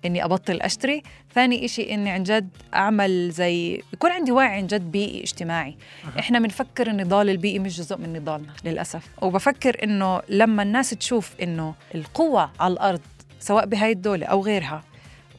إني 0.04 0.24
أبطل 0.24 0.60
أشتري. 0.60 1.02
ثاني 1.34 1.64
إشي 1.64 1.94
إني 1.94 2.10
عن 2.10 2.22
جد 2.22 2.48
أعمل 2.74 3.30
زي 3.30 3.82
يكون 3.92 4.10
عندي 4.10 4.32
وعي 4.32 4.56
عن 4.56 4.66
جد 4.66 4.92
بيئي 4.92 5.22
اجتماعي. 5.22 5.76
أه. 6.16 6.18
إحنا 6.18 6.38
بنفكر 6.38 6.86
النضال 6.90 7.30
البيئي 7.30 7.58
مش 7.58 7.78
جزء 7.78 7.96
من 7.96 8.12
نضالنا 8.12 8.52
للأسف. 8.64 9.08
وبفكر 9.22 9.82
إنه 9.82 10.22
لما 10.28 10.62
الناس 10.62 10.90
تشوف 10.90 11.32
إنه 11.42 11.74
القوة 11.94 12.50
على 12.60 12.72
الأرض 12.72 13.00
سواء 13.40 13.66
بهاي 13.66 13.92
الدولة 13.92 14.26
أو 14.26 14.42
غيرها 14.42 14.84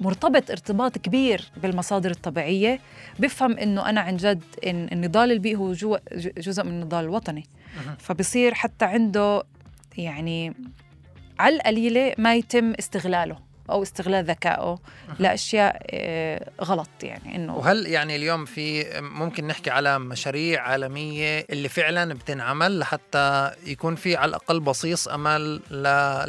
مرتبط 0.02 0.52
ارتباط 0.52 0.98
كبير 0.98 1.52
بالمصادر 1.62 2.12
الطبيعية. 2.12 2.80
بفهم 3.20 3.58
إنه 3.58 3.90
أنا 3.90 4.02
عن 4.02 4.18
جد 4.18 4.44
إن 4.68 4.90
النضال 4.92 5.32
البيئي 5.32 5.56
هو 5.56 5.74
جزء 6.38 6.64
من 6.64 6.72
النضال 6.72 7.06
الوطني. 7.06 7.48
فبصير 8.00 8.54
حتى 8.54 8.86
عنده 8.86 9.44
يعني 9.98 10.54
على 11.40 11.56
القليلة 11.56 12.14
ما 12.18 12.36
يتم 12.36 12.74
استغلاله. 12.74 13.49
أو 13.72 13.84
استغلال 13.84 14.26
ذكائه 14.26 14.80
لأشياء 15.20 15.82
آه، 15.92 16.50
غلط 16.62 16.90
يعني 17.04 17.36
إنه 17.36 17.58
وهل 17.58 17.88
يعني 17.88 18.16
اليوم 18.16 18.46
في 18.46 18.86
ممكن 19.02 19.48
نحكي 19.48 19.70
على 19.70 20.00
مشاريع 20.00 20.62
عالمية 20.62 21.46
اللي 21.50 21.70
فعلا 21.70 22.14
بتنعمل 22.14 22.80
لحتى 22.80 23.52
يكون 23.66 23.96
في 23.96 24.16
على 24.16 24.30
الأقل 24.30 24.60
بصيص 24.60 25.08
أمل 25.08 25.62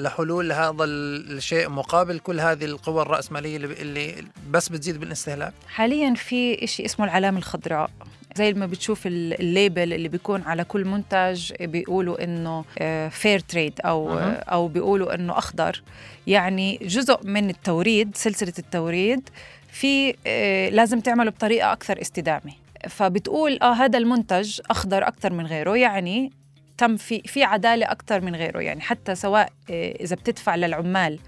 لحلول 0.02 0.52
هذا 0.52 0.84
الشيء 0.84 1.68
مقابل 1.68 2.18
كل 2.18 2.40
هذه 2.40 2.64
القوى 2.64 3.02
الرأسمالية 3.02 3.56
اللي 3.56 4.24
بس 4.50 4.68
بتزيد 4.68 5.00
بالإستهلاك؟ 5.00 5.52
حاليا 5.68 6.14
في 6.14 6.66
شيء 6.66 6.86
اسمه 6.86 7.04
العلامة 7.04 7.38
الخضراء. 7.38 7.90
زي 8.36 8.52
ما 8.52 8.66
بتشوف 8.66 9.06
الليبل 9.06 9.92
اللي 9.92 10.08
بيكون 10.08 10.42
على 10.42 10.64
كل 10.64 10.84
منتج 10.84 11.52
بيقولوا 11.60 12.24
إنه 12.24 12.64
fair 13.10 13.38
آه، 13.38 13.42
trade 13.48 13.80
أو 13.84 14.18
أه. 14.18 14.32
أو 14.32 14.68
بيقولوا 14.68 15.14
إنه 15.14 15.38
أخضر. 15.38 15.82
يعني 16.26 16.78
جزء 16.82 17.18
من 17.24 17.50
التوريد 17.50 18.16
سلسلة 18.16 18.52
التوريد 18.58 19.28
في 19.68 20.14
آه، 20.26 20.68
لازم 20.68 21.00
تعمله 21.00 21.30
بطريقة 21.30 21.72
أكثر 21.72 22.00
استدامة. 22.00 22.52
فبتقول 22.88 23.58
آه 23.62 23.72
هذا 23.72 23.98
المنتج 23.98 24.60
أخضر 24.70 25.08
أكثر 25.08 25.32
من 25.32 25.46
غيره. 25.46 25.76
يعني 25.76 26.32
تم 26.80 26.96
في 26.96 27.20
في 27.20 27.44
عدالة 27.44 27.86
أكثر 27.90 28.20
من 28.20 28.36
غيره 28.36 28.60
يعني 28.60 28.80
حتى 28.80 29.14
سواء 29.14 29.52
إذا 29.70 30.16
بتدفع 30.16 30.54
للعمال 30.56 31.18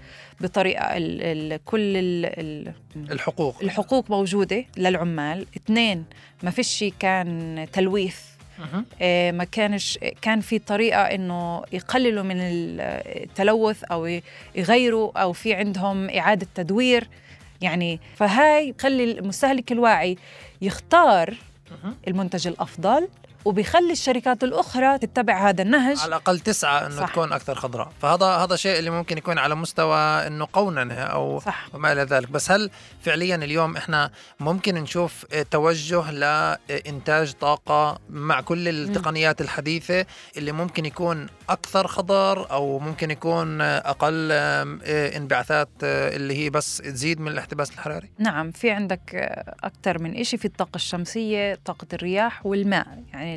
بطريقة 0.41 0.97
ال 0.97 1.53
ال 1.53 1.59
كل 1.65 1.97
ال 1.97 2.73
الحقوق. 3.11 3.55
الحقوق 3.63 4.09
موجودة 4.11 4.65
للعمال. 4.77 5.45
اثنين 5.57 6.05
ما 6.43 6.51
فيش 6.51 6.85
كان 6.99 7.67
تلويث. 7.73 8.17
آه 9.01 9.31
ما 9.31 9.43
كانش 9.43 9.99
كان 10.21 10.41
في 10.41 10.59
طريقة 10.59 11.01
إنه 11.01 11.63
يقللوا 11.71 12.23
من 12.23 12.37
التلوث 12.39 13.83
أو 13.83 14.19
يغيروا 14.55 15.21
أو 15.21 15.33
في 15.33 15.53
عندهم 15.53 16.09
إعادة 16.09 16.47
تدوير. 16.55 17.07
يعني 17.61 17.99
فهاي 18.15 18.75
خلي 18.79 19.03
المستهلك 19.03 19.71
الواعي 19.71 20.17
يختار 20.61 21.33
المنتج 22.07 22.47
الأفضل. 22.47 23.07
وبيخلي 23.45 23.91
الشركات 23.91 24.43
الأخرى 24.43 24.97
تتبع 24.97 25.49
هذا 25.49 25.61
النهج. 25.61 25.99
على 25.99 26.07
الأقل 26.07 26.39
تسعى 26.39 26.85
إنه 26.85 26.99
صح. 26.99 27.11
تكون 27.11 27.33
أكثر 27.33 27.55
خضراء. 27.55 27.91
فهذا 28.01 28.25
هذا 28.25 28.55
شيء 28.55 28.79
اللي 28.79 28.89
ممكن 28.89 29.17
يكون 29.17 29.37
على 29.37 29.55
مستوى 29.55 29.97
إنه 29.97 30.47
قوننه 30.53 30.93
أو 30.93 31.39
صح. 31.39 31.67
وما 31.73 31.91
إلى 31.91 32.01
ذلك. 32.01 32.29
بس 32.29 32.51
هل 32.51 32.69
فعليا 33.01 33.35
اليوم 33.35 33.77
إحنا 33.77 34.11
ممكن 34.39 34.75
نشوف 34.75 35.25
توجه 35.51 36.11
لإنتاج 36.11 37.33
طاقة 37.33 37.99
مع 38.09 38.41
كل 38.41 38.67
التقنيات 38.67 39.41
الحديثة 39.41 40.05
اللي 40.37 40.51
ممكن 40.51 40.85
يكون 40.85 41.27
أكثر 41.49 41.87
خضر 41.87 42.51
أو 42.51 42.79
ممكن 42.79 43.11
يكون 43.11 43.61
أقل 43.61 44.31
انبعاثات 45.15 45.69
اللي 45.83 46.37
هي 46.37 46.49
بس 46.49 46.77
تزيد 46.77 47.19
من 47.19 47.27
الاحتباس 47.27 47.71
الحراري؟ 47.71 48.09
نعم 48.17 48.51
في 48.51 48.71
عندك 48.71 49.15
أكثر 49.63 50.01
من 50.01 50.23
شيء 50.23 50.39
في 50.39 50.45
الطاقة 50.45 50.75
الشمسية 50.75 51.59
طاقة 51.65 51.87
الرياح 51.93 52.45
والماء. 52.45 53.03
يعني 53.13 53.32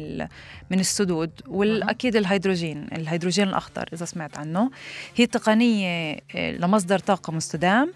من 0.71 0.81
السدود 0.81 1.31
والاكيد 1.47 2.17
الهيدروجين 2.17 2.87
الهيدروجين 2.93 3.49
الأخضر 3.49 3.89
إذا 3.93 4.05
سمعت 4.05 4.39
عنه. 4.39 4.71
هي 5.17 5.27
تقنية 5.27 6.19
آه، 6.37 6.51
لمصدر 6.51 6.99
طاقة 6.99 7.33
مستدام 7.33 7.93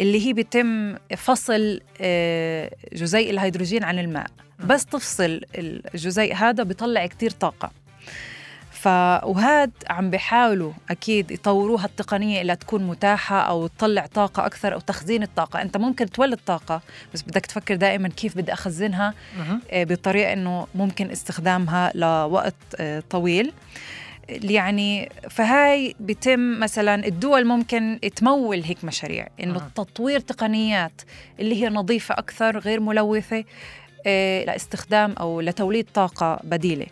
اللي 0.00 0.26
هي 0.26 0.32
بيتم 0.32 0.96
فصل 1.16 1.80
آه، 2.00 2.70
جزيء 2.92 3.30
الهيدروجين 3.30 3.84
عن 3.84 3.98
الماء. 3.98 4.26
بس 4.66 4.86
تفصل 4.86 5.40
الجزيء 5.54 6.34
هذا 6.34 6.62
بيطلع 6.62 7.06
كتير 7.06 7.30
طاقة. 7.30 7.83
ف 8.84 8.88
وهاد 9.24 9.70
عم 9.90 10.10
بيحاولوا 10.10 10.72
أكيد 10.90 11.30
يطوروها 11.30 11.84
التقنية 11.84 12.40
اللي 12.40 12.56
تكون 12.56 12.86
متاحة 12.86 13.40
أو 13.40 13.66
تطلع 13.66 14.06
طاقة 14.06 14.46
أكثر 14.46 14.74
أو 14.74 14.80
تخزين 14.80 15.22
الطاقة. 15.22 15.62
أنت 15.62 15.76
ممكن 15.76 16.10
تولد 16.10 16.38
طاقة 16.46 16.80
بس 17.14 17.22
بدك 17.22 17.46
تفكر 17.46 17.74
دائما 17.74 18.08
كيف 18.08 18.36
بدي 18.36 18.52
أخزنها 18.52 19.14
آه، 19.70 19.84
بطريقة 19.84 20.32
إنه 20.32 20.66
ممكن 20.74 21.10
استخدامها 21.10 21.92
لوقت 21.94 22.54
آه، 22.76 23.02
طويل. 23.10 23.52
يعني 24.28 25.08
فهاي 25.30 25.94
بيتم 26.00 26.60
مثلا 26.60 27.06
الدول 27.06 27.44
ممكن 27.46 27.98
تمول 28.16 28.62
هيك 28.62 28.84
مشاريع 28.84 29.28
إنه. 29.42 29.68
تطوير 29.74 30.20
تقنيات 30.20 31.02
اللي 31.40 31.62
هي 31.62 31.68
نظيفة 31.68 32.14
أكثر 32.14 32.58
غير 32.58 32.80
ملوثة 32.80 33.44
آه، 34.06 34.44
لإستخدام 34.44 35.12
أو 35.20 35.40
لتوليد 35.40 35.86
طاقة 35.94 36.40
بديلة. 36.44 36.86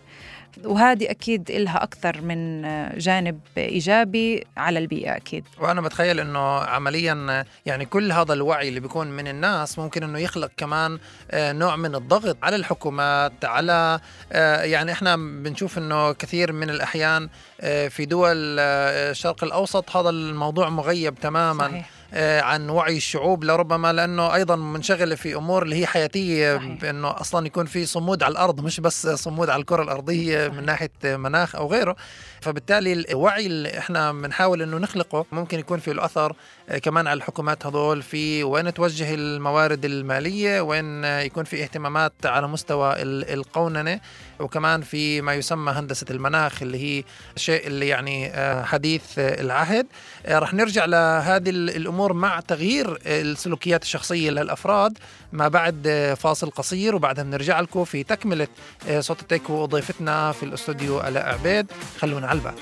وهذه 0.65 1.11
أكيد 1.11 1.51
لها 1.51 1.83
أكثر 1.83 2.21
من 2.21 2.63
جانب 2.99 3.41
إيجابي 3.59 4.47
على 4.57 4.79
البيئة 4.79 5.17
أكيد 5.17 5.45
وأنا 5.61 5.81
بتخيل 5.81 6.21
إنه 6.21 6.59
عمليا 6.59 7.45
يعني 7.67 7.85
كل 7.85 8.13
هذا 8.13 8.33
الوعي 8.33 8.69
اللي 8.69 8.81
بيكون 8.81 9.07
من 9.07 9.29
الناس 9.29 9.79
ممكن 9.79 10.03
إنه 10.03 10.19
يخلق 10.19 10.51
كمان 10.57 10.99
آه، 11.31 11.53
نوع 11.53 11.77
من 11.77 11.95
الضغط 11.95 12.37
على 12.43 12.57
الحكومات 12.57 13.45
على 13.45 14.01
آه، 14.33 14.63
يعني 14.63 14.93
إحنا 14.93 15.17
بنشوف 15.17 15.79
إنه 15.79 16.13
كثير 16.13 16.53
من 16.53 16.71
الأحيان 16.71 17.29
آه، 17.61 17.89
في 17.89 18.05
دول 18.05 18.59
الشرق 18.59 19.45
الأوسط 19.45 19.97
هذا 19.97 20.11
الموضوع 20.11 20.69
مغيب 20.69 21.15
تماما 21.15 21.69
صحيح. 21.69 21.91
آه، 22.15 22.41
عن 22.41 22.71
وعي 22.71 22.97
الشعوب 22.97 23.45
لربما 23.45 23.93
لأنه 23.93 24.35
أيضا 24.35 24.57
منشغله 24.57 25.15
في 25.15 25.35
أمور 25.35 25.63
اللي 25.63 25.77
هي 25.77 25.87
حياتية 25.87 26.57
صحيح. 26.57 26.81
بأنه 26.81 27.21
أصلا 27.21 27.47
يكون 27.47 27.67
في 27.67 27.87
صمود 27.87 28.23
على 28.23 28.33
الأرض 28.33 28.61
مش 28.61 28.81
بس 28.81 29.07
صمود 29.09 29.51
على 29.51 29.61
الكرة 29.61 29.83
الأرضية 29.83 30.49
من 30.49 30.65
ناحية 30.65 30.91
مناخ 31.05 31.57
أو 31.57 31.71
غيره 31.73 31.97
فبالتالي 32.43 32.93
الوعي 32.93 33.47
اللي 33.47 33.79
إحنا 33.79 34.13
بنحاول 34.13 34.63
إنه 34.63 34.79
نخلقه 34.79 35.27
ممكن 35.33 35.59
يكون 35.59 35.79
في 35.79 35.93
له 35.93 36.05
اثر 36.05 36.37
آه، 36.69 36.79
كمان 36.79 37.07
على 37.07 37.17
الحكومات 37.17 37.67
هذول 37.67 38.03
في 38.03 38.45
وين 38.45 38.75
توجه 38.75 39.15
الموارد 39.15 39.85
المالية 39.85 40.61
وين 40.61 41.05
آه، 41.05 41.21
يكون 41.21 41.45
في 41.45 41.63
اهتمامات 41.63 42.13
على 42.25 42.49
مستوى 42.49 43.03
ال- 43.03 43.33
القوننة 43.33 44.01
وكمان 44.41 44.83
في 44.83 45.21
ما 45.21 45.35
يسمى 45.35 45.73
هندسة 45.73 46.07
المناخ 46.11 46.63
اللي 46.63 46.79
هي 46.99 47.05
شيء 47.37 47.67
اللي 47.67 47.89
يعني 47.89 48.31
آه، 48.31 48.63
حديث 48.65 49.03
العهد. 49.19 49.87
رح 50.29 50.55
نرجع 50.55 50.85
لهذه 50.85 51.51
ال- 51.51 51.77
الأمور 51.77 52.13
مع 52.13 52.41
تغيير 52.41 52.99
السلوكيات 53.07 53.83
الشخصية 53.83 54.31
للأفراد 54.31 54.99
ما 55.33 55.49
بعد 55.49 56.15
فاصل 56.21 56.51
قصير 56.51 56.95
وبعدها 56.97 57.25
بنرجع 57.25 57.61
لكم 57.61 57.85
في 57.85 58.03
تكملة 58.03 58.49
صوت 58.99 59.21
التك 59.23 59.51
وضيفتنا 59.51 60.33
في 60.33 60.43
الاستوديو 60.43 61.01
آلاء 61.01 61.29
عبيد. 61.29 61.67
خلونا 62.01 62.32
البال 62.33 62.53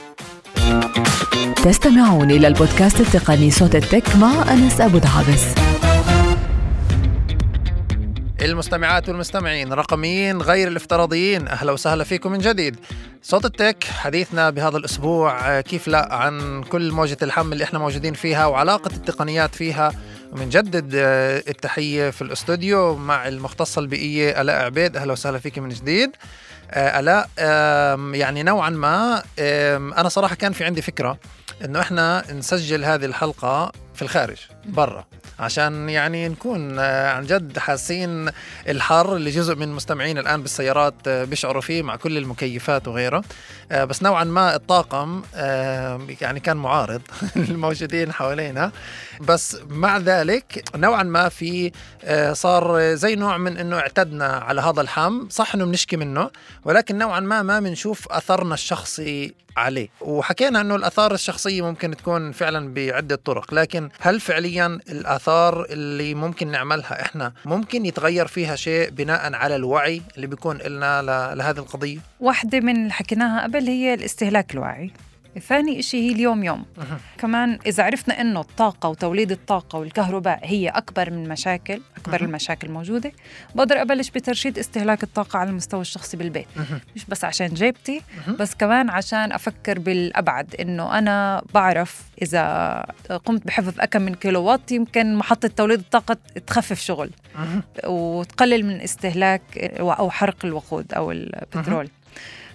تستمعون 1.64 2.31
إلى 2.31 2.47
البودكاست 2.47 3.01
التقني 3.01 3.51
صوت 3.51 3.75
التك 3.75 4.16
مع 4.16 4.53
أنس 4.53 4.81
أبو 4.81 4.99
دعابس. 4.99 5.45
المستمعات 8.43 9.09
والمستمعين 9.09 9.73
رقميين 9.73 10.43
غير 10.43 10.68
الافتراضيين 10.68 11.49
أهلا 11.49 11.73
وسهلا 11.73 12.05
فيكم 12.05 12.33
من 12.33 12.39
جديد. 12.39 12.77
صوت 13.23 13.45
التك 13.45 13.85
حديثنا 13.85 14.51
بهذا 14.51 14.77
الأسبوع 14.77 15.49
آه، 15.49 15.61
كيف 15.61 15.89
لا 15.89 16.14
عن 16.14 16.62
كل 16.62 16.93
موجة 16.93 17.18
الحم 17.23 17.53
اللي 17.53 17.64
إحنا 17.64 17.79
موجودين 17.79 18.14
فيها 18.14 18.47
وعلاقة 18.47 18.91
التقنيات 18.97 19.55
فيها. 19.55 19.93
ومنجدد 20.33 20.93
آه، 20.95 21.43
التحية 21.49 22.11
في 22.11 22.23
الاستوديو 22.23 22.97
مع 22.97 23.29
المختصة 23.29 23.81
البيئية 23.81 24.41
آلاء 24.41 24.64
عبيد 24.64 24.97
أهلا 24.97 25.12
وسهلا 25.12 25.39
فيك 25.39 25.59
من 25.59 25.68
جديد. 25.68 26.11
آه، 26.71 27.01
آلاء 27.01 27.29
آم، 27.39 28.14
يعني 28.14 28.43
نوعا 28.43 28.71
ما 28.71 29.23
أنا 29.99 30.09
صراحة 30.09 30.35
كان 30.35 30.53
في 30.53 30.64
عندي 30.64 30.83
فكرة 30.83 31.18
إنه 31.64 31.81
إحنا 31.81 32.25
نسجل 32.33 32.85
هذه 32.85 33.05
الحلقة 33.05 33.73
في 33.95 34.03
الخارج 34.03 34.39
برا. 34.66 35.05
عشان 35.41 35.88
يعني 35.88 36.28
نكون 36.28 36.78
آه، 36.78 37.11
عن 37.11 37.26
جد 37.26 37.59
حاسين 37.59 38.30
الحر 38.68 39.16
اللي 39.16 39.30
جزء 39.30 39.55
من 39.55 39.68
مستمعين 39.68 40.18
الآن 40.18 40.43
بالسيارات 40.43 40.95
آه، 41.07 41.24
بيشعروا 41.24 41.62
فيه 41.62 41.82
مع 41.82 41.97
كل 41.97 42.18
المكيفات 42.18 42.88
وغيره. 42.88 43.22
آه، 43.72 43.84
بس 43.84 44.03
نوعا 44.03 44.24
ما 44.24 44.55
الطاقم 44.55 45.22
يعني 46.20 46.41
كان 46.41 46.57
معارض 46.57 47.03
الموجودين 47.36 48.12
حوالينا. 48.12 48.72
بس 49.20 49.57
مع 49.68 49.99
ذلك 49.99 50.64
نوعا 50.76 51.03
ما 51.03 51.28
في 51.28 51.72
صار 52.32 52.95
زي 52.95 53.14
نوع 53.14 53.36
من 53.36 53.57
إنه 53.57 53.78
اعتدنا 53.78 54.26
على 54.26 54.61
هذا 54.61 54.80
الحم 54.80 55.28
صح 55.28 55.55
إنه 55.55 55.64
بنشكي 55.64 55.97
منه 55.97 56.30
ولكن 56.64 56.99
نوعا 56.99 57.20
ما 57.20 57.43
ما 57.43 57.61
بنشوف 57.61 58.12
أثرنا 58.12 58.55
الشخصي 58.55 59.34
عليه. 59.57 59.89
وحكينا 60.01 60.61
إنه 60.61 60.77
الأثار 60.77 61.15
الشخصية 61.15 61.63
ممكن 61.63 61.97
تكون 61.97 62.33
فعلا 62.33 62.75
بعدة 62.75 63.17
طرق 63.17 63.55
لكن 63.55 63.89
هل 64.01 64.21
فعليا 64.21 64.67
الأثار 64.67 65.65
اللي 65.65 66.15
ممكن 66.15 66.51
نعملها 66.51 67.03
إحنا 67.03 67.33
ممكن 67.45 67.87
يتغير 67.87 68.27
فيها 68.27 68.57
شيء 68.57 68.91
بناء 68.91 69.35
على 69.35 69.57
الوعي 69.57 70.03
اللي 70.17 70.27
بيكون 70.27 70.59
لنا 70.59 71.03
لهذه 71.35 71.59
القضية؟ 71.59 71.99
واحدة 72.21 72.61
من 72.61 72.77
اللي 72.77 72.93
حكيناها 72.93 73.43
قبل 73.43 73.67
هي 73.67 73.95
الاستهلاك 73.95 74.55
الواعي 74.55 74.91
ثاني 75.39 75.78
إشي 75.78 76.09
هي 76.09 76.12
اليوم 76.12 76.45
يوم. 76.45 76.64
كمان 77.18 77.59
إذا 77.66 77.83
عرفنا 77.85 78.20
إنه 78.20 78.41
الطاقة 78.41 78.89
وتوليد 78.89 79.31
الطاقة 79.31 79.78
والكهرباء 79.78 80.41
هي 80.43 80.68
أكبر 80.68 81.11
من 81.11 81.28
مشاكل 81.28 81.81
أكبر 81.97 82.20
المشاكل 82.20 82.66
الموجودة 82.66 83.12
بقدر 83.55 83.83
أبلش 83.83 84.11
بترشيد 84.11 84.59
استهلاك 84.59 85.03
الطاقة 85.03 85.39
على 85.39 85.51
المستوى 85.51 85.81
الشخصي 85.81 86.16
بالبيت. 86.16 86.47
مش 86.97 87.05
بس 87.05 87.24
عشان 87.24 87.47
جيبتي 87.47 88.03
بس 88.39 88.55
كمان 88.55 88.91
عشان 88.91 89.33
أفكر 89.33 89.78
بالأبعد 89.78 90.55
إنه 90.61 90.99
أنا 90.99 91.43
بعرف 91.55 92.03
إذا 92.22 92.85
قمت 93.24 93.47
بحفظ 93.47 93.81
أكم 93.81 94.03
من 94.03 94.14
كيلو 94.14 94.43
وات 94.43 94.72
يمكن 94.72 95.14
محطة 95.14 95.49
توليد 95.49 95.78
الطاقة 95.78 96.16
تخفف 96.47 96.81
شغل 96.81 97.11
وتقلل 97.87 98.66
من 98.66 98.81
استهلاك 98.81 99.59
أو 99.59 100.11
حرق 100.11 100.45
الوقود 100.45 100.93
أو 100.95 101.12
البترول. 101.12 101.89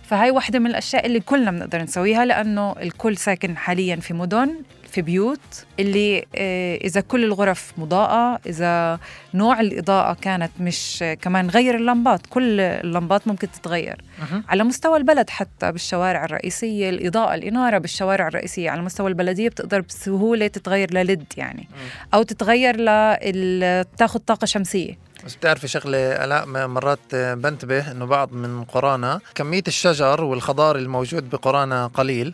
فهاي 0.08 0.32
واحدة 0.32 0.60
من 0.60 0.68
الأشياء 0.68 1.06
اللي 1.06 1.20
كلنا 1.20 1.51
بنقدر 1.51 1.82
نسويها 1.82 2.26
لأنه 2.26 2.76
الكل 2.82 3.18
ساكن 3.18 3.58
حاليا 3.58 3.95
في 3.95 4.14
مدن 4.14 4.56
في 4.91 5.01
بيوت 5.01 5.66
اللي 5.80 6.26
آه، 6.36 6.76
إذا 6.76 7.01
كل 7.01 7.24
الغرف 7.24 7.74
مضاءة 7.78 8.39
إذا 8.45 8.99
نوع 9.34 9.60
الإضاءة 9.60 10.14
كانت 10.22 10.51
مش 10.60 11.03
كمان 11.22 11.49
غير 11.49 11.76
اللمبات 11.76 12.22
كل 12.30 12.60
اللمبات 12.60 13.28
ممكن 13.28 13.51
تتغير. 13.51 14.01
على 14.49 14.64
مستوى 14.64 14.97
البلد 14.97 15.30
حتى 15.30 15.72
بالشوارع 15.72 16.26
الرئيسية 16.26 16.89
الإضاءة 16.89 17.36
الإنارة 17.36 17.78
بالشوارع 17.78 18.28
الرئيسية 18.28 18.70
على 18.70 18.82
مستوى 18.82 19.10
البلدية 19.10 19.49
بتقدر 19.49 19.82
بسهولة 19.82 20.47
تتغير 20.47 20.93
للد 20.93 21.26
يعني. 21.38 21.68
أو 22.14 22.24
تتغير 22.24 22.76
ل 22.80 23.86
تاخذ 23.97 24.20
طاقة 24.20 24.45
شمسية. 24.45 25.05
بس 25.26 25.36
بتعرفي 25.36 25.68
شغلة 25.68 25.97
ألاء 25.97 26.45
مرات 26.68 27.16
بنتبه 27.16 27.91
إنه 27.91 28.05
بعض 28.05 28.34
من 28.34 28.63
قرانا 28.63 29.20
كمية 29.36 29.63
الشجر 29.68 30.24
والخضار 30.24 30.76
الموجود 30.76 31.30
بقرانا 31.30 31.88
قليل. 31.88 32.34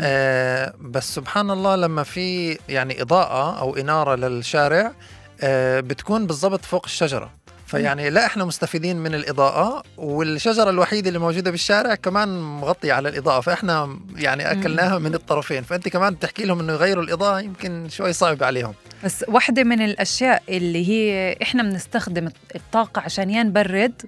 آه 0.00 0.74
بس 0.80 1.14
سبحان 1.14 1.50
الله 1.50 1.76
لما 1.76 2.02
في 2.02 2.58
يعني 2.68 3.02
إضاءة 3.02 3.58
أو 3.58 3.76
إنارة 3.76 4.14
للشارع 4.14 4.92
آه 5.40 5.80
بتكون 5.80 6.26
بالضبط 6.26 6.64
فوق 6.64 6.84
الشجرة. 6.84 7.30
فيعني 7.70 8.10
لا 8.10 8.26
إحنا 8.26 8.44
مستفيدين 8.44 8.96
من 8.96 9.14
الإضاءة 9.14 9.82
والشجرة 9.96 10.70
الوحيدة 10.70 11.08
اللي 11.08 11.18
موجودة 11.18 11.50
بالشارع 11.50 11.94
كمان 11.94 12.40
مغطيه 12.40 12.92
على 12.92 13.08
الإضاءة 13.08 13.40
فإحنا 13.40 13.98
يعني 14.16 14.50
أكلناها 14.52 14.98
من 14.98 15.14
الطرفين. 15.14 15.62
فأنت 15.62 15.88
كمان 15.88 16.18
تحكي 16.18 16.44
لهم 16.44 16.60
إنه 16.60 16.72
يغيروا 16.72 17.04
الإضاءة 17.04 17.40
يمكن 17.40 17.88
شوي 17.88 18.12
صعب 18.12 18.42
عليهم. 18.42 18.74
بس 19.04 19.24
واحدة 19.28 19.64
من 19.64 19.84
الأشياء 19.84 20.42
اللي 20.48 20.88
هي 20.88 21.36
إحنا 21.42 21.62
بنستخدم 21.62 22.28
الطاقة 22.54 23.02
عشان 23.02 23.30
يا 23.30 23.42
نبرد 23.42 24.02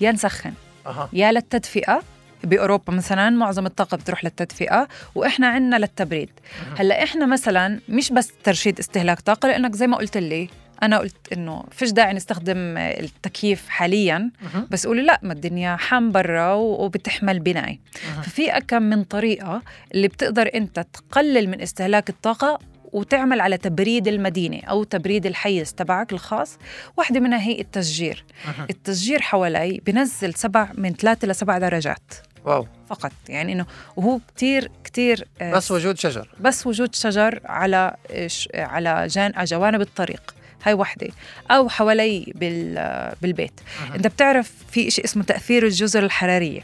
يا 0.00 0.12
نسخن 0.12 0.52
أها. 0.86 1.08
يا 1.12 1.32
للتدفئة 1.32 2.02
بأوروبا 2.44 2.92
مثلا 2.92 3.30
معظم 3.30 3.66
الطاقة 3.66 3.96
بتروح 3.96 4.24
للتدفئة 4.24 4.88
وإحنا 5.14 5.46
عنا 5.46 5.76
للتبريد. 5.76 6.30
هلأ 6.78 7.02
إحنا 7.02 7.26
مثلا 7.26 7.80
مش 7.88 8.12
بس 8.12 8.32
ترشيد 8.44 8.78
استهلاك 8.78 9.20
طاقة 9.20 9.48
لأنك 9.48 9.74
زي 9.74 9.86
ما 9.86 9.96
قلت 9.96 10.16
لي 10.16 10.48
أنا 10.82 10.98
قلت 10.98 11.32
إنه 11.32 11.64
فيش 11.70 11.90
داعي 11.90 12.12
نستخدم 12.14 12.76
التكييف 12.78 13.68
حاليا 13.68 14.30
بس 14.70 14.86
قولي 14.86 15.02
لا 15.02 15.20
ما 15.22 15.32
الدنيا 15.32 15.76
حام 15.76 16.12
برا 16.12 16.52
وبتحمل 16.52 17.40
بناي. 17.40 17.80
ففي 18.22 18.50
أكم 18.56 18.82
من 18.82 19.04
طريقة 19.04 19.62
اللي 19.94 20.08
بتقدر 20.08 20.50
أنت 20.54 20.86
تقلل 20.92 21.50
من 21.50 21.60
استهلاك 21.60 22.08
الطاقة 22.08 22.58
وتعمل 22.92 23.40
على 23.40 23.56
تبريد 23.56 24.08
المدينة 24.08 24.60
أو 24.64 24.84
تبريد 24.84 25.26
الحيز 25.26 25.74
تبعك 25.74 26.12
الخاص. 26.12 26.58
واحدة 26.96 27.20
منها 27.20 27.40
هي 27.40 27.60
التشجير 27.60 28.24
التشجير 28.70 29.20
حوالي 29.22 29.80
بنزل 29.86 30.34
سبع 30.34 30.68
من 30.74 30.92
ثلاثة 30.94 31.28
لسبع 31.28 31.58
درجات. 31.58 32.12
wow. 32.44 32.66
فقط. 32.88 33.12
يعني 33.28 33.52
إنه 33.52 33.66
وهو 33.96 34.18
كتير 34.36 34.70
كتير 34.84 35.28
آه، 35.40 35.52
بس 35.52 35.70
وجود 35.70 35.98
شجر. 35.98 36.28
بس 36.40 36.66
وجود 36.66 36.94
شجر 36.94 37.40
على 37.44 37.96
ش- 38.26 38.48
على 38.54 39.06
جان 39.06 39.32
على 39.34 39.44
جوانب 39.44 39.80
الطريق. 39.80 40.34
هاي 40.64 40.74
وحدة. 40.74 41.08
أو 41.50 41.68
حوالي 41.68 42.32
بال 42.34 43.12
بالبيت. 43.22 43.60
أنت 43.94 44.06
بتعرف 44.06 44.52
في 44.70 44.90
شيء 44.90 45.04
اسمه 45.04 45.22
تأثير 45.24 45.64
الجزر 45.66 46.04
الحرارية. 46.04 46.60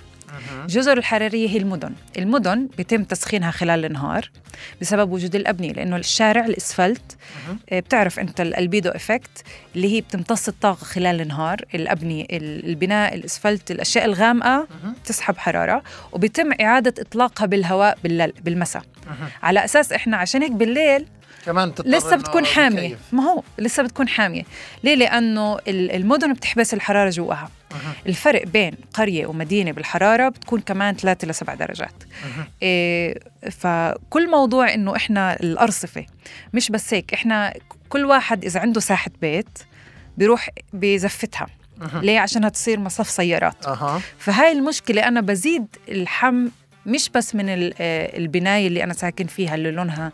الجزر 0.62 0.99
الحرارية 0.99 1.49
هي 1.49 1.57
المدن. 1.57 1.92
المدن 2.18 2.68
بيتم 2.76 3.05
تسخينها 3.05 3.51
خلال 3.51 3.84
النهار 3.84 4.30
بسبب 4.80 5.12
وجود 5.12 5.34
الأبنية 5.34 5.72
لأنه 5.72 5.96
الشارع 5.96 6.44
الإسفلت 6.46 7.16
آه، 7.70 7.80
بتعرف 7.80 8.18
أنت 8.18 8.40
ال 8.40 8.48
albedo 8.48 8.90
effect 8.90 9.42
اللي 9.76 9.96
هي 9.96 10.01
بتمتص 10.01 10.49
الطاقة 10.49 10.84
خلال 10.84 11.20
النهار. 11.20 11.64
الأبنية 11.74 12.24
ال- 12.24 12.66
البناء 12.68 13.14
الإسفلت 13.14 13.70
الأشياء 13.70 14.05
الغامقة 14.05 14.68
تسحب 15.05 15.36
حرارة. 15.38 15.82
وبيتم 16.12 16.53
إعادة 16.61 16.94
إطلاقها 17.03 17.46
بالهواء 17.46 17.99
بالمساء. 18.44 18.82
على 19.42 19.64
أساس 19.64 19.92
إحنا 19.92 20.16
عشان 20.16 20.42
هيك 20.42 20.53
بالليل 20.53 21.07
كمان 21.49 21.74
تضطر 21.74 21.90
لسه 21.90 22.16
بتكون 22.16 22.46
حامية. 22.46 22.80
تكيف. 22.88 22.99
ما 23.12 23.22
هو 23.22 23.42
لسه 23.59 23.82
بتكون 23.82 24.09
حامية. 24.09 24.42
ليه؟ 24.84 24.94
لأنه 24.94 25.55
ال- 25.68 25.90
المدن 25.90 26.32
بتحبس 26.32 26.74
الحرارة 26.74 27.11
جواها 27.11 27.51
الفرق 28.07 28.46
بين 28.46 28.74
قرية 28.94 29.26
ومدينة 29.26 29.72
بالحرارة 29.72 30.28
بتكون 30.28 30.61
كمان 30.61 30.96
3 30.96 31.28
ل 31.28 31.34
7 31.34 31.55
درجات. 31.57 31.92
إيه 32.62 33.18
فكل 33.51 34.30
موضوع 34.30 34.74
إنه 34.74 34.96
إحنا 34.96 35.40
الأرصفة 35.40 36.07
مش 36.55 36.70
بس 36.70 36.94
هيك 36.94 37.14
إحنا 37.14 37.55
كل 37.88 38.05
واحد 38.05 38.44
إذا 38.44 38.61
عنده 38.61 38.80
ساحة 38.80 39.11
بيت 39.20 39.59
بيروح 40.16 40.49
بزفتها 40.72 41.46
ليه؟ 41.94 42.18
عشانها 42.20 42.49
تصير 42.49 42.80
مصف 42.80 43.11
سيارات. 43.11 43.66
أها. 43.66 44.01
فهاي 44.18 44.53
المشكلة 44.53 45.09
أنا 45.09 45.20
بزيد 45.20 45.66
الحم 45.88 46.49
مش 46.89 47.11
بس 47.14 47.34
من 47.34 47.49
آه، 47.49 47.70
البناية 48.18 48.66
اللي 48.66 48.84
أنا 48.84 48.95
ساكن 48.95 49.26
فيها 49.26 49.55
اللي 49.55 49.70
لونها 49.70 50.12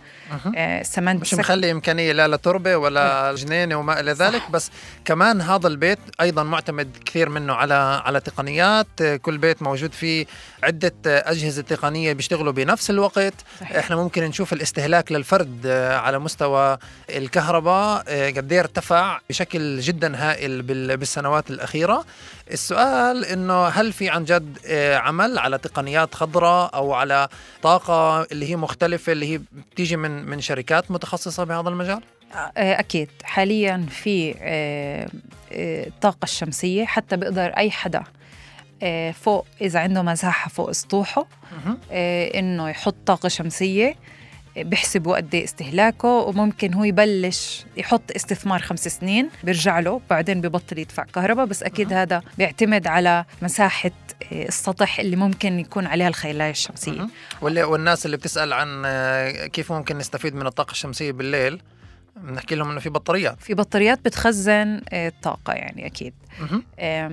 آه، 0.57 0.83
سمنت 0.83 1.21
مش 1.21 1.31
سك- 1.31 1.39
مخلي 1.39 1.71
إمكانية 1.71 2.13
لا 2.13 2.29
لتربة 2.29 2.77
ولا 2.77 3.35
جنينة 3.35 3.77
وما 3.77 4.01
إلى 4.01 4.13
ذلك 4.13 4.51
بس 4.51 4.71
كمان 5.05 5.41
هذا 5.41 5.69
البيت 5.69 5.99
أيضا 6.21 6.43
معتمد 6.43 6.89
كثير 7.05 7.29
منه 7.29 7.53
على 7.53 7.75
على 8.05 8.21
تقنيات. 8.21 9.03
كل 9.23 9.39
بيت 9.39 9.63
موجود 9.63 9.93
فيه 9.93 10.27
عدة 10.63 10.93
أجهزة 11.07 11.63
تقنية 11.63 12.13
بيشتغلوا 12.13 12.53
بنفس 12.53 12.91
الوقت. 12.91 13.35
صحيح. 13.61 13.77
إحنا 13.77 13.97
ممكن 13.97 14.23
نشوف 14.25 14.53
الاستهلاك 14.53 15.13
للفرد 15.13 15.67
على 15.93 16.19
مستوى 16.19 16.79
الكهرباء 17.11 18.03
قد 18.37 18.53
ارتفع 18.53 19.21
بشكل 19.31 19.81
جدا 19.81 20.17
هائل 20.17 20.63
بال- 20.63 20.97
بالسنوات 20.97 21.51
الأخيرة. 21.51 22.05
السؤال 22.53 23.25
إنه 23.25 23.67
هل 23.67 23.93
في 23.93 24.09
عن 24.09 24.25
جد 24.25 24.59
آه، 24.67 24.97
عمل 24.97 25.39
على 25.39 25.59
تقنيات 25.59 26.15
خضراء 26.15 26.75
أو 26.75 26.93
على 26.93 27.29
طاقة 27.63 28.23
اللي 28.23 28.51
هي 28.51 28.57
مختلفة 28.57 29.13
اللي 29.13 29.33
هي 29.35 29.41
بتيجي 29.73 29.97
من 29.97 30.11
من 30.25 30.41
شركات 30.41 30.91
متخصصة 30.91 31.45
بهذا 31.45 31.69
المجال؟ 31.69 32.01
آه، 32.35 32.81
أكيد 32.81 33.11
حاليا 33.23 33.87
في 33.91 34.35
آه، 34.41 35.09
آه، 35.53 35.87
الطاقة 35.87 36.25
الشمسية 36.25 36.85
حتى 36.85 37.17
بيقدر 37.17 37.47
أي 37.47 37.71
حدا 37.71 38.05
آه، 38.83 39.11
فوق 39.11 39.47
إذا 39.61 39.81
عنده 39.81 40.03
مساحة 40.03 40.49
فوق 40.49 40.71
سطوحه. 40.71 41.27
آه، 41.93 42.39
إنه 42.39 42.69
يحط 42.69 42.95
طاقة 43.07 43.29
شمسية 43.29 43.95
بيحسبوا 44.57 45.17
قد 45.17 45.35
إيه 45.35 45.45
استهلاكه 45.45 46.09
وممكن 46.09 46.75
هو 46.75 46.85
يبلش 46.85 47.65
يحط 47.77 48.03
استثمار 48.17 48.63
خمس 48.63 48.89
سنين 48.89 49.31
بيرجع 49.45 49.79
له 49.81 50.01
بعدين 50.11 50.41
ببطل 50.41 50.79
يدفع 50.79 51.05
كهرباء 51.05 51.47
بس 51.47 51.63
أكيد 51.63 51.93
هذا 51.93 52.23
بيعتمد 52.39 52.87
على 52.87 53.25
مساحة 53.43 53.91
آه، 54.33 54.49
السطح 54.49 55.01
اللي 55.01 55.17
ممكن 55.17 55.59
يكون 55.59 55.87
عليها 55.87 56.09
الخلايا 56.09 56.51
الشمسية. 56.51 57.09
واللي 57.43 57.63
والناس 57.63 58.07
اللي 58.07 58.17
بتسأل 58.17 58.53
عن 58.53 58.83
آه، 58.87 59.47
كيف 59.47 59.73
ممكن 59.73 59.99
نستفيد 59.99 60.35
من 60.35 60.47
الطاقة 60.47 60.71
الشمسية 60.73 61.13
بالليل؟ 61.13 61.61
بنحكي 62.17 62.55
لهم 62.55 62.71
إنه 62.71 62.81
في 62.81 62.89
بطاريات. 62.89 63.37
في 63.41 63.55
بطاريات 63.55 63.99
بتخزن 64.05 64.81
آه، 64.93 65.09
الطاقة 65.09 65.53
يعني 65.53 65.87
أكيد. 65.87 66.15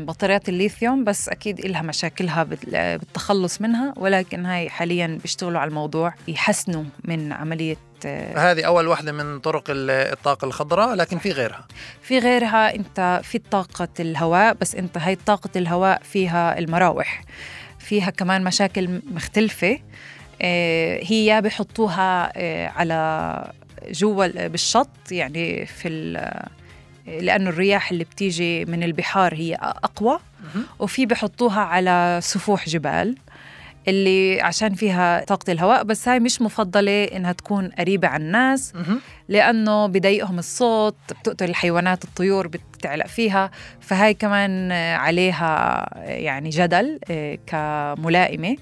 بطاريات 0.06 0.50
الليثيوم 0.50 1.04
بس 1.04 1.30
أكيد 1.30 1.60
إلها 1.60 1.82
مشاكلها 1.82 2.44
بال- 2.44 2.98
بالتخلص 2.98 3.62
منها 3.62 3.94
ولكن 3.98 4.46
هاي 4.46 4.70
حاليا 4.70 5.18
بيشتغلوا 5.22 5.60
على 5.60 5.70
الموضوع 5.70 6.14
يحسنوا 6.28 6.84
من 7.04 7.34
عملية 7.34 7.78
آه، 8.06 8.52
هذه 8.52 8.64
أول 8.64 8.88
واحدة 8.88 9.12
من 9.12 9.40
طرق 9.40 9.64
ال- 9.70 9.90
الطاقة 9.90 10.46
الخضراء 10.46 10.94
لكن 10.96 11.18
في 11.18 11.32
غيرها. 11.32 11.68
في 12.02 12.20
غيرها 12.20 12.76
أنت 12.76 13.22
في 13.24 13.38
طاقة 13.38 13.88
الهواء 14.00 14.54
بس 14.62 14.76
أنت 14.76 14.98
هاي 14.98 15.16
طاقة 15.16 15.50
الهواء 15.56 16.02
فيها 16.04 16.60
المراوح. 16.60 17.22
فيها 17.80 18.10
كمان 18.10 18.44
مشاكل 18.44 19.02
مختلفة 19.12 19.80
آه، 20.42 21.00
هي 21.04 21.42
بحطوها 21.42 22.32
على 22.80 23.52
جوا 23.90 24.26
ال- 24.26 24.50
بالشط 24.50 24.90
يعني 25.12 25.66
في 25.66 25.90
لأنه 27.08 27.50
الرياح 27.50 27.92
اللي 27.92 28.04
بتيجي 28.04 28.66
من 28.66 28.84
البحار 28.84 29.34
هي 29.36 29.56
أقوى 29.56 30.20
وفي 30.80 31.06
بحطوها 31.06 31.62
على 31.62 32.20
سفوح 32.24 32.70
جبال 32.70 33.16
اللي 33.88 34.42
عشان 34.42 34.74
فيها 34.74 35.24
طاقة 35.26 35.52
الهواء 35.52 35.84
بس 35.84 36.08
هاي 36.08 36.20
مش 36.20 36.42
مفضلة 36.42 37.04
إنها 37.04 37.32
تكون 37.32 37.68
قريبة 37.80 38.08
على 38.08 38.24
الناس. 38.24 38.74
لأنه 39.30 39.88
بضايقهم 39.88 40.40
الصوت 40.40 40.96
بتقتل 41.22 41.50
الحيوانات 41.50 42.04
الطيور 42.04 42.48
بتعلق 42.48 43.08
فيها 43.08 43.52
فهاي 43.80 44.14
كمان 44.14 44.72
عليها 44.72 45.86
يعني 46.06 46.50
جدل 46.50 47.00
آه، 47.12 47.38
كملائمة. 47.48 48.56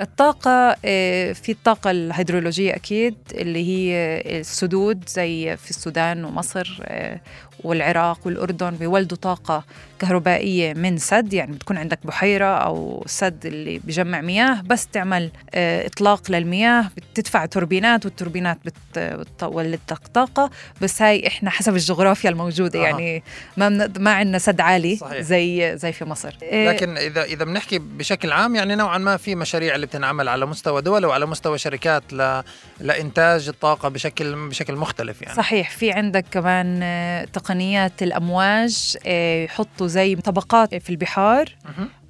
الطاقة 0.00 0.76
آه، 0.84 1.32
في 1.32 1.52
الطاقة 1.52 1.90
الهيدرولوجية 1.90 2.74
أكيد 2.74 3.14
اللي 3.34 3.68
هي 3.68 4.22
السدود 4.40 5.08
زي 5.08 5.56
في 5.56 5.70
السودان 5.70 6.24
ومصر 6.24 6.78
آه، 6.82 7.20
والعراق 7.64 8.18
والأردن 8.26 8.70
بيولدوا 8.70 9.16
طاقة 9.16 9.64
كهربائية 9.98 10.74
من 10.74 10.98
سد 10.98 11.32
يعني 11.32 11.52
بتكون 11.52 11.76
عندك 11.76 11.98
بحيرة 12.04 12.44
أو 12.44 13.04
سد 13.06 13.46
اللي 13.46 13.78
بيجمع 13.78 14.20
مياه 14.20 14.62
بس 14.66 14.86
تعمل 14.86 15.30
آه، 15.54 15.86
إطلاق 15.86 16.30
للمياه 16.30 16.90
بتدفع 16.96 17.46
توربينات 17.46 18.04
والتوربينات 18.04 18.58
بت- 18.64 18.98
بتولد 18.98 19.80
طاقة 20.14 20.50
بس 20.82 21.02
هاي 21.02 21.26
إحنا 21.26 21.50
حسب 21.50 21.74
الجغرافيا 21.74 22.30
الموجودة 22.30 22.78
أها. 22.78 22.84
يعني 22.84 23.22
ما 23.56 23.68
من 23.68 23.88
ما 23.98 24.10
عندنا 24.14 24.38
سد 24.38 24.60
عالي 24.60 24.96
صحيح. 24.96 25.20
زي 25.20 25.78
زي 25.78 25.92
في 25.92 26.04
مصر 26.04 26.36
آه، 26.42 26.72
لكن 26.72 26.96
إذا 26.96 27.24
إذا 27.24 27.44
بنحكي 27.44 27.78
بشكل 27.78 28.32
عام 28.32 28.56
يعني 28.56 28.74
نوعا 28.74 28.98
ما 28.98 29.16
في 29.16 29.34
مشاريع 29.34 29.74
اللي 29.74 29.86
بتنعمل 29.86 30.28
على 30.28 30.46
مستوى 30.46 30.82
دول 30.82 31.06
وعلى 31.06 31.26
مستوى 31.26 31.58
شركات 31.58 32.12
ل... 32.12 32.42
لإنتاج 32.80 33.48
الطاقة 33.48 33.88
بشكل 33.88 34.48
بشكل 34.48 34.76
مختلف 34.76 35.22
يعني 35.22 35.34
صحيح 35.34 35.70
في 35.70 35.92
عندك 35.92 36.24
كمان 36.30 36.80
آه، 36.82 37.24
تقنيات 37.54 38.02
الأمواج 38.02 38.96
آه، 39.06 39.44
يحطوا 39.44 39.86
زي 39.86 40.16
طبقات 40.16 40.74
في 40.74 40.90
البحار. 40.90 41.56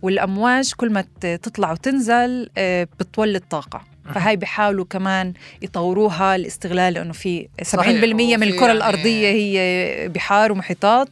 والأمواج 0.03 0.73
كل 0.77 0.93
ما 0.93 1.05
تطلع 1.21 1.73
وتنزل 1.73 2.51
آه، 2.59 2.89
بتولد 3.01 3.43
طاقة. 3.51 3.81
فهاي 4.15 4.37
بيحاولوا 4.37 4.85
كمان 4.85 5.33
يطوروها 5.63 6.37
لاستغلال 6.37 6.95
لأنه 6.95 7.13
في 7.13 7.49
70% 7.63 8.37
من 8.37 8.43
وفي 8.43 8.45
الكرة 8.45 8.67
يعني- 8.67 8.73
الأرضية 8.73 9.29
هي 9.29 10.09
بحار 10.09 10.53
ومحيطات. 10.53 11.09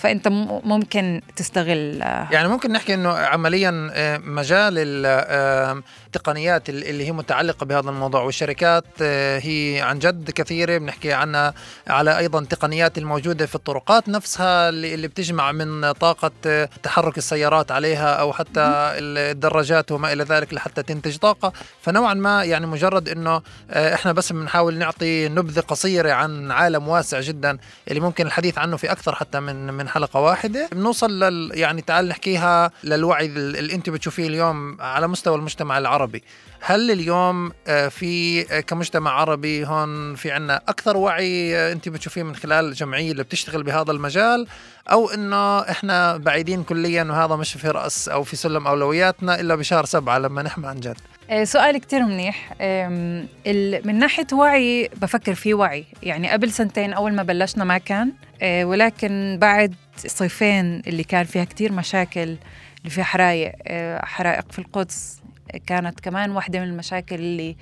فأنت 0.00 0.28
ممكن 0.64 1.20
تستغل 1.36 2.02
آه، 2.02 2.28
يعني 2.30 2.48
ممكن 2.48 2.72
نحكي 2.72 2.94
إنه 2.94 3.12
عمليا 3.12 3.90
آه، 3.92 4.18
مجال 4.18 4.74
التقنيات 6.10 6.68
اللي 6.68 7.06
هي 7.06 7.12
متعلقة 7.12 7.66
بهذا 7.66 7.90
الموضوع. 7.90 8.22
والشركات 8.22 8.84
آه، 9.02 9.38
هي 9.38 9.80
عن 9.80 9.98
جد 9.98 10.30
كثيرة 10.30 10.78
بنحكي 10.78 11.12
عنها 11.12 11.54
على 11.88 12.18
أيضا 12.18 12.38
التقنيات 12.38 12.98
الموجودة 12.98 13.46
في 13.46 13.54
الطرقات 13.54 14.08
نفسها 14.08 14.68
اللي 14.68 14.94
اللي 14.94 15.08
بتجمع 15.08 15.52
من 15.52 15.92
طاقة 15.92 16.30
آه، 16.46 16.68
تحرك 16.82 17.18
السيارات 17.18 17.72
عليها 17.72 18.14
أو 18.14 18.32
حتى 18.32 18.60
الدراجات 18.60 19.92
وما 19.92 20.12
إلى 20.12 20.24
ذلك 20.24 20.54
لحتى 20.54 20.82
تنتج 20.82 21.16
طاقة. 21.16 21.52
فنوعا 21.82 22.14
ما 22.14 22.44
يعني 22.44 22.66
مجرد 22.66 23.08
إنه 23.08 23.42
آه، 23.70 23.94
إحنا 23.94 24.12
بس 24.12 24.32
بنحاول 24.32 24.78
نعطي 24.78 25.28
نبذة 25.28 25.60
قصيرة 25.60 26.12
عن 26.12 26.50
عالم 26.50 26.88
واسع 26.88 27.20
جدا 27.20 27.58
اللي 27.88 28.00
ممكن 28.00 28.26
الحديث 28.26 28.58
عنه 28.58 28.76
في 28.76 28.92
أكثر 28.92 29.14
حتى 29.14 29.40
من 29.40 29.72
من 29.74 29.88
حلقة 29.90 30.20
واحدة. 30.20 30.68
بنوصل 30.72 31.20
لل 31.20 31.50
يعني 31.54 31.82
تعال 31.82 32.08
نحكيها 32.08 32.70
للوعي 32.84 33.26
ال- 33.26 33.56
اللي 33.56 33.74
انت 33.74 33.90
بتشوفيه 33.90 34.26
اليوم 34.26 34.76
على 34.80 35.08
مستوى 35.08 35.36
المجتمع 35.36 35.78
العربي. 35.78 36.22
هل 36.60 36.90
اليوم 36.90 37.52
آه، 37.66 37.88
في 37.88 38.40
آه، 38.52 38.60
كمجتمع 38.60 39.10
عربي 39.10 39.66
هون 39.66 40.14
في 40.14 40.30
عنا 40.30 40.60
أكثر 40.68 40.96
وعي 40.96 41.56
آه، 41.56 41.72
انت 41.72 41.88
بتشوفيه 41.88 42.22
من 42.22 42.36
خلال 42.36 42.64
الجمعية 42.64 43.12
اللي 43.12 43.22
بتشتغل 43.22 43.62
بهذا 43.62 43.92
المجال 43.92 44.46
أو 44.90 45.10
إنه 45.10 45.60
إحنا 45.60 46.16
بعيدين 46.16 46.62
كليا 46.62 47.04
وهذا 47.04 47.36
مش 47.36 47.52
في 47.52 47.68
رأس 47.68 48.08
أو 48.08 48.22
في 48.22 48.36
سلم 48.36 48.66
أولوياتنا 48.66 49.40
إلا 49.40 49.54
بشهر 49.54 49.84
سبعة 49.84 50.18
لما 50.18 50.42
نحمى 50.42 50.66
عن 50.66 50.80
جد؟ 50.80 50.96
سؤال 51.44 51.78
كتير 51.78 52.02
منيح. 52.02 52.52
من 53.86 53.98
ناحية 53.98 54.26
وعي 54.32 54.90
بفكر 54.96 55.34
في 55.34 55.54
وعي. 55.54 55.84
يعني 56.02 56.30
قبل 56.30 56.52
سنتين 56.52 56.92
أول 56.92 57.12
ما 57.12 57.22
بلشنا 57.22 57.64
ما 57.64 57.78
كان 57.78 58.12
ولكن 58.42 59.38
بعد 59.40 59.74
صيفين 59.96 60.82
اللي 60.86 61.04
كان 61.04 61.24
فيها 61.24 61.44
كتير 61.44 61.72
مشاكل 61.72 62.36
اللي 62.80 62.90
فيها 62.90 63.04
حرايق 63.04 63.52
آه، 63.66 64.04
حرائق 64.04 64.52
في 64.52 64.58
القدس 64.58 65.20
كانت 65.66 66.00
كمان 66.00 66.30
واحدة 66.30 66.60
من 66.60 66.66
المشاكل 66.66 67.14
اللي 67.14 67.56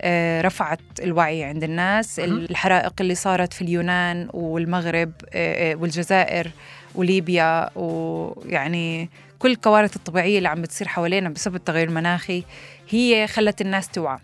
آه، 0.00 0.40
رفعت 0.42 0.80
الوعي 1.02 1.44
عند 1.44 1.64
الناس. 1.64 2.18
الحرائق 2.18 2.92
اللي 3.00 3.14
صارت 3.14 3.52
في 3.52 3.62
اليونان 3.62 4.28
والمغرب 4.32 5.12
آه، 5.32 5.72
آه، 5.72 5.76
والجزائر 5.76 6.50
وليبيا 6.94 7.70
ويعني 7.76 9.08
كل 9.38 9.50
الكوارث 9.50 9.96
الطبيعية 9.96 10.38
اللي 10.38 10.48
عم 10.48 10.62
بتصير 10.62 10.88
حوالينا 10.88 11.28
بسبب 11.28 11.54
التغير 11.54 11.88
المناخي 11.88 12.44
هي 12.90 13.26
خلت 13.26 13.60
الناس 13.60 13.88
توعى. 13.88 14.18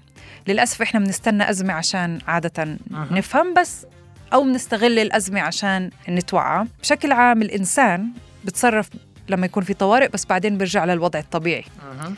للأسف 0.49 0.83
إحنا 0.83 1.01
بنستنى 1.01 1.51
أزمة 1.51 1.73
عشان 1.73 2.19
عادة 2.29 2.77
نفهم 2.91 3.55
بس 3.55 3.87
أو 4.33 4.43
بنستغل 4.43 4.99
الأزمة 4.99 5.41
عشان 5.41 5.91
نتوعى. 6.09 6.67
بشكل 6.83 7.13
عام 7.13 7.43
الإنسان 7.43 8.09
بتصرف 8.45 8.89
لما 9.31 9.47
يكون 9.47 9.63
في 9.63 9.75
طوارئ 9.75 10.09
بس 10.09 10.25
بعدين 10.27 10.59
بيرجع 10.59 10.85
للوضع 10.85 11.19
الطبيعي. 11.19 11.65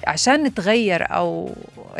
عشان 0.07 0.43
نتغير 0.43 1.03
أو 1.15 1.55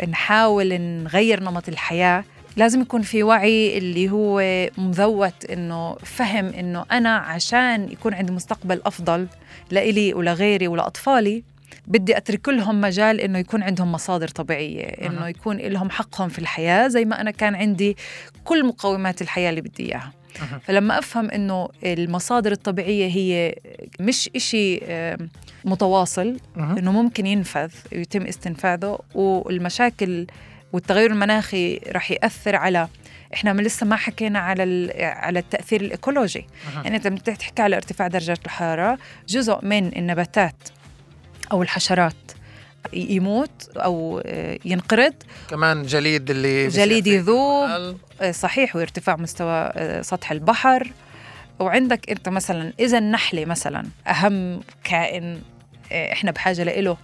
نحاول 0.07 0.81
نغير 0.81 1.43
نمط 1.43 1.69
الحياة 1.69 2.23
لازم 2.57 2.81
يكون 2.81 3.01
في 3.01 3.23
وعي 3.23 3.77
اللي 3.77 4.09
هو 4.09 4.41
مذوت 4.77 5.45
إنه 5.45 5.95
فهم 5.95 6.45
إنه 6.45 6.85
أنا 6.91 7.17
عشان 7.17 7.91
يكون 7.91 8.13
عندي 8.13 8.31
مستقبل 8.31 8.81
أفضل 8.85 9.27
لإلي 9.71 10.13
ولغيري 10.13 10.67
ولاطفالي 10.67 11.43
بدي 11.87 12.17
أترك 12.17 12.49
لهم 12.49 12.81
مجال 12.81 13.19
إنه 13.19 13.39
يكون 13.39 13.63
عندهم 13.63 13.91
مصادر 13.91 14.27
طبيعية 14.27 14.85
إنه 14.85 15.27
يكون 15.27 15.57
لهم 15.57 15.89
حقهم 15.89 16.29
في 16.29 16.39
الحياة 16.39 16.87
زي 16.87 17.05
ما 17.05 17.21
أنا 17.21 17.31
كان 17.31 17.55
عندي 17.55 17.97
كل 18.43 18.65
مقومات 18.65 19.21
الحياة 19.21 19.49
اللي 19.49 19.61
بدي 19.61 19.83
إياها. 19.85 20.11
فلما 20.63 20.99
أفهم 20.99 21.29
إنه 21.29 21.69
المصادر 21.83 22.51
الطبيعية 22.51 23.07
هي 23.07 23.55
مش 23.99 24.29
إشي 24.35 24.79
متواصل 25.65 26.37
إنه 26.57 26.91
ممكن 26.91 27.25
ينفذ 27.25 27.71
ويتم 27.93 28.21
استنفاذه 28.21 28.99
والمشاكل 29.15 30.27
والتغير 30.73 31.11
المناخي 31.11 31.79
رح 31.87 32.11
يأثر 32.11 32.55
على 32.55 32.87
إحنا 33.33 33.61
لسه 33.61 33.85
ما 33.85 33.95
حكينا 33.95 34.39
على 34.39 34.91
على 34.99 35.39
التأثير 35.39 35.81
الإيكولوجي. 35.81 36.45
يعني 36.83 36.95
أنت 36.95 37.07
بتحكي 37.07 37.61
على 37.61 37.75
ارتفاع 37.75 38.07
درجات 38.07 38.45
الحرارة 38.45 38.97
جزء 39.27 39.59
من 39.65 39.97
النباتات 39.97 40.55
أو 41.51 41.61
الحشرات 41.61 42.13
يموت 42.93 43.69
أو 43.77 44.21
آه، 44.25 44.59
ينقرض. 44.65 45.13
كمان 45.49 45.83
جليد 45.83 46.29
اللي 46.29 46.67
جليد 46.67 47.07
يذوب. 47.07 47.97
آه، 48.21 48.31
صحيح 48.31 48.75
وارتفاع 48.75 49.15
مستوى 49.15 49.71
آه، 49.75 50.01
سطح 50.01 50.31
البحر. 50.31 50.91
وعندك 51.59 52.09
أنت 52.09 52.29
مثلا 52.29 52.73
إذا 52.79 52.97
النحلة 52.97 53.45
مثلا 53.45 53.85
أهم 54.07 54.61
كائن 54.83 55.41
إحنا 55.91 56.31
بحاجة 56.31 56.63
له 56.63 56.97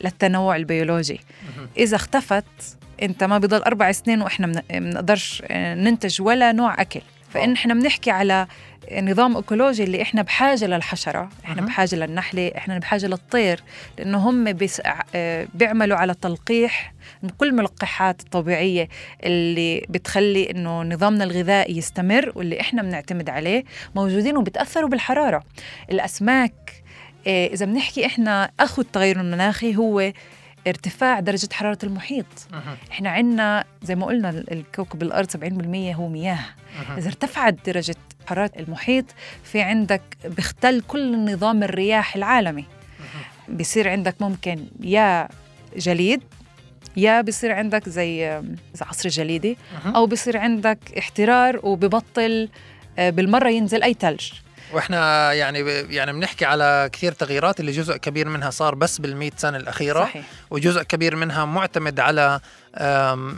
للتنوع 0.00 0.56
البيولوجي. 0.56 1.20
إذا 1.76 1.96
اختفت 1.96 2.44
أنت 3.02 3.24
ما 3.24 3.38
بضل 3.38 3.58
أربع 3.62 3.92
سنين 3.92 4.22
وإحنا 4.22 4.46
ما 4.46 4.62
بنقدرش 4.70 5.42
ننتج 5.50 6.22
ولا 6.22 6.52
نوع 6.52 6.80
أكل. 6.80 7.00
فإن 7.34 7.52
إحنا 7.52 7.74
بنحكي 7.74 8.10
على 8.10 8.46
نظام 8.92 9.36
ايكولوجي 9.36 9.84
اللي 9.84 10.02
إحنا 10.02 10.22
بحاجة 10.22 10.64
للحشرة 10.66 11.28
إحنا 11.44 11.62
بحاجة 11.62 11.94
للنحلة 11.96 12.52
إحنا 12.56 12.78
بحاجة 12.78 13.06
للطير 13.06 13.60
لأنه 13.98 14.18
هم 14.18 14.52
بيس... 14.52 14.82
بيعملوا 15.54 15.96
على 15.96 16.14
تلقيح 16.14 16.94
كل 17.38 17.48
الملقحات 17.48 18.20
الطبيعية 18.20 18.88
اللي 19.24 19.86
بتخلي 19.88 20.50
إنه 20.50 20.82
نظامنا 20.82 21.24
الغذائي 21.24 21.76
يستمر 21.76 22.32
واللي 22.34 22.60
إحنا 22.60 22.82
بنعتمد 22.82 23.30
عليه 23.30 23.64
موجودين 23.94 24.36
وبتأثروا 24.36 24.88
بالحرارة. 24.88 25.42
الأسماك 25.90 26.82
آه، 27.26 27.46
إذا 27.46 27.66
بنحكي 27.66 28.06
إحنا 28.06 28.50
أخو 28.60 28.82
التغير 28.82 29.20
المناخي 29.20 29.76
هو 29.76 30.12
ارتفاع 30.66 31.20
درجة 31.20 31.48
حرارة 31.52 31.78
المحيط. 31.82 32.26
إحنا 32.90 33.10
عندنا 33.10 33.64
زي 33.82 33.94
ما 33.94 34.06
قلنا 34.06 34.30
الكوكب 34.30 35.02
الأرض 35.02 35.30
70% 35.30 35.36
هو 35.96 36.08
مياه. 36.08 36.38
إذا 36.98 37.08
ارتفعت 37.08 37.56
درجة 37.66 37.96
حرارة 38.26 38.50
المحيط 38.56 39.04
في 39.44 39.60
عندك 39.60 40.02
بيختل 40.24 40.82
كل 40.88 41.32
نظام 41.32 41.62
الرياح 41.62 42.16
العالمي. 42.16 42.64
بصير 43.48 43.88
عندك 43.88 44.14
ممكن 44.20 44.66
يا 44.80 45.28
جليد 45.76 46.22
يا 46.96 47.20
بصير 47.20 47.52
عندك 47.52 47.88
زي 47.88 48.42
عصر 48.80 49.08
جليدي 49.08 49.56
أو 49.86 50.06
بصير 50.06 50.36
عندك 50.36 50.78
احترار 50.98 51.60
وببطل 51.62 52.48
آه، 52.98 53.10
بالمرة 53.10 53.48
ينزل 53.48 53.82
أي 53.82 53.96
ثلج 54.00 54.32
وإحنا 54.72 55.32
يعني 55.32 55.58
يعني 55.90 56.12
بنحكي 56.12 56.44
على 56.44 56.90
كثير 56.92 57.12
تغييرات 57.12 57.60
اللي 57.60 57.72
جزء 57.72 57.96
كبير 57.96 58.28
منها 58.28 58.50
صار 58.50 58.74
بس 58.74 58.98
بال 58.98 59.32
سنة 59.36 59.56
الأخيرة. 59.56 60.00
صحيح. 60.04 60.24
وجزء 60.50 60.82
كبير 60.82 61.16
منها 61.16 61.44
معتمد 61.44 62.00
على 62.00 62.40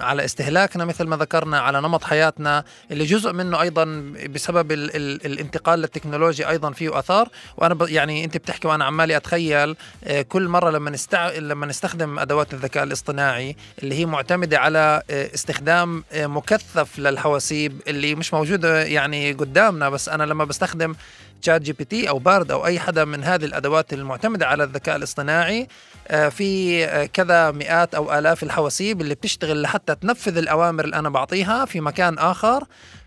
على 0.00 0.24
استهلاكنا 0.24 0.84
مثل 0.84 1.04
ما 1.04 1.16
ذكرنا 1.16 1.60
على 1.60 1.80
نمط 1.80 2.04
حياتنا 2.04 2.64
اللي 2.90 3.04
جزء 3.04 3.32
منه 3.32 3.60
أيضا 3.60 3.84
بسبب 4.30 4.72
ال 4.72 4.96
ال 4.96 5.26
الانتقال 5.26 5.78
للتكنولوجيا 5.78 6.50
أيضا 6.50 6.72
فيه 6.72 6.98
أثار. 6.98 7.28
وأنا 7.56 7.76
يعني 7.88 8.24
أنت 8.24 8.36
بتحكي 8.36 8.68
وأنا 8.68 8.84
عمالي 8.84 9.16
أتخيل 9.16 9.76
آه، 10.04 10.22
كل 10.22 10.48
مرة 10.48 10.70
لما 10.70 10.90
نستع... 10.90 11.30
لما 11.30 11.66
نستخدم 11.66 12.18
أدوات 12.18 12.54
الذكاء 12.54 12.84
الاصطناعي 12.84 13.56
اللي 13.82 13.94
هي 13.94 14.06
معتمدة 14.06 14.58
على 14.58 15.02
آه، 15.10 15.34
استخدام 15.34 16.04
آه، 16.12 16.26
مكثف 16.26 16.98
للحواسيب 16.98 17.82
اللي 17.88 18.14
مش 18.14 18.34
موجودة 18.34 18.82
يعني 18.82 19.32
قدامنا 19.32 19.90
بس 19.90 20.08
أنا 20.08 20.22
لما 20.24 20.44
بستخدم 20.44 20.94
ChatGPT 21.42 22.08
أو 22.08 22.18
Bard 22.18 22.50
أو 22.50 22.66
أي 22.66 22.80
حدا 22.80 23.04
من 23.04 23.24
هذه 23.24 23.44
الأدوات 23.44 23.92
المعتمدة 23.92 24.46
على 24.46 24.64
الذكاء 24.64 24.96
الاصطناعي 24.96 25.68
في 26.10 26.86
كذا 27.12 27.50
مئات 27.50 27.94
أو 27.94 28.18
آلاف 28.18 28.42
الحواسيب 28.42 29.00
اللي 29.00 29.14
بتشتغل 29.14 29.62
لحتى 29.62 29.94
تنفذ 29.94 30.36
الأوامر 30.36 30.84
اللي 30.84 30.96
أنا 30.96 31.08
بعطيها. 31.08 31.64
في 31.64 31.80
مكان 31.80 32.18
آخر 32.18 32.64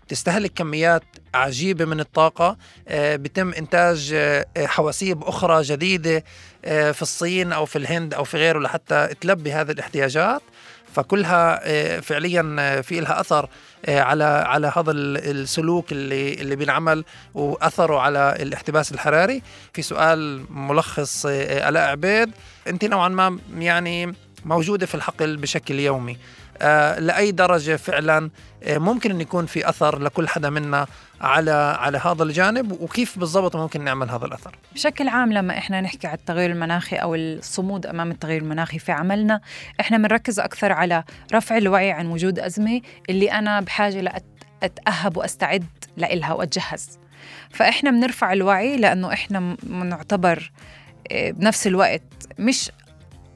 تستهلك 0.08 0.52
كميات 0.54 1.02
عجيبة 1.34 1.84
من 1.84 2.00
الطاقة. 2.00 2.56
آه، 2.88 3.16
بتم 3.16 3.52
إنتاج 3.52 4.12
آه، 4.14 4.46
حواسيب 4.58 5.24
أخرى 5.24 5.62
جديدة 5.62 6.24
آه، 6.64 6.92
في 6.92 7.02
الصين 7.02 7.52
أو 7.52 7.64
في 7.64 7.76
الهند 7.76 8.14
أو 8.14 8.24
في 8.24 8.36
غيره 8.36 8.58
لحتى 8.58 9.08
تلبي 9.20 9.52
هذه 9.52 9.70
الاحتياجات. 9.70 10.42
فكلها 10.94 11.60
فعليا 12.00 12.82
في 12.82 13.00
لها 13.00 13.20
أثر 13.20 13.48
على 13.88 14.24
على 14.24 14.72
هذا 14.76 14.92
السلوك 14.92 15.92
اللي 15.92 16.34
اللي 16.34 16.56
بينعمل 16.56 17.04
وأثره 17.34 18.00
على 18.00 18.36
الاحتباس 18.40 18.92
الحراري. 18.92 19.42
في 19.72 19.82
سؤال 19.82 20.44
ملخص 20.50 21.26
آلاء 21.26 21.90
عبيد. 21.90 22.30
انت 22.68 22.84
نوعا 22.84 23.08
ما 23.08 23.38
يعني 23.58 24.14
موجودة 24.44 24.86
في 24.86 24.94
الحقل 24.94 25.36
بشكل 25.36 25.80
يومي. 25.80 26.16
آه 26.62 26.98
لأي 26.98 27.30
درجة 27.32 27.76
فعلا 27.76 28.30
آه 28.62 28.78
ممكن 28.78 29.10
أن 29.10 29.20
يكون 29.20 29.46
في 29.46 29.68
أثر 29.68 29.98
لكل 29.98 30.28
حدا 30.28 30.50
منا 30.50 30.86
على 31.20 31.50
على 31.80 31.98
هذا 31.98 32.22
الجانب 32.22 32.72
وكيف 32.72 33.18
بالضبط 33.18 33.56
ممكن 33.56 33.84
نعمل 33.84 34.10
هذا 34.10 34.24
الأثر. 34.26 34.56
بشكل 34.74 35.08
عام 35.08 35.32
لما 35.32 35.58
إحنا 35.58 35.80
نحكي 35.80 36.06
على 36.06 36.16
التغير 36.16 36.50
المناخي 36.50 36.96
أو 36.96 37.14
الصمود 37.14 37.86
أمام 37.86 38.10
التغير 38.10 38.42
المناخي 38.42 38.78
في 38.78 38.92
عملنا 38.92 39.40
إحنا 39.80 39.98
بنركز 39.98 40.40
أكثر 40.40 40.72
على 40.72 41.04
رفع 41.34 41.56
الوعي 41.56 41.90
عن 41.90 42.06
وجود 42.06 42.38
أزمة 42.38 42.80
اللي 43.10 43.32
أنا 43.32 43.60
بحاجة 43.60 44.00
لأتأهب 44.00 45.16
وأستعد 45.16 45.64
لإلها 45.96 46.32
وأتجهز. 46.32 46.98
فإحنا 47.50 47.90
بنرفع 47.90 48.32
الوعي 48.32 48.76
لأنه 48.76 49.12
إحنا 49.12 49.56
نعتبر 49.70 50.38
آه، 50.38 50.50
بنفس 51.12 51.66
الوقت 51.66 52.02
مش 52.38 52.70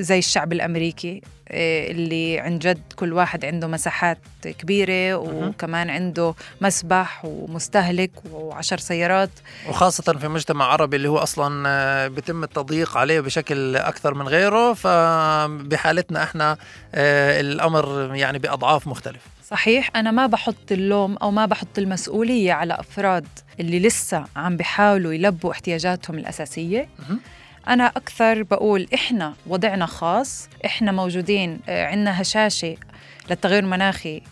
زي 0.01 0.19
الشعب 0.19 0.53
الأمريكي 0.53 1.23
آه، 1.53 1.91
اللي 1.91 2.41
عن 2.41 2.59
جد 2.59 2.83
كل 2.97 3.13
واحد 3.13 3.45
عنده 3.45 3.67
مساحات 3.67 4.19
كبيرة 4.43 5.15
وكمان 5.15 5.91
عنده 5.91 6.35
مسبح 6.61 7.25
ومستهلك 7.25 8.11
وعشر 8.33 8.79
سيارات. 8.79 9.31
وخاصة 9.69 10.19
في 10.19 10.29
مجتمع 10.29 10.65
عربي 10.65 10.97
اللي 10.97 11.09
هو 11.09 11.19
أصلا 11.19 11.65
آه، 11.69 12.09
بيتم 12.09 12.45
التضييق 12.45 12.97
عليه 12.97 13.21
بشكل 13.21 13.77
أكثر 13.77 14.15
من 14.15 14.29
غيره 14.29 14.73
فبحالتنا 14.73 16.23
إحنا 16.23 16.57
آه، 16.95 17.41
الأمر 17.41 18.15
يعني 18.15 18.39
بأضعاف 18.39 18.87
مختلفة 18.87 19.31
صحيح 19.51 19.91
أنا 19.97 20.11
ما 20.11 20.27
بحط 20.27 20.73
اللوم 20.73 21.17
أو 21.17 21.31
ما 21.31 21.47
بحط 21.47 21.79
المسؤولية 21.79 22.53
على 22.53 22.75
أفراد 22.75 23.27
اللي 23.61 23.81
لسه 23.81 24.25
عم 24.37 24.57
بيحاولوا 24.57 25.13
يلبوا 25.13 25.53
احتياجاتهم 25.53 26.19
الأساسية. 26.19 26.89
أنا 27.71 27.87
أكثر 27.87 28.43
بقول 28.43 28.87
إحنا 28.95 29.35
وضعنا 29.47 29.87
خاص 29.87 30.49
إحنا 30.65 30.93
موجودين 30.93 31.61
آه، 31.69 31.87
عندنا 31.87 32.23
هشاشة 32.23 32.77
للتغير 33.31 33.63
المناخي 33.63 34.23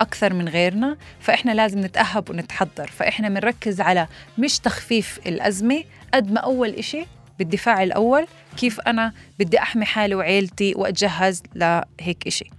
أكثر 0.00 0.32
من 0.32 0.48
غيرنا 0.48 0.96
فإحنا 1.20 1.52
لازم 1.52 1.78
نتأهب 1.80 2.30
ونتحضر 2.30 2.86
فإحنا 2.86 3.28
بنركز 3.28 3.80
على 3.80 4.06
مش 4.38 4.58
تخفيف 4.58 5.20
الأزمة 5.26 5.84
قد 6.14 6.32
ما 6.32 6.40
أول 6.40 6.68
إشي 6.70 7.06
بالدفاع 7.38 7.82
الأول 7.82 8.26
كيف 8.56 8.80
أنا 8.80 9.12
بدي 9.38 9.58
أحمي 9.58 9.84
حالي 9.84 10.14
وعيلتي 10.14 10.74
وأتجهز 10.76 11.42
لهيك 11.54 12.26
إشي. 12.26 12.50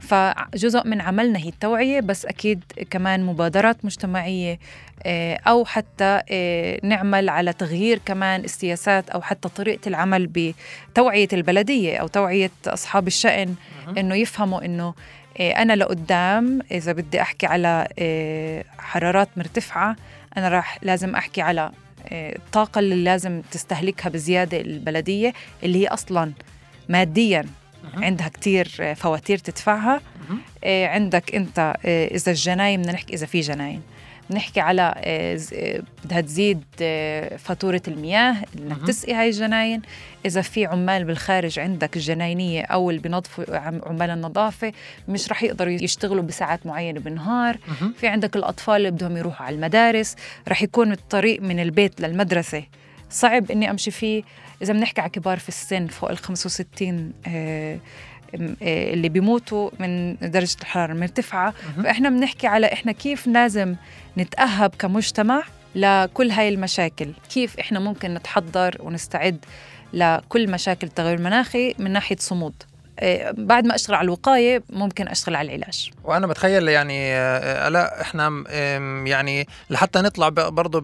فجزء 0.00 0.86
من 0.86 1.00
عملنا 1.00 1.38
هي 1.38 1.48
التوعية 1.48 2.00
بس 2.00 2.26
أكيد 2.26 2.64
كمان 2.90 3.24
مبادرات 3.24 3.84
مجتمعية 3.84 4.58
آه، 5.06 5.34
أو 5.46 5.64
حتى 5.64 6.20
آه، 6.30 6.80
نعمل 6.82 7.28
على 7.28 7.52
تغيير 7.52 8.00
كمان 8.06 8.44
السياسات 8.44 9.10
أو 9.10 9.22
حتى 9.22 9.48
طريقة 9.48 9.88
العمل 9.88 10.26
بتوعية 10.26 11.28
البلدية 11.32 11.96
أو 11.96 12.06
توعية 12.06 12.50
أصحاب 12.66 13.06
الشأن 13.06 13.54
إنه 13.98 14.14
يفهموا 14.14 14.64
إنه 14.64 14.94
آه، 15.40 15.50
أنا 15.50 15.72
لقدام 15.72 16.60
إذا 16.70 16.92
بدي 16.92 17.20
أحكي 17.20 17.46
على 17.46 17.88
حرارات 18.78 19.28
مرتفعة 19.36 19.96
أنا 20.36 20.48
راح 20.48 20.78
لازم 20.82 21.16
أحكي 21.16 21.42
على 21.42 21.70
آه، 22.08 22.36
الطاقة 22.36 22.78
اللي 22.78 23.04
لازم 23.04 23.42
تستهلكها 23.50 24.08
بزيادة 24.08 24.60
البلدية 24.60 25.32
اللي 25.62 25.82
هي 25.82 25.86
أصلا 25.86 26.32
ماديا 26.88 27.46
عندها 27.94 28.28
كتير 28.28 28.94
فواتير 28.94 29.38
تدفعها. 29.38 30.00
عندك 30.64 31.34
أنت 31.34 31.74
إذا 31.84 32.32
الجناين 32.32 32.80
بدنا 32.80 32.92
نحكي 32.92 33.14
إذا 33.14 33.26
في 33.26 33.40
جناين. 33.40 33.82
بنحكي 34.32 34.60
على 34.60 34.94
آه، 34.96 35.38
آه، 35.52 35.82
بدها 36.04 36.20
تزيد 36.20 36.64
آه، 36.82 37.36
فاتورة 37.36 37.82
المياه 37.88 38.36
إنك 38.58 38.86
تسقي 38.86 39.14
هاي 39.14 39.28
الجناين. 39.28 39.82
إذا 40.26 40.42
في 40.42 40.66
عمال 40.66 41.04
بالخارج 41.04 41.58
عندك 41.58 41.96
الجناينية 41.96 42.62
أو 42.62 42.90
اللي 42.90 43.00
بينظفوا 43.00 43.56
عمال 43.56 44.10
النظافة 44.10 44.72
مش 45.08 45.28
رح 45.30 45.42
يقدروا 45.42 45.72
يشتغلوا 45.72 46.22
بساعات 46.22 46.66
معينة 46.66 47.00
بالنهار. 47.00 47.58
في 47.96 48.06
عندك 48.06 48.36
الأطفال 48.36 48.76
اللي 48.76 48.90
بدهم 48.90 49.16
يروحوا 49.16 49.46
على 49.46 49.56
المدارس. 49.56 50.16
رح 50.48 50.62
يكون 50.62 50.92
الطريق 50.92 51.42
من 51.42 51.60
البيت 51.60 52.00
للمدرسة 52.00 52.64
صعب 53.10 53.50
إني 53.50 53.70
أمشي 53.70 53.90
فيه. 53.90 54.22
إذا 54.62 54.72
بنحكي 54.72 55.00
على 55.00 55.10
كبار 55.10 55.38
في 55.38 55.48
السن 55.48 55.86
فوق 55.86 56.10
ال 56.10 56.18
65 56.18 57.12
آه 57.26 57.78
اللي 58.62 59.08
بيموتوا 59.08 59.70
من 59.78 60.16
درجة 60.16 60.56
الحرارة 60.60 60.92
المرتفعة. 60.92 61.54
فإحنا 61.82 62.10
بنحكي 62.10 62.46
على 62.46 62.72
إحنا 62.72 62.92
كيف 62.92 63.26
لازم 63.26 63.74
نتأهب 64.18 64.74
كمجتمع 64.78 65.42
لكل 65.74 66.30
هاي 66.30 66.48
المشاكل. 66.48 67.12
كيف 67.34 67.58
إحنا 67.58 67.80
ممكن 67.80 68.14
نتحضر 68.14 68.76
ونستعد 68.80 69.44
لكل 69.92 70.50
مشاكل 70.50 70.86
التغير 70.86 71.18
المناخي 71.18 71.74
من 71.78 71.90
ناحية 71.90 72.16
صمود. 72.18 72.54
بعد 73.32 73.66
ما 73.66 73.74
أشتغل 73.74 73.96
على 73.96 74.04
الوقاية 74.04 74.62
ممكن 74.70 75.08
أشتغل 75.08 75.36
على 75.36 75.46
العلاج. 75.46 75.90
وأنا 76.04 76.26
بتخيل 76.26 76.68
يعني 76.68 77.14
آه، 77.14 77.68
لا 77.68 78.00
إحنا 78.00 78.44
يعني 79.06 79.48
لحتى 79.70 79.98
نطلع 79.98 80.28
برضه 80.28 80.80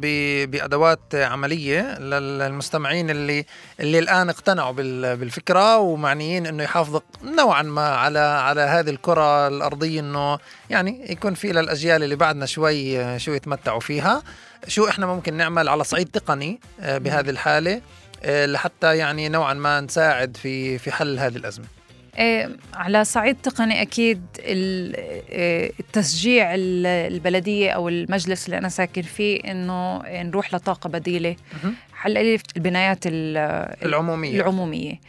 بأدوات 0.46 1.14
عملية 1.14 1.98
للمستمعين 1.98 3.10
اللي 3.10 3.44
اللي 3.80 3.98
الآن 3.98 4.28
اقتنعوا 4.28 4.72
بالفكرة 5.14 5.78
ومعنيين 5.78 6.46
إنه 6.46 6.62
يحافظوا 6.62 7.00
نوعا 7.24 7.62
ما 7.62 7.88
على 7.88 8.18
على 8.18 8.60
هذه 8.60 8.90
الكرة 8.90 9.48
الأرضية 9.48 10.00
إنه 10.00 10.38
يعني 10.70 11.12
يكون 11.12 11.34
في 11.34 11.52
للاجيال 11.52 12.02
اللي 12.02 12.16
بعدنا 12.16 12.46
شوي 12.46 13.00
آه، 13.00 13.16
شو 13.16 13.32
يتمتعوا 13.32 13.80
فيها. 13.80 14.22
شو 14.68 14.88
إحنا 14.88 15.06
ممكن 15.06 15.34
نعمل 15.34 15.68
على 15.68 15.84
صعيد 15.84 16.08
تقني 16.08 16.60
بهذه 16.78 17.30
الحالة؟ 17.30 17.80
لحتى 18.24 18.96
يعني 18.96 19.28
نوعا 19.28 19.54
ما 19.54 19.80
نساعد 19.80 20.36
في 20.36 20.78
في 20.78 20.92
حل 20.92 21.18
هذه 21.18 21.36
الأزمة. 21.36 21.77
على 22.74 23.04
صعيد 23.04 23.36
تقني 23.42 23.82
أكيد 23.82 24.22
إيه، 24.38 25.72
التشجيع 25.80 26.50
البلدية 26.54 27.70
أو 27.70 27.88
المجلس 27.88 28.46
اللي 28.46 28.58
أنا 28.58 28.68
ساكن 28.68 29.02
فيه 29.02 29.40
إنه 29.40 30.02
نروح 30.22 30.54
لطاقة 30.54 30.88
بديلة. 30.88 31.36
حل 31.92 32.38
البنايات 32.56 32.98
العمومية. 33.06 34.40
العمومية. 34.40 35.00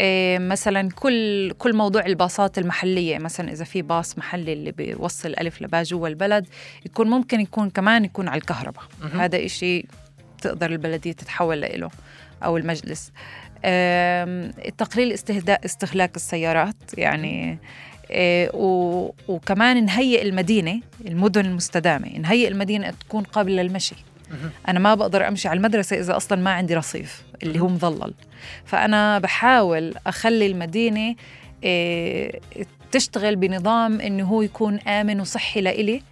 إيه 0.00 0.38
مثلا 0.38 0.90
كل 0.90 1.52
كل 1.58 1.76
موضوع 1.76 2.06
الباصات 2.06 2.58
المحلية 2.58 3.18
مثلا 3.18 3.52
إذا 3.52 3.64
في 3.64 3.82
باص 3.82 4.18
محلي 4.18 4.52
اللي 4.52 4.72
بيوصل 4.72 5.34
ألف 5.40 5.62
لباء 5.62 5.82
جوا 5.82 6.08
البلد 6.08 6.46
يكون 6.86 7.10
ممكن 7.10 7.40
يكون 7.40 7.70
كمان 7.70 8.04
يكون 8.04 8.28
على 8.28 8.40
الكهرباء. 8.40 8.84
هذا 9.14 9.44
إشي 9.44 9.86
تقدر 10.42 10.70
البلدية 10.70 11.12
تتحول 11.12 11.60
له 11.60 11.90
أو 12.44 12.56
المجلس. 12.56 13.12
تقليل 14.78 15.12
استهلاك 15.64 16.16
السيارات 16.16 16.76
يعني 16.98 17.58
آه، 18.12 19.12
وكمان 19.28 19.84
نهيئ 19.84 20.22
المدينة 20.22 20.80
المدن 21.06 21.46
المستدامة 21.46 22.18
نهيئ 22.18 22.48
المدينة 22.48 22.90
تكون 22.90 23.22
قابلة 23.22 23.62
للمشي. 23.62 23.94
أنا 24.68 24.78
ما 24.78 24.94
بقدر 24.94 25.28
أمشي 25.28 25.48
على 25.48 25.56
المدرسة 25.56 25.98
إذا 26.00 26.16
أصلا 26.16 26.40
ما 26.40 26.50
عندي 26.50 26.74
رصيف 26.74 27.22
اللي 27.42 27.60
هو 27.60 27.68
مظلل. 27.68 28.14
فأنا 28.64 29.18
بحاول 29.18 29.94
أخلي 30.06 30.46
المدينة 30.46 31.14
آه، 31.64 32.40
تشتغل 32.92 33.36
بنظام 33.36 34.00
إنه 34.00 34.24
هو 34.24 34.42
يكون 34.42 34.78
آمن 34.78 35.20
وصحي 35.20 35.60
لإلي. 35.60 36.02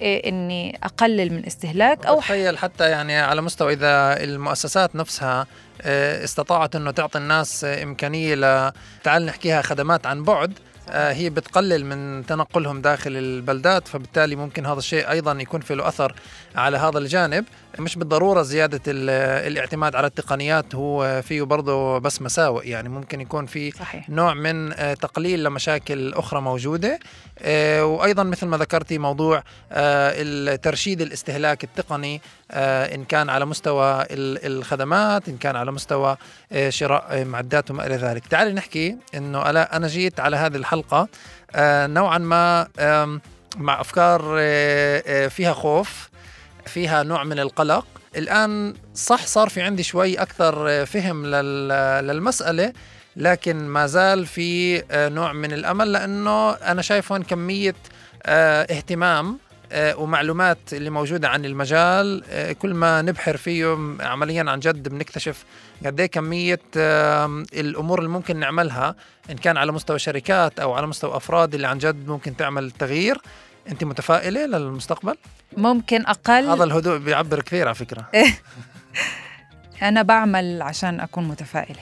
إيه 0.00 0.28
إني 0.28 0.78
أقلل 0.82 1.32
من 1.32 1.46
استهلاك 1.46 2.06
أو 2.06 2.20
تخيل 2.20 2.58
حتى 2.58 2.90
يعني 2.90 3.18
على 3.18 3.42
مستوى 3.42 3.72
إذا 3.72 4.24
المؤسسات 4.24 4.96
نفسها 4.96 5.46
إيه، 5.80 6.24
استطاعت 6.24 6.76
إنه 6.76 6.90
تعطي 6.90 7.18
الناس 7.18 7.64
إمكانية 7.64 8.34
ل 8.34 8.72
تعال 9.04 9.26
نحكيها 9.26 9.62
خدمات 9.62 10.06
عن 10.06 10.22
بعد 10.22 10.58
آه، 10.90 11.12
هي 11.12 11.30
بتقلل 11.30 11.86
من 11.86 12.26
تنقلهم 12.26 12.80
داخل 12.80 13.16
البلدات 13.16 13.88
فبالتالي 13.88 14.36
ممكن 14.36 14.66
هذا 14.66 14.78
الشيء 14.78 15.10
أيضا 15.10 15.32
يكون 15.32 15.60
في 15.60 15.74
له 15.74 15.88
أثر 15.88 16.14
على 16.56 16.76
هذا 16.76 16.98
الجانب. 16.98 17.44
مش 17.78 17.96
بالضرورة 17.96 18.42
زيادة 18.42 18.80
الاعتماد 18.86 19.96
على 19.96 20.06
التقنيات 20.06 20.74
هو 20.74 21.22
فيه 21.22 21.42
برضه 21.42 21.98
بس 21.98 22.22
مساوئ. 22.22 22.68
يعني 22.68 22.88
ممكن 22.88 23.20
يكون 23.20 23.46
في 23.46 23.70
صحيح. 23.70 24.10
نوع 24.10 24.34
من 24.34 24.72
آه، 24.72 24.94
تقليل 24.94 25.44
لمشاكل 25.44 26.14
أخرى 26.14 26.40
موجودة. 26.40 26.98
آه، 27.38 27.84
وأيضا 27.84 28.22
مثل 28.22 28.46
ما 28.46 28.56
ذكرتي 28.56 28.98
موضوع 28.98 29.42
الترشيد 29.72 31.00
الاستهلاك 31.00 31.64
التقني 31.64 32.20
إن 32.50 33.04
كان 33.04 33.30
على 33.30 33.44
مستوى 33.46 34.04
الخدمات 34.10 35.28
إن 35.28 35.36
كان 35.36 35.56
على 35.56 35.72
مستوى 35.72 36.16
شراء 36.68 37.24
معدات 37.24 37.70
وما 37.70 37.86
إلى 37.86 37.96
ذلك. 37.96 38.26
تعالي 38.26 38.52
نحكي 38.52 38.96
إنه 39.14 39.50
أنا 39.50 39.86
جيت 39.86 40.20
على 40.20 40.36
هذه 40.36 40.56
الحلقة 40.56 41.08
نوعا 41.86 42.18
ما 42.18 42.68
مع 43.56 43.82
آه، 43.98 45.02
آه، 45.06 45.28
فيها 45.28 45.52
خوف 45.52 46.08
فيها 46.66 47.02
نوع 47.02 47.24
من 47.24 47.38
القلق. 47.38 47.86
الآن 48.16 48.74
صح 48.94 49.26
صار 49.26 49.48
في 49.48 49.60
عندي 49.62 49.82
شوي 49.82 50.14
أكثر 50.14 50.68
آه، 50.68 50.84
فهم 50.84 51.26
للمسألة 52.06 52.72
لكن 53.16 53.56
ما 53.56 53.86
زال 53.86 54.26
في 54.26 54.82
نوع 54.92 55.32
من 55.32 55.52
الأمل 55.52 55.92
لأنه 55.92 56.50
أنا 56.50 56.82
شايف 56.82 57.12
هون 57.12 57.22
كمية 57.22 57.74
اهتمام 58.26 59.38
ومعلومات 59.74 60.58
اللي 60.72 60.90
موجودة 60.90 61.28
عن 61.28 61.44
المجال 61.44 62.22
كل 62.58 62.74
ما 62.74 63.02
نبحر 63.02 63.36
فيه 63.36 63.78
عمليا 64.00 64.44
عن 64.50 64.60
جد 64.60 64.88
بنكتشف 64.88 65.44
قد 65.86 66.00
إيه 66.00 66.06
كمية 66.06 66.60
الأمور 66.76 67.98
اللي 67.98 68.10
ممكن 68.10 68.36
نعملها 68.36 68.94
إن 69.30 69.36
كان 69.36 69.56
على 69.56 69.72
مستوى 69.72 69.98
شركات 69.98 70.60
أو 70.60 70.72
على 70.72 70.86
مستوى 70.86 71.16
أفراد 71.16 71.54
اللي 71.54 71.66
عن 71.66 71.78
جد 71.78 72.08
ممكن 72.08 72.36
تعمل 72.36 72.70
تغيير. 72.70 73.18
أنت 73.68 73.84
متفائلة 73.84 74.46
للمستقبل؟ 74.46 75.16
ممكن 75.56 76.06
أقل. 76.06 76.48
هذا 76.48 76.64
الهدوء 76.64 76.98
بيعبر 76.98 77.42
كثير 77.42 77.66
على 77.66 77.74
فكرة. 77.74 78.08
أنا 79.82 80.02
بعمل 80.02 80.62
عشان 80.62 81.00
أكون 81.00 81.28
متفائلة. 81.28 81.80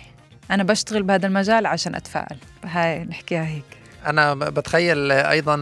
أنا 0.51 0.63
بشتغل 0.63 1.03
بهذا 1.03 1.27
المجال 1.27 1.67
عشان 1.67 1.95
أتفائل. 1.95 2.37
هاي 2.65 3.05
نحكيها 3.05 3.45
هيك. 3.45 3.65
أنا 4.07 4.35
بتخيل 4.35 5.13
أيضا 5.13 5.57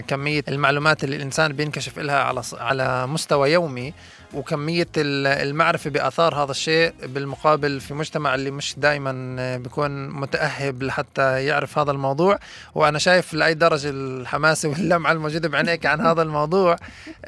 كمية 0.00 0.44
المعلومات 0.48 1.04
اللي 1.04 1.16
الإنسان 1.16 1.52
بينكشف 1.52 1.98
لها 1.98 2.22
على 2.22 2.42
على 2.52 3.06
مستوى 3.06 3.52
يومي 3.52 3.94
وكمية 4.34 4.88
المعرفة 4.96 5.90
بآثار 5.90 6.34
هذا 6.34 6.50
الشيء 6.50 6.92
بالمقابل 7.02 7.80
في 7.80 7.94
مجتمع 7.94 8.34
اللي 8.34 8.50
مش 8.50 8.74
دائما 8.78 9.56
بيكون 9.56 10.08
متأهب 10.08 10.82
لحتى 10.82 11.44
يعرف 11.44 11.78
هذا 11.78 11.90
الموضوع. 11.90 12.38
وأنا 12.74 12.98
شايف 12.98 13.34
لأي 13.34 13.54
درجة 13.54 13.90
الحماسة 13.90 14.68
واللمعة 14.68 15.12
الموجودة 15.12 15.48
بعينيك 15.48 15.86
عن 15.86 16.00
هذا 16.00 16.22
الموضوع. 16.22 16.76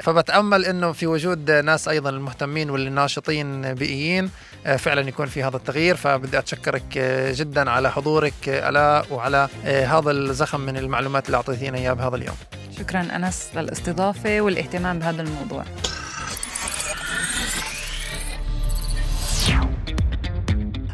فبتأمل 0.02 0.64
أنه 0.64 0.92
في 0.92 1.06
وجود 1.06 1.50
ناس 1.50 1.88
أيضا 1.88 2.10
المهتمين 2.10 2.70
واللي 2.70 2.90
ناشطين 2.90 3.74
بيئيين 3.74 4.30
فعلا 4.78 5.08
يكون 5.08 5.26
في 5.26 5.42
هذا 5.42 5.56
التغيير. 5.56 5.96
فبدي 5.96 6.38
أتشكرك 6.38 6.98
جدا 7.34 7.70
على 7.70 7.90
حضورك 7.90 8.34
ألاء 8.48 9.06
وعلى 9.10 9.48
هذا 9.64 10.10
الزخم 10.10 10.60
من 10.60 10.76
المعلومات 10.76 11.26
اللي 11.26 11.36
أعطيتينا 11.36 11.78
إياه 11.78 11.92
بهذا 11.92 12.16
اليوم. 12.16 12.36
شكرا 12.78 13.00
أنس 13.00 13.48
للإستضافة 13.54 14.40
والاهتمام 14.40 14.98
بهذا 14.98 15.22
الموضوع. 15.22 15.64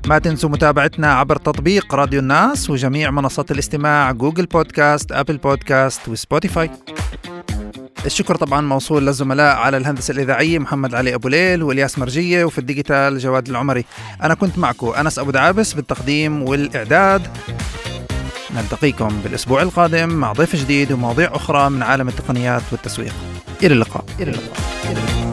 ما 0.06 0.18
تنسوا 0.18 0.50
متابعتنا 0.50 1.12
عبر 1.12 1.36
تطبيق 1.36 1.94
راديو 1.94 2.20
الناس 2.20 2.70
وجميع 2.70 3.10
منصات 3.10 3.50
الاستماع 3.50 4.12
Google 4.12 4.46
Podcasts 4.46 5.12
Apple 5.12 5.36
Podcasts 5.36 6.08
و 6.08 6.15
Spotify. 6.15 6.70
الشكر 8.06 8.36
طبعا 8.36 8.60
موصول 8.60 9.06
للزملاء 9.06 9.56
على 9.56 9.76
الهندسة 9.76 10.12
الإذاعية 10.12 10.58
محمد 10.58 10.94
علي 10.94 11.14
أبو 11.14 11.28
ليل 11.28 11.62
والياس 11.62 11.98
مرجية 11.98 12.44
وفي 12.44 12.58
ال 12.58 12.66
digital 12.66 13.18
جواد 13.18 13.48
العمري. 13.48 13.84
أنا 14.22 14.34
كنت 14.34 14.58
معكم 14.58 14.88
أنس 14.88 15.18
أبو 15.18 15.30
دعابس 15.30 15.72
بالتقديم 15.72 16.42
والإعداد. 16.42 17.22
نلتقيكم 18.56 19.08
بالأسبوع 19.08 19.62
القادم 19.62 20.08
مع 20.08 20.32
ضيف 20.32 20.56
جديد 20.56 20.92
ومواضيع 20.92 21.36
أخرى 21.36 21.70
من 21.70 21.82
عالم 21.82 22.08
التقنيات 22.08 22.62
والتسويق. 22.72 23.14
إلى 23.62 23.74
اللقاء. 23.74 24.04
إلى 24.20 24.30
اللقاء, 24.30 24.56
إلى 24.84 24.92
اللقاء. 24.92 25.25